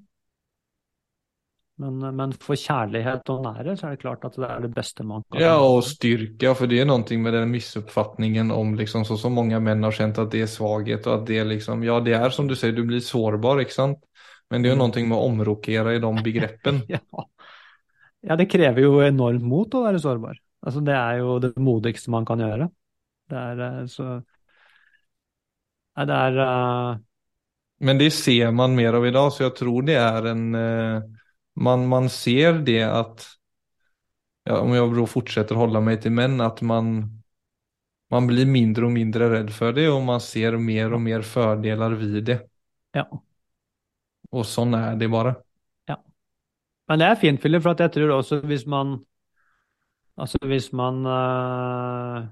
Men, 1.82 1.98
men, 2.14 2.32
for 2.38 2.54
kjærlighet 2.54 3.30
og 3.34 3.40
nærhet 3.42 3.80
så 3.80 3.88
er 3.88 3.96
det 3.96 4.02
klart 4.04 4.22
at 4.28 4.36
det 4.38 4.46
er 4.46 4.60
det 4.62 4.70
beste 4.76 5.02
man 5.06 5.24
kan 5.26 5.42
Ja, 5.42 5.56
og 5.58 5.80
styrke, 5.82 6.52
for 6.54 6.70
det 6.70 6.78
er 6.78 6.86
noe 6.86 7.18
med 7.18 7.34
den 7.34 7.50
misoppfatningen 7.50 8.52
om 8.54 8.76
liksom, 8.78 9.02
så 9.08 9.16
som 9.18 9.34
mange 9.34 9.58
menn 9.58 9.82
har 9.82 9.96
kjent 9.96 10.20
at 10.22 10.30
det 10.30 10.44
er 10.44 10.52
svaghet, 10.52 11.08
og 11.08 11.16
at 11.16 11.24
det 11.32 11.40
liksom 11.50 11.82
Ja, 11.82 11.98
det 12.04 12.14
er 12.14 12.30
som 12.34 12.46
du 12.46 12.54
sier, 12.54 12.76
du 12.76 12.84
blir 12.86 13.02
sårbar, 13.02 13.64
ikke 13.64 13.74
sant? 13.74 13.98
Men 14.52 14.62
det 14.62 14.70
er 14.70 14.76
jo 14.76 14.78
mm. 14.78 14.84
noe 14.84 15.06
med 15.08 15.18
å 15.18 15.26
omrokere 15.32 15.96
i 15.96 16.02
de 16.04 16.12
begrepene. 16.28 16.84
ja. 16.94 17.02
Ja, 18.24 18.38
det 18.40 18.46
krever 18.48 18.86
jo 18.86 19.00
enormt 19.04 19.44
mot 19.44 19.74
å 19.76 19.82
være 19.84 19.98
sårbar. 20.00 20.38
Altså, 20.64 20.80
det 20.80 20.94
er 20.96 21.18
jo 21.20 21.34
det 21.42 21.50
modigste 21.60 22.12
man 22.14 22.24
kan 22.24 22.40
gjøre. 22.40 22.70
Det 23.28 23.40
er 23.40 23.66
eh, 23.66 23.82
så 23.90 24.14
Nei, 25.94 26.06
det 26.10 26.14
er 26.14 26.38
uh... 26.42 26.94
Men 27.86 28.00
det 28.00 28.08
ser 28.16 28.48
man 28.54 28.72
mer 28.74 28.96
av 28.98 29.04
i 29.06 29.12
dag, 29.14 29.28
så 29.30 29.44
jeg 29.44 29.52
tror 29.58 29.84
det 29.86 29.94
er 30.00 30.26
en 30.30 30.46
uh, 30.56 31.04
man, 31.54 31.86
man 31.90 32.10
ser 32.12 32.60
det 32.66 32.82
at 32.86 33.26
ja, 34.44 34.58
Om 34.60 34.74
jeg 34.74 34.90
da 34.92 35.04
fortsetter 35.08 35.56
å 35.56 35.62
holde 35.62 35.80
meg 35.80 36.02
til 36.04 36.12
menn, 36.12 36.36
at 36.44 36.58
man, 36.60 36.98
man 38.12 38.26
blir 38.28 38.44
mindre 38.44 38.84
og 38.84 38.92
mindre 38.92 39.30
redd 39.32 39.54
for 39.56 39.72
det, 39.72 39.86
og 39.88 40.02
man 40.04 40.20
ser 40.20 40.58
mer 40.60 40.92
og 40.92 41.00
mer 41.00 41.24
fordeler 41.24 41.96
ved 41.96 42.18
det. 42.28 42.36
Ja. 42.92 43.06
Og 44.34 44.44
sånn 44.44 44.76
er 44.76 44.98
det 45.00 45.08
bare. 45.08 45.32
Men 46.90 47.00
det 47.00 47.08
er 47.08 47.20
fint, 47.20 47.40
Philip, 47.40 47.62
for 47.64 47.80
jeg 47.80 47.92
tror 47.94 48.18
også 48.18 48.42
hvis 48.48 48.66
man 48.68 48.98
Altså 50.20 50.38
hvis 50.46 50.68
man 50.72 51.00
uh, 51.10 52.26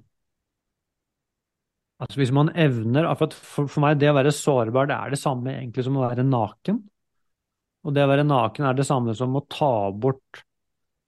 Altså 2.02 2.18
hvis 2.20 2.32
man 2.34 2.50
evner 2.58 3.08
for, 3.18 3.34
for, 3.66 3.80
meg, 3.82 3.98
det 3.98 4.10
å 4.10 4.14
være 4.14 4.34
sårbar, 4.34 4.88
det 4.90 4.96
er 4.96 5.14
det 5.14 5.18
samme 5.18 5.52
egentlig 5.54 5.84
som 5.86 5.98
å 5.98 6.02
være 6.02 6.24
naken. 6.26 6.80
Og 7.82 7.94
det 7.96 8.04
å 8.04 8.10
være 8.10 8.26
naken 8.26 8.68
er 8.68 8.78
det 8.78 8.86
samme 8.86 9.14
som 9.18 9.34
å 9.36 9.44
ta 9.50 9.90
bort 9.90 10.44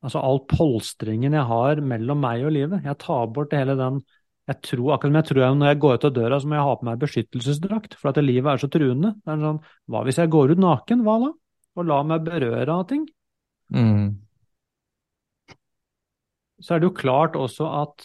altså 0.04 0.20
all 0.20 0.42
polstringen 0.50 1.32
jeg 1.32 1.48
har 1.48 1.80
mellom 1.80 2.20
meg 2.20 2.44
og 2.44 2.52
livet. 2.52 2.84
Jeg 2.84 3.00
tar 3.00 3.30
bort 3.32 3.54
hele 3.56 3.76
den 3.78 4.02
jeg 4.44 4.60
tror, 4.60 4.90
Akkurat 4.92 5.08
som 5.08 5.16
jeg 5.16 5.28
tror 5.30 5.54
når 5.56 5.70
jeg 5.70 5.78
går 5.80 5.94
ut 5.94 6.02
av 6.04 6.10
døra, 6.18 6.38
så 6.40 6.48
må 6.50 6.58
jeg 6.58 6.66
ha 6.68 6.72
på 6.76 6.84
meg 6.84 6.98
beskyttelsesdrakt, 7.00 7.94
for 7.96 8.10
at 8.10 8.18
livet 8.20 8.50
er 8.50 8.60
så 8.60 8.68
truende. 8.68 9.14
Det 9.24 9.32
er 9.32 9.40
sånn, 9.40 9.60
Hva 9.88 10.02
hvis 10.04 10.18
jeg 10.20 10.32
går 10.34 10.52
ut 10.52 10.60
naken, 10.60 11.04
hva 11.06 11.14
da? 11.22 11.30
Og 11.74 11.88
lar 11.88 12.04
meg 12.10 12.26
berøre 12.26 12.74
av 12.74 12.84
ting? 12.90 13.06
Mm. 13.72 14.20
Så 16.60 16.74
er 16.74 16.82
det 16.82 16.90
jo 16.90 16.98
klart 16.98 17.40
også 17.40 17.70
at 17.80 18.04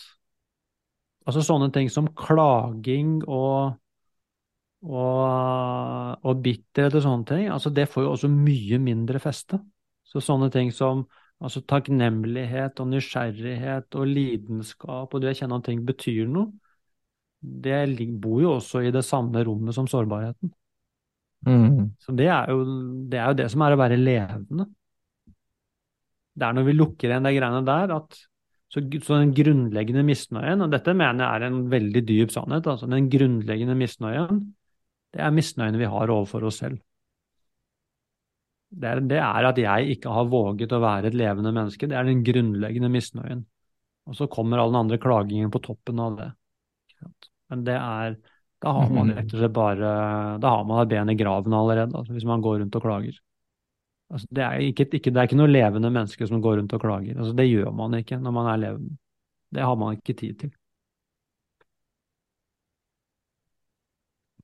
altså 1.28 1.43
sånne 1.45 1.70
ting 1.76 1.91
som 1.91 2.07
klaging 2.17 3.20
og 3.28 3.76
og, 4.86 6.19
og 6.23 6.43
bitterhet 6.43 6.95
og 6.95 7.03
sånne 7.03 7.27
ting, 7.27 7.47
altså 7.51 7.71
det 7.73 7.89
får 7.91 8.05
jo 8.05 8.13
også 8.13 8.30
mye 8.32 8.80
mindre 8.82 9.19
feste. 9.23 9.59
Så 10.07 10.21
sånne 10.23 10.49
ting 10.53 10.71
som 10.73 11.03
altså 11.39 11.61
takknemlighet 11.67 12.80
og 12.84 12.89
nysgjerrighet 12.93 13.95
og 13.99 14.07
lidenskap 14.09 15.13
og 15.13 15.21
det 15.23 15.34
å 15.34 15.38
kjenne 15.39 15.59
at 15.59 15.67
ting 15.69 15.84
betyr 15.88 16.32
noe, 16.32 16.49
det 17.39 17.77
bor 18.19 18.41
jo 18.43 18.55
også 18.57 18.82
i 18.84 18.91
det 18.91 19.05
samme 19.07 19.43
rommet 19.47 19.75
som 19.75 19.88
sårbarheten. 19.88 20.51
Mm. 21.47 21.93
Så 22.03 22.11
det 22.19 22.27
er, 22.27 22.49
jo, 22.51 22.65
det 23.07 23.19
er 23.19 23.30
jo 23.32 23.38
det 23.39 23.47
som 23.53 23.63
er 23.63 23.75
å 23.75 23.80
være 23.80 23.99
levende. 23.99 24.65
Det 26.36 26.47
er 26.47 26.55
når 26.55 26.67
vi 26.67 26.75
lukker 26.75 27.11
igjen 27.11 27.27
de 27.27 27.32
greiene 27.36 27.61
der, 27.67 27.93
at 27.95 28.19
så, 28.69 28.84
så, 28.84 29.15
den 29.15 29.32
grunnleggende 29.36 30.03
misnøyen, 30.05 30.61
og 30.61 30.73
dette 30.73 30.93
mener 30.93 31.23
jeg 31.23 31.39
er 31.39 31.47
en 31.47 31.61
veldig 31.71 32.03
dyp 32.05 32.34
sannhet, 32.36 32.67
altså 32.69 32.89
den 32.91 33.07
grunnleggende 33.11 33.75
misnøyen, 33.80 34.43
det 35.14 35.22
er 35.26 35.34
misnøyen 35.34 35.78
vi 35.80 35.89
har 35.89 36.14
overfor 36.14 36.45
oss 36.49 36.62
selv. 36.64 36.80
Det 38.70 38.86
er, 38.86 38.99
det 39.01 39.18
er, 39.18 39.47
at 39.49 39.57
jeg 39.57 39.95
ikke 39.95 40.12
har 40.14 40.28
våget 40.30 40.74
å 40.76 40.82
være 40.84 41.10
et 41.10 41.18
levende 41.18 41.53
menneske. 41.55 41.88
Det 41.89 41.97
er 41.97 42.05
den 42.05 42.22
grunnleggende 42.26 42.91
misnøyen. 42.93 43.41
Og 44.10 44.18
så 44.18 44.28
kommer 44.30 44.62
all 44.62 44.70
den 44.70 44.84
andre 44.84 44.99
klagingen 45.01 45.49
på 45.53 45.62
toppen 45.66 46.01
av 46.01 46.20
det. 46.20 46.30
Men 47.49 47.66
det 47.66 47.78
er 47.78 48.20
Da 48.60 48.74
har 48.76 48.89
man 48.91 49.14
rett 49.16 49.32
og 49.32 49.39
slett 49.39 49.53
bare 49.55 49.89
Da 50.43 50.49
har 50.51 50.66
man 50.68 50.82
et 50.82 50.89
ben 50.91 51.10
i 51.10 51.16
graven 51.16 51.53
allerede, 51.55 51.95
altså, 51.95 52.14
hvis 52.14 52.28
man 52.28 52.41
går 52.43 52.60
rundt 52.60 52.76
og 52.76 52.84
klager. 52.84 53.20
Altså, 54.10 54.28
det, 54.30 54.43
er 54.43 54.66
ikke, 54.66 54.86
ikke, 54.97 55.14
det 55.14 55.22
er 55.22 55.30
ikke 55.30 55.38
noe 55.39 55.49
levende 55.49 55.91
menneske 55.93 56.28
som 56.28 56.41
går 56.41 56.57
rundt 56.60 56.74
og 56.74 56.82
klager. 56.82 57.18
Altså, 57.18 57.34
det 57.38 57.47
gjør 57.49 57.72
man 57.72 57.95
ikke 58.01 58.20
når 58.20 58.36
man 58.36 58.51
er 58.53 58.64
levende. 58.66 58.97
Det 59.55 59.66
har 59.66 59.76
man 59.80 59.97
ikke 59.97 60.14
tid 60.14 60.39
til. 60.43 60.51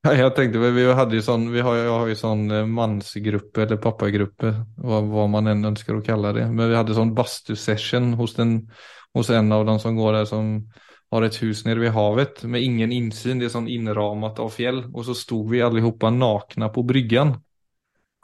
Jeg 0.06 0.34
tenkte, 0.38 0.60
vi, 0.62 0.84
hadde 0.93 1.18
jo 1.18 1.24
sånn, 1.26 1.47
vi 1.49 1.62
har, 1.66 1.80
har 1.89 2.10
jo 2.10 2.16
sånn 2.20 2.43
eh, 2.53 2.68
mannsgruppe 2.70 3.64
eller 3.64 3.80
pappagruppe, 3.82 4.51
hva, 4.78 4.99
hva, 5.01 5.24
man 5.32 5.49
enn 5.49 5.66
ønsker 5.72 5.97
å 5.97 6.03
kalle 6.06 6.34
det. 6.38 6.45
Men 6.51 6.70
vi 6.70 6.78
hadde 6.78 6.97
sånn 6.97 7.16
bastusession 7.18 8.12
hos, 8.20 8.36
hos 9.18 9.32
en 9.34 9.56
av 9.56 9.66
dem 9.66 9.80
som 9.82 9.97
går 9.97 10.20
der 10.20 10.28
som 10.30 10.51
har 11.14 11.26
et 11.26 11.39
hus 11.41 11.64
nede 11.66 11.82
ved 11.82 11.95
havet 11.95 12.43
med 12.45 12.62
ingen 12.62 12.93
innsyn. 12.93 13.41
Det 13.41 13.49
er 13.49 13.56
sånn 13.56 13.72
innrammet 13.72 14.41
av 14.43 14.53
fjell. 14.53 14.84
Og 14.93 15.08
så 15.08 15.18
sto 15.18 15.41
vi 15.49 15.64
allihopa 15.66 16.12
nakne 16.14 16.70
på 16.76 16.86
bryggen. 16.86 17.36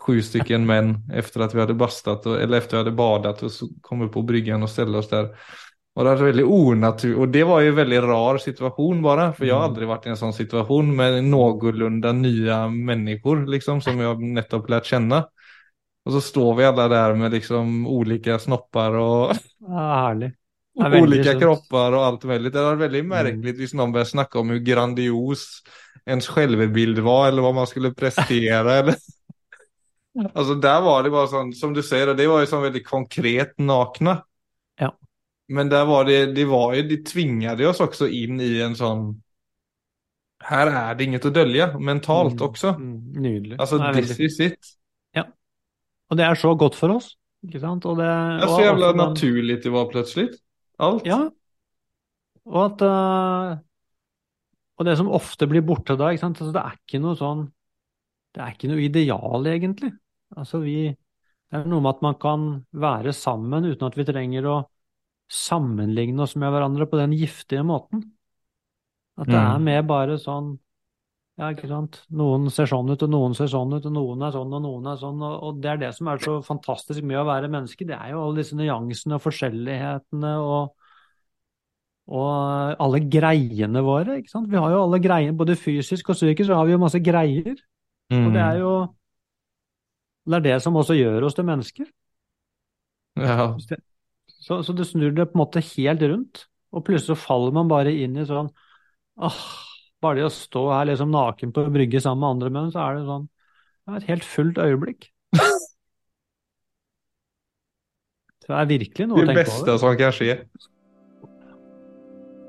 Sju 0.02 0.22
stycken 0.26 0.66
menn 0.70 0.96
etter 1.14 1.46
at 1.46 1.56
vi 1.56 1.62
hadde 1.64 1.78
badet. 1.78 3.42
Og 3.42 3.54
så 3.54 3.70
kom 3.82 4.06
vi 4.06 4.12
på 4.14 4.26
bryggen 4.28 4.66
og 4.66 4.70
ställde 4.70 5.02
oss 5.02 5.10
der. 5.10 5.34
Og 5.92 6.08
det 6.08 6.12
veldig 6.24 6.44
onaturligt, 6.48 7.20
og 7.20 7.32
det 7.34 7.42
var 7.44 7.62
jo 7.62 7.72
en 7.74 7.80
veldig 7.82 7.98
rar 8.06 8.38
situasjon 8.39 9.02
bare, 9.04 9.26
for 9.36 9.44
jeg 9.44 9.52
har 9.58 9.66
mm. 9.66 9.72
aldri 9.74 9.88
vært 9.89 10.06
i 10.08 10.12
en 10.14 10.20
sånn 10.22 10.36
situasjon 10.38 10.94
med 10.96 11.18
någorlunda 11.28 12.14
nye 12.16 12.60
mennesker 12.72 13.44
liksom, 13.52 13.82
som 13.84 14.00
jeg 14.00 14.32
nettopp 14.38 14.72
lært 14.72 14.88
kjenne. 14.88 15.26
Og 16.08 16.16
så 16.16 16.22
står 16.24 16.56
vi 16.58 16.66
alle 16.70 16.88
der 16.89 17.18
med 17.20 17.36
liksom 17.36 17.84
ulike 17.92 18.39
snopper 18.42 18.96
og 19.02 19.36
ja, 19.36 20.32
ulike 20.80 21.36
kropper 21.38 21.98
og 21.98 22.06
alt 22.06 22.24
mulig. 22.30 22.54
Det 22.56 22.64
var 22.64 22.80
veldig 22.80 23.04
mm. 23.04 23.12
merkelig 23.12 23.58
hvis 23.60 23.76
noen 23.76 23.92
begynte 23.92 24.16
snakke 24.16 24.39
om 24.39 24.56
hvor 24.56 24.64
grandios 24.66 25.46
ens 26.10 26.32
selvbilde 26.32 27.04
var, 27.06 27.28
eller 27.30 27.46
hva 27.46 27.52
man 27.60 27.70
skulle 27.70 27.92
prestere. 27.94 28.78
eller... 28.80 28.96
Altså 30.32 30.56
Der 30.60 30.82
var 30.84 31.04
det 31.04 31.12
bare 31.14 31.30
sånn, 31.32 31.52
som 31.56 31.76
du 31.76 31.84
sier, 31.86 32.16
det 32.16 32.32
var 32.32 32.42
jo 32.42 32.50
sånn 32.50 32.66
veldig 32.66 32.82
konkret 32.88 33.54
nakne. 33.62 34.22
Ja. 34.80 34.96
Men 35.52 35.70
där 35.70 35.86
var 35.86 36.06
det, 36.06 36.26
det 36.26 36.45
var 36.45 36.74
ju, 36.74 36.82
det 36.82 37.06
tvingade 37.06 37.68
oss 37.68 37.80
också 37.80 38.08
in 38.08 38.41
i 38.41 38.62
en 38.62 38.76
sån 38.76 39.22
Her 40.43 40.68
er 40.68 40.95
det 40.95 41.04
inget 41.04 41.26
å 41.28 41.30
dölja 41.30 41.68
mentalt 41.78 42.39
mm, 42.39 42.45
også. 42.47 42.72
Mm, 42.74 42.93
nydelig. 43.22 43.58
Altså, 43.60 43.78
this 43.93 44.16
is 44.20 44.39
it. 44.41 44.70
Ja. 45.14 45.28
Og 46.10 46.18
det 46.18 46.26
er 46.26 46.39
så 46.39 46.56
godt 46.58 46.74
for 46.80 46.95
oss, 46.95 47.12
ikke 47.45 47.62
sant? 47.62 47.86
Og 47.86 47.99
det, 47.99 48.08
det 48.08 48.47
er 48.47 48.54
så 48.56 48.64
jævla 48.64 48.89
naturlig 48.97 49.60
det 49.62 49.74
var 49.76 49.91
plutselig. 49.91 50.32
Alt. 50.82 51.06
Ja. 51.06 51.20
Og 52.49 52.64
at 52.64 52.82
uh, 52.88 53.60
Og 54.82 54.88
det 54.88 54.97
som 54.97 55.14
ofte 55.14 55.45
blir 55.52 55.62
borte 55.62 55.93
da, 55.99 56.10
ikke 56.10 56.26
sant. 56.26 56.41
Altså, 56.41 56.56
det 56.56 56.64
er 56.64 56.80
ikke 56.80 57.04
noe 57.04 57.20
sånn 57.20 57.45
Det 58.34 58.41
er 58.41 58.56
ikke 58.56 58.72
noe 58.72 58.82
ideal, 58.88 59.52
egentlig. 59.52 59.91
Altså, 60.34 60.64
vi 60.66 60.89
Det 60.89 61.60
er 61.60 61.70
noe 61.70 61.84
med 61.84 61.99
at 61.99 62.06
man 62.08 62.18
kan 62.18 62.52
være 62.72 63.14
sammen 63.14 63.68
uten 63.68 63.91
at 63.91 63.99
vi 63.99 64.08
trenger 64.08 64.47
å 64.47 64.62
sammenligne 65.32 66.26
oss 66.26 66.36
med 66.40 66.52
hverandre 66.52 66.88
på 66.90 67.00
den 67.00 67.16
giftige 67.16 67.64
måten. 67.68 68.04
At 69.20 69.30
det 69.30 69.38
er 69.38 69.58
mm. 69.60 69.66
mer 69.68 69.88
bare 69.88 70.18
sånn 70.20 70.56
ja, 71.40 71.48
ikke 71.56 71.70
sant. 71.72 72.02
Noen 72.14 72.52
ser 72.54 72.68
sånn 72.70 72.92
ut, 72.92 73.02
og 73.02 73.10
noen 73.10 73.34
ser 73.34 73.48
sånn 73.50 73.72
ut, 73.74 73.86
og 73.88 73.94
noen 73.96 74.28
er 74.28 74.34
sånn, 74.36 74.52
og 74.54 74.62
noen 74.62 74.92
er 74.92 75.00
sånn. 75.02 75.24
Og, 75.26 75.36
og 75.48 75.62
det 75.64 75.72
er 75.72 75.80
det 75.82 75.90
som 75.98 76.12
er 76.12 76.22
så 76.22 76.36
fantastisk 76.46 77.06
med 77.08 77.18
å 77.18 77.26
være 77.26 77.50
menneske. 77.50 77.88
Det 77.88 77.98
er 77.98 78.12
jo 78.14 78.22
alle 78.28 78.44
disse 78.44 78.58
nyansene 78.60 79.18
og 79.18 79.24
forskjellighetene 79.24 80.34
og, 80.44 80.92
og 82.14 82.84
alle 82.86 83.02
greiene 83.08 83.84
våre. 83.88 84.20
ikke 84.22 84.34
sant? 84.36 84.52
Vi 84.52 84.60
har 84.62 84.76
jo 84.76 84.84
alle 84.84 85.02
greiene, 85.02 85.38
både 85.40 85.58
fysisk 85.58 86.14
og 86.14 86.20
psykisk, 86.20 86.52
så 86.52 86.60
har 86.60 86.70
vi 86.70 86.76
jo 86.76 86.84
masse 86.84 87.02
greier. 87.02 87.56
Mm. 88.12 88.26
Og 88.28 88.36
det 88.36 88.44
er 88.44 88.62
jo 88.62 88.74
Det 90.30 90.38
er 90.38 90.44
det 90.46 90.58
som 90.62 90.76
også 90.78 90.94
gjør 90.94 91.26
oss 91.26 91.34
til 91.34 91.48
mennesker. 91.48 91.88
Ja. 93.18 93.56
Så, 94.42 94.62
så, 94.66 94.74
det 94.74 94.88
snur 94.89 95.12
det 95.14 95.28
på 95.30 95.38
en 95.38 95.44
måte 95.44 95.62
helt 95.62 96.02
rundt, 96.02 96.46
og 96.74 96.86
plutselig 96.88 97.20
faller 97.22 97.54
man 97.54 97.70
bare 97.70 97.94
inn 97.94 98.16
i 98.18 98.28
sånn 98.28 98.50
åh, 99.22 99.44
Bare 100.02 100.18
det 100.18 100.24
å 100.26 100.34
stå 100.34 100.64
her 100.72 100.88
liksom 100.89 101.12
naken 101.14 101.52
på 101.54 101.68
brygge 101.70 102.00
sammen 102.02 102.24
med 102.24 102.32
andre 102.34 102.50
menn, 102.56 102.72
så 102.74 102.80
er 102.82 102.96
det 102.98 103.04
sånn 103.06 103.28
det 103.82 103.94
er 103.94 103.98
et 103.98 104.10
helt 104.12 104.26
fullt 104.26 104.58
øyeblikk. 104.62 105.08
det 108.46 108.54
er 108.56 108.68
virkelig 108.70 109.08
noe 109.10 109.18
å 109.18 109.26
tenke 109.26 109.32
over. 109.32 109.42
Det 109.42 109.46
beste 109.50 109.76
som 109.82 109.98
kan 110.00 110.14
skje. 110.16 110.36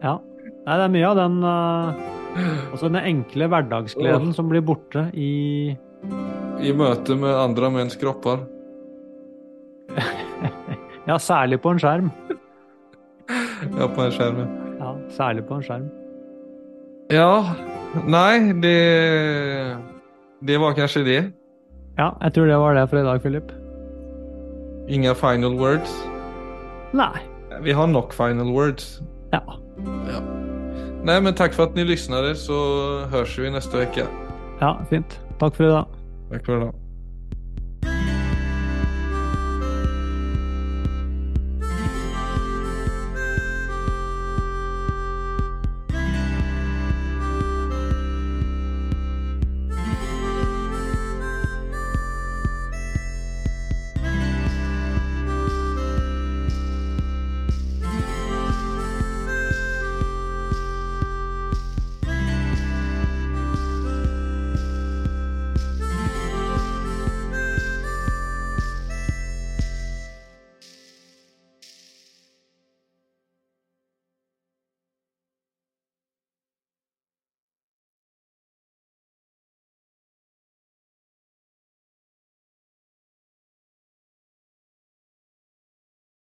Ja. 0.03 0.14
Nei, 0.62 0.76
det 0.76 0.84
er 0.84 0.93
mye 0.93 1.09
av 1.09 1.16
den 1.18 1.36
uh, 1.43 1.88
Altså 2.72 2.88
den 2.88 3.01
enkle 3.01 3.49
hverdagsgleden 3.51 4.30
oh. 4.30 4.34
som 4.36 4.49
blir 4.51 4.62
borte 4.64 5.09
i 5.18 5.30
I 6.62 6.72
møte 6.78 7.16
med 7.18 7.34
andre 7.34 7.70
menns 7.74 7.99
kropper. 7.99 8.45
Ja, 11.09 11.18
særlig 11.18 11.61
på 11.61 11.70
en 11.70 11.78
skjerm. 11.78 12.11
ja, 13.78 13.86
på 13.86 14.03
en 14.03 14.12
skjerm, 14.12 14.38
ja. 14.38 14.46
ja. 14.84 14.92
Særlig 15.11 15.44
på 15.48 15.55
en 15.59 15.62
skjerm. 15.66 15.88
Ja. 17.11 17.42
Nei, 18.09 18.53
det 18.62 19.76
Det 20.46 20.61
var 20.61 20.72
kanskje 20.74 21.05
det. 21.05 21.32
Ja, 21.98 22.11
jeg 22.22 22.32
tror 22.34 22.46
det 22.46 22.59
var 22.59 22.74
det 22.74 22.88
for 22.90 22.98
i 22.98 23.03
dag, 23.03 23.20
Philip. 23.20 23.53
Ingen 24.88 25.14
final 25.14 25.59
words? 25.59 25.92
Nei. 26.92 27.18
Vi 27.62 27.70
har 27.72 27.86
nok 27.86 28.12
final 28.12 28.53
words. 28.53 29.03
Ja. 29.32 29.40
ja. 30.09 30.20
Nei, 31.05 31.20
men 31.20 31.34
takk 31.34 31.53
for 31.55 31.66
at 31.66 31.74
ni 31.74 31.84
lyssnade, 31.84 32.34
så 32.38 32.55
høres 33.11 33.38
vi 33.38 33.50
neste 33.50 33.82
uke. 33.82 34.07
Ja, 34.61 34.74
fint. 34.90 35.20
Takk 35.40 35.57
for 35.59 35.66
i 35.66 35.72
dag. 35.72 35.84
Takk 36.30 36.46
for 36.46 36.57
i 36.57 36.64
dag. 36.64 36.82